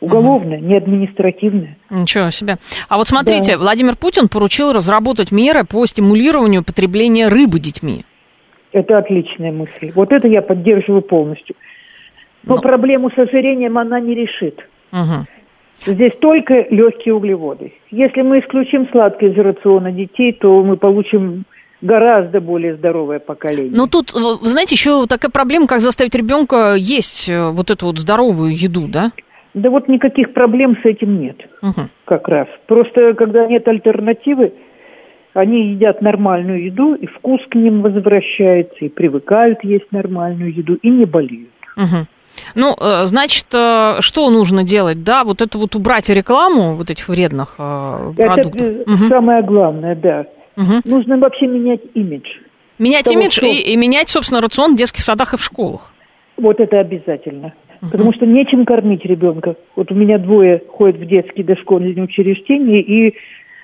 Уголовное, 0.00 0.58
угу. 0.58 0.66
не 0.66 0.76
административное. 0.76 1.76
Ничего 1.90 2.30
себе. 2.30 2.56
А 2.88 2.96
вот 2.96 3.08
смотрите, 3.08 3.52
да. 3.52 3.58
Владимир 3.58 3.96
Путин 3.96 4.28
поручил 4.28 4.72
разработать 4.72 5.30
меры 5.30 5.64
по 5.64 5.84
стимулированию 5.84 6.64
потребления 6.64 7.28
рыбы 7.28 7.60
детьми. 7.60 8.04
Это 8.72 8.98
отличная 8.98 9.52
мысль. 9.52 9.92
Вот 9.94 10.12
это 10.12 10.26
я 10.26 10.42
поддерживаю 10.42 11.02
полностью. 11.02 11.54
Но, 12.44 12.54
Но... 12.54 12.62
проблему 12.62 13.10
с 13.10 13.18
ожирением 13.18 13.76
она 13.76 14.00
не 14.00 14.14
решит. 14.14 14.66
Угу. 14.92 15.26
Здесь 15.86 16.12
только 16.20 16.66
легкие 16.70 17.14
углеводы. 17.14 17.72
Если 17.90 18.22
мы 18.22 18.40
исключим 18.40 18.88
сладкое 18.90 19.30
из 19.30 19.36
рациона 19.36 19.92
детей, 19.92 20.32
то 20.32 20.62
мы 20.62 20.76
получим 20.76 21.44
гораздо 21.80 22.40
более 22.40 22.76
здоровое 22.76 23.18
поколение. 23.18 23.72
Но 23.74 23.86
тут, 23.86 24.12
вы 24.12 24.46
знаете, 24.46 24.74
еще 24.74 25.06
такая 25.06 25.30
проблема, 25.30 25.66
как 25.66 25.80
заставить 25.80 26.14
ребенка 26.14 26.74
есть 26.74 27.28
э, 27.28 27.50
вот 27.50 27.70
эту 27.70 27.86
вот 27.86 27.98
здоровую 27.98 28.54
еду, 28.54 28.86
да? 28.88 29.12
Да 29.54 29.70
вот 29.70 29.88
никаких 29.88 30.32
проблем 30.32 30.76
с 30.82 30.84
этим 30.84 31.20
нет, 31.20 31.36
угу. 31.62 31.88
как 32.04 32.28
раз. 32.28 32.46
Просто 32.66 33.14
когда 33.14 33.46
нет 33.46 33.66
альтернативы, 33.66 34.52
они 35.34 35.72
едят 35.72 36.02
нормальную 36.02 36.64
еду, 36.64 36.94
и 36.94 37.06
вкус 37.06 37.40
к 37.50 37.54
ним 37.54 37.82
возвращается, 37.82 38.84
и 38.84 38.88
привыкают 38.88 39.62
есть 39.64 39.90
нормальную 39.90 40.54
еду, 40.54 40.74
и 40.74 40.88
не 40.88 41.04
болеют. 41.04 41.50
Угу. 41.76 42.06
Ну, 42.54 42.74
э, 42.78 43.06
значит, 43.06 43.46
э, 43.52 44.00
что 44.00 44.30
нужно 44.30 44.62
делать? 44.62 45.02
Да, 45.02 45.24
вот 45.24 45.42
это 45.42 45.58
вот 45.58 45.74
убрать 45.74 46.08
рекламу 46.08 46.74
вот 46.74 46.90
этих 46.90 47.08
вредных 47.08 47.56
продуктов. 47.56 48.62
Это 48.62 48.90
угу. 48.92 49.08
самое 49.08 49.42
главное, 49.42 49.96
да. 49.96 50.26
Угу. 50.56 50.82
Нужно 50.84 51.18
вообще 51.18 51.46
менять 51.46 51.80
имидж. 51.94 52.28
Менять 52.78 53.04
того, 53.04 53.18
имидж 53.18 53.32
что... 53.32 53.46
и, 53.46 53.72
и 53.72 53.76
менять, 53.76 54.08
собственно, 54.08 54.40
рацион 54.40 54.74
в 54.74 54.76
детских 54.76 55.02
садах 55.02 55.34
и 55.34 55.36
в 55.36 55.42
школах. 55.42 55.92
Вот 56.36 56.60
это 56.60 56.80
обязательно. 56.80 57.52
Угу. 57.82 57.90
Потому 57.90 58.12
что 58.12 58.26
нечем 58.26 58.64
кормить 58.64 59.04
ребенка. 59.04 59.56
Вот 59.76 59.90
у 59.90 59.94
меня 59.94 60.18
двое 60.18 60.62
ходят 60.68 60.96
в 60.96 61.06
детские 61.06 61.44
дошкольные 61.44 62.02
учреждения, 62.02 62.80
и 62.80 63.14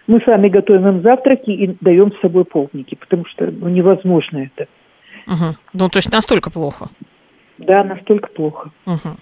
мы 0.06 0.20
сами 0.24 0.48
готовим 0.48 0.88
им 0.88 1.02
завтраки 1.02 1.50
и 1.50 1.76
даем 1.80 2.12
с 2.12 2.20
собой 2.20 2.44
полники, 2.44 2.94
потому 2.94 3.24
что 3.26 3.46
ну, 3.46 3.68
невозможно 3.68 4.38
это. 4.38 4.68
Угу. 5.26 5.56
Ну, 5.74 5.88
то 5.88 5.98
есть 5.98 6.12
настолько 6.12 6.50
плохо. 6.50 6.88
Да, 7.58 7.82
настолько 7.84 8.28
плохо. 8.28 8.70
Угу. 8.84 9.16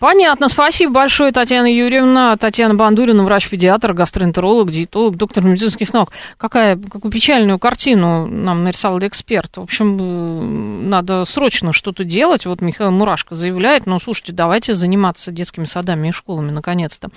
Понятно. 0.00 0.48
Спасибо 0.48 0.92
большое, 0.92 1.30
Татьяна 1.30 1.72
Юрьевна. 1.72 2.36
Татьяна 2.36 2.74
Бандурина, 2.74 3.22
врач-педиатр, 3.22 3.92
гастроэнтеролог, 3.92 4.70
диетолог, 4.70 5.16
доктор 5.16 5.44
медицинских 5.44 5.92
наук. 5.92 6.10
Какая, 6.36 6.76
какую 6.76 7.12
печальную 7.12 7.60
картину 7.60 8.26
нам 8.26 8.64
нарисовал 8.64 8.98
эксперт. 9.00 9.56
В 9.56 9.62
общем, 9.62 9.96
э, 10.00 10.86
надо 10.88 11.24
срочно 11.24 11.72
что-то 11.72 12.02
делать. 12.02 12.44
Вот 12.46 12.60
Михаил 12.60 12.90
Мурашко 12.90 13.36
заявляет, 13.36 13.86
ну, 13.86 14.00
слушайте, 14.00 14.32
давайте 14.32 14.74
заниматься 14.74 15.30
детскими 15.30 15.64
садами 15.64 16.08
и 16.08 16.12
школами, 16.12 16.50
наконец-то. 16.50 17.10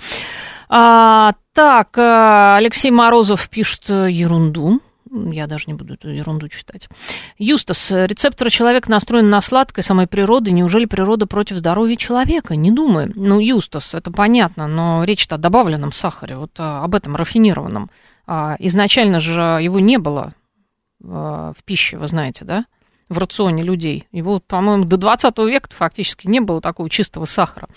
А, 0.68 1.32
так, 1.52 1.98
э, 1.98 2.54
Алексей 2.56 2.92
Морозов 2.92 3.48
пишет 3.48 3.90
э, 3.90 4.08
ерунду. 4.10 4.80
Я 5.12 5.46
даже 5.46 5.64
не 5.66 5.74
буду 5.74 5.94
эту 5.94 6.08
ерунду 6.10 6.48
читать. 6.48 6.88
Юстас. 7.36 7.90
Рецептор 7.90 8.50
человек 8.50 8.88
настроен 8.88 9.28
на 9.28 9.40
сладкое 9.40 9.82
самой 9.82 10.06
природы. 10.06 10.52
Неужели 10.52 10.84
природа 10.84 11.26
против 11.26 11.58
здоровья 11.58 11.96
человека? 11.96 12.54
Не 12.54 12.70
думаю. 12.70 13.12
Ну, 13.16 13.40
Юстас, 13.40 13.94
это 13.94 14.12
понятно, 14.12 14.68
но 14.68 15.02
речь-то 15.04 15.34
о 15.34 15.38
добавленном 15.38 15.92
сахаре, 15.92 16.36
вот 16.36 16.52
а, 16.58 16.84
об 16.84 16.94
этом 16.94 17.16
рафинированном. 17.16 17.90
А, 18.26 18.56
изначально 18.60 19.18
же 19.18 19.40
его 19.40 19.80
не 19.80 19.98
было 19.98 20.34
а, 21.04 21.52
в 21.58 21.64
пище, 21.64 21.96
вы 21.98 22.06
знаете, 22.06 22.44
да? 22.44 22.66
в 23.08 23.18
рационе 23.18 23.64
людей. 23.64 24.06
Его, 24.12 24.38
по-моему, 24.38 24.84
до 24.84 24.96
20 24.96 25.36
века 25.38 25.68
фактически 25.70 26.28
не 26.28 26.40
было 26.40 26.60
такого 26.60 26.88
чистого 26.88 27.24
сахара. 27.26 27.68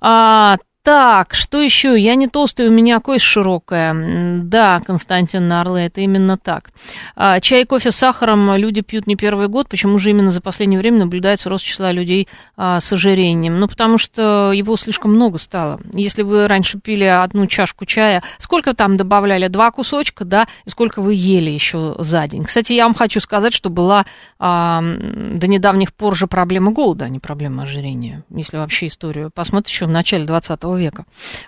А, 0.00 0.56
так, 0.82 1.34
что 1.34 1.60
еще? 1.60 1.98
Я 1.98 2.16
не 2.16 2.26
толстая, 2.26 2.68
у 2.68 2.72
меня 2.72 2.98
кость 2.98 3.24
широкая. 3.24 3.94
Да, 4.42 4.80
Константин 4.84 5.46
Нарле, 5.46 5.86
это 5.86 6.00
именно 6.00 6.36
так. 6.36 6.70
А, 7.14 7.38
чай, 7.40 7.64
кофе 7.64 7.92
с 7.92 7.96
сахаром 7.96 8.56
люди 8.56 8.80
пьют 8.80 9.06
не 9.06 9.14
первый 9.14 9.46
год. 9.46 9.68
Почему 9.68 9.98
же 9.98 10.10
именно 10.10 10.32
за 10.32 10.40
последнее 10.40 10.80
время 10.80 10.98
наблюдается 10.98 11.48
рост 11.48 11.64
числа 11.64 11.92
людей 11.92 12.26
а, 12.56 12.80
с 12.80 12.92
ожирением? 12.92 13.60
Ну, 13.60 13.68
потому 13.68 13.96
что 13.96 14.50
его 14.52 14.76
слишком 14.76 15.12
много 15.12 15.38
стало. 15.38 15.80
Если 15.92 16.22
вы 16.22 16.48
раньше 16.48 16.80
пили 16.80 17.04
одну 17.04 17.46
чашку 17.46 17.86
чая, 17.86 18.22
сколько 18.38 18.74
там 18.74 18.96
добавляли? 18.96 19.46
Два 19.46 19.70
кусочка, 19.70 20.24
да? 20.24 20.48
И 20.64 20.70
сколько 20.70 21.00
вы 21.00 21.14
ели 21.14 21.50
еще 21.50 21.94
за 21.98 22.26
день? 22.26 22.44
Кстати, 22.44 22.72
я 22.72 22.84
вам 22.84 22.94
хочу 22.94 23.20
сказать, 23.20 23.54
что 23.54 23.70
была 23.70 24.04
а, 24.40 24.82
до 24.82 25.46
недавних 25.46 25.94
пор 25.94 26.16
же 26.16 26.26
проблема 26.26 26.72
голода, 26.72 27.04
а 27.04 27.08
не 27.08 27.20
проблема 27.20 27.62
ожирения. 27.62 28.24
Если 28.30 28.56
вообще 28.56 28.88
историю 28.88 29.30
посмотрите, 29.32 29.74
еще 29.74 29.86
в 29.86 29.90
начале 29.90 30.24
20 30.24 30.64
века. 30.76 31.04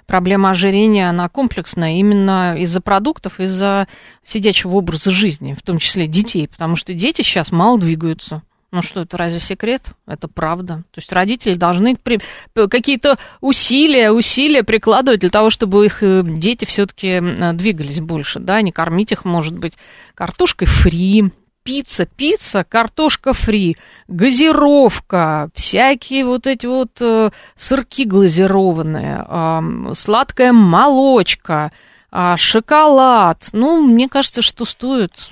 Проблема 0.06 0.50
ожирения, 0.50 1.08
она 1.08 1.28
комплексная 1.28 1.94
именно 1.98 2.56
из-за 2.58 2.80
продуктов, 2.80 3.40
из-за 3.40 3.88
сидячего 4.22 4.76
образа 4.76 5.10
жизни, 5.10 5.54
в 5.54 5.62
том 5.62 5.78
числе 5.78 6.06
детей, 6.06 6.48
потому 6.48 6.76
что 6.76 6.94
дети 6.94 7.22
сейчас 7.22 7.52
мало 7.52 7.78
двигаются. 7.78 8.42
Ну 8.74 8.82
что, 8.82 9.02
это 9.02 9.16
разве 9.16 9.38
секрет? 9.38 9.90
Это 10.04 10.26
правда. 10.26 10.78
То 10.90 10.98
есть 10.98 11.12
родители 11.12 11.54
должны 11.54 11.94
при... 11.94 12.18
какие-то 12.54 13.18
усилия, 13.40 14.10
усилия 14.10 14.64
прикладывать 14.64 15.20
для 15.20 15.30
того, 15.30 15.50
чтобы 15.50 15.86
их 15.86 16.02
э, 16.02 16.24
дети 16.26 16.64
все-таки 16.64 17.22
двигались 17.52 18.00
больше, 18.00 18.40
да, 18.40 18.60
не 18.62 18.72
кормить 18.72 19.12
их, 19.12 19.24
может 19.24 19.56
быть, 19.56 19.74
картошкой 20.16 20.66
фри, 20.66 21.30
пицца, 21.64 22.06
пицца, 22.06 22.62
картошка 22.62 23.32
фри, 23.32 23.76
газировка, 24.06 25.48
всякие 25.54 26.24
вот 26.24 26.46
эти 26.46 26.66
вот 26.66 27.00
э, 27.00 27.30
сырки 27.56 28.04
глазированные, 28.04 29.24
э, 29.26 29.94
сладкая 29.94 30.52
молочка, 30.52 31.72
э, 32.12 32.34
шоколад. 32.36 33.48
Ну, 33.52 33.82
мне 33.82 34.08
кажется, 34.08 34.42
что 34.42 34.64
стоит 34.64 35.30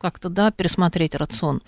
как-то, 0.00 0.28
да, 0.28 0.50
пересмотреть 0.50 1.14
рацион. 1.14 1.60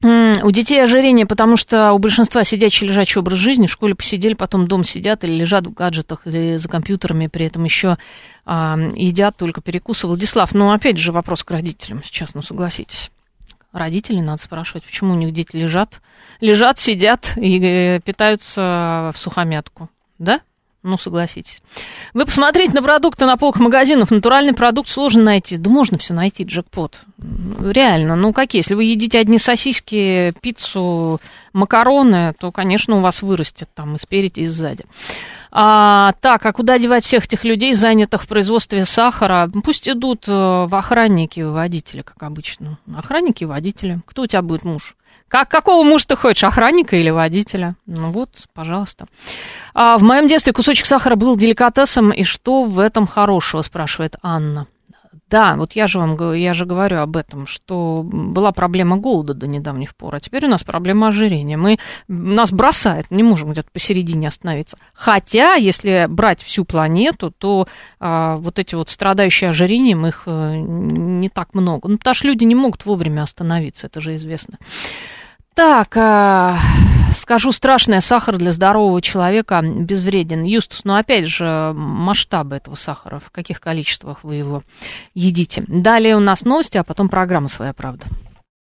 У 0.00 0.50
детей 0.52 0.80
ожирение, 0.82 1.26
потому 1.26 1.56
что 1.56 1.92
у 1.92 1.98
большинства 1.98 2.44
сидячий 2.44 2.86
лежачий 2.86 3.18
образ 3.18 3.38
жизни, 3.38 3.66
в 3.66 3.72
школе 3.72 3.96
посидели, 3.96 4.34
потом 4.34 4.68
дом 4.68 4.84
сидят 4.84 5.24
или 5.24 5.34
лежат 5.34 5.66
в 5.66 5.72
гаджетах 5.72 6.24
или 6.26 6.56
за 6.56 6.68
компьютерами, 6.68 7.26
при 7.26 7.46
этом 7.46 7.64
еще 7.64 7.98
а, 8.46 8.78
едят 8.94 9.36
только 9.36 9.60
перекусы. 9.60 10.06
Владислав, 10.06 10.54
ну 10.54 10.70
опять 10.70 10.98
же 10.98 11.10
вопрос 11.10 11.42
к 11.42 11.50
родителям 11.50 12.04
сейчас, 12.04 12.34
ну 12.34 12.42
согласитесь. 12.42 13.10
Родителей 13.72 14.22
надо 14.22 14.40
спрашивать, 14.40 14.84
почему 14.84 15.14
у 15.14 15.16
них 15.16 15.32
дети 15.32 15.56
лежат, 15.56 16.00
лежат, 16.40 16.78
сидят 16.78 17.32
и 17.36 17.60
э, 17.60 18.00
питаются 18.00 19.12
в 19.14 19.18
сухомятку, 19.18 19.90
да? 20.18 20.40
Ну, 20.84 20.96
согласитесь. 20.96 21.60
Вы 22.14 22.24
посмотрите 22.24 22.72
на 22.72 22.82
продукты 22.82 23.26
на 23.26 23.36
полках 23.36 23.60
магазинов. 23.60 24.12
Натуральный 24.12 24.54
продукт 24.54 24.88
сложно 24.88 25.24
найти. 25.24 25.56
Да 25.56 25.70
можно 25.70 25.98
все 25.98 26.14
найти, 26.14 26.44
джекпот. 26.44 27.00
Реально. 27.60 28.14
Ну, 28.14 28.32
какие? 28.32 28.60
Если 28.60 28.74
вы 28.74 28.84
едите 28.84 29.18
одни 29.18 29.38
сосиски, 29.38 30.32
пиццу, 30.40 31.20
макароны, 31.52 32.32
то, 32.38 32.52
конечно, 32.52 32.96
у 32.96 33.00
вас 33.00 33.22
вырастет 33.22 33.68
там 33.74 33.96
и 33.96 33.98
спереди, 33.98 34.40
и 34.40 34.46
сзади. 34.46 34.84
А, 35.50 36.12
так, 36.20 36.46
а 36.46 36.52
куда 36.52 36.78
девать 36.78 37.04
всех 37.04 37.24
этих 37.24 37.44
людей, 37.44 37.74
занятых 37.74 38.22
в 38.22 38.28
производстве 38.28 38.84
сахара? 38.84 39.50
Пусть 39.64 39.88
идут 39.88 40.28
э, 40.28 40.30
в 40.32 40.74
охранники 40.74 41.40
и 41.40 41.44
водители, 41.44 42.02
как 42.02 42.22
обычно. 42.22 42.78
Охранники 42.96 43.42
и 43.42 43.46
водители. 43.46 44.00
Кто 44.06 44.22
у 44.22 44.26
тебя 44.26 44.42
будет 44.42 44.64
муж? 44.64 44.94
Как, 45.26 45.50
какого 45.50 45.82
мужа 45.84 46.06
ты 46.08 46.16
хочешь, 46.16 46.44
охранника 46.44 46.96
или 46.96 47.10
водителя? 47.10 47.74
Ну 47.86 48.10
вот, 48.10 48.46
пожалуйста. 48.54 49.06
А, 49.74 49.98
в 49.98 50.02
моем 50.02 50.28
детстве 50.28 50.52
кусочек 50.52 50.86
сахара 50.86 51.16
был 51.16 51.36
деликатесом, 51.36 52.10
и 52.10 52.22
что 52.22 52.62
в 52.62 52.78
этом 52.78 53.06
хорошего, 53.06 53.62
спрашивает 53.62 54.16
Анна. 54.22 54.66
Да, 55.30 55.56
вот 55.56 55.72
я 55.72 55.86
же 55.86 55.98
вам 55.98 56.32
я 56.34 56.54
же 56.54 56.64
говорю 56.64 57.00
об 57.00 57.16
этом, 57.16 57.46
что 57.46 58.02
была 58.02 58.50
проблема 58.52 58.96
голода 58.96 59.34
до 59.34 59.46
недавних 59.46 59.94
пор, 59.94 60.16
а 60.16 60.20
теперь 60.20 60.46
у 60.46 60.48
нас 60.48 60.64
проблема 60.64 61.08
ожирения. 61.08 61.56
Мы, 61.56 61.78
нас 62.08 62.50
бросает, 62.50 63.10
не 63.10 63.22
можем 63.22 63.52
где-то 63.52 63.68
посередине 63.70 64.28
остановиться. 64.28 64.78
Хотя, 64.94 65.54
если 65.54 66.06
брать 66.08 66.42
всю 66.42 66.64
планету, 66.64 67.30
то 67.30 67.66
а, 68.00 68.36
вот 68.38 68.58
эти 68.58 68.74
вот 68.74 68.88
страдающие 68.88 69.50
ожирением, 69.50 70.06
их 70.06 70.22
а, 70.26 70.54
не 70.56 71.28
так 71.28 71.54
много. 71.54 71.88
Ну, 71.88 71.98
потому 71.98 72.14
что 72.14 72.28
люди 72.28 72.44
не 72.44 72.54
могут 72.54 72.86
вовремя 72.86 73.22
остановиться, 73.22 73.86
это 73.86 74.00
же 74.00 74.14
известно. 74.14 74.58
Так, 75.54 75.96
а, 75.96 76.56
скажу 77.14 77.52
страшное, 77.52 78.00
сахар 78.00 78.36
для 78.36 78.52
здорового 78.52 79.00
человека 79.02 79.62
безвреден. 79.62 80.42
Юстус, 80.42 80.84
но 80.84 80.94
ну, 80.94 80.98
опять 80.98 81.26
же, 81.26 81.72
масштабы 81.74 82.56
этого 82.56 82.74
сахара, 82.74 83.18
в 83.18 83.30
каких 83.30 83.60
количествах 83.60 84.18
вы 84.22 84.36
его 84.36 84.62
едите. 85.14 85.64
Далее 85.66 86.16
у 86.16 86.20
нас 86.20 86.44
новости, 86.44 86.78
а 86.78 86.84
потом 86.84 87.08
программа 87.08 87.48
«Своя 87.48 87.72
правда». 87.72 88.06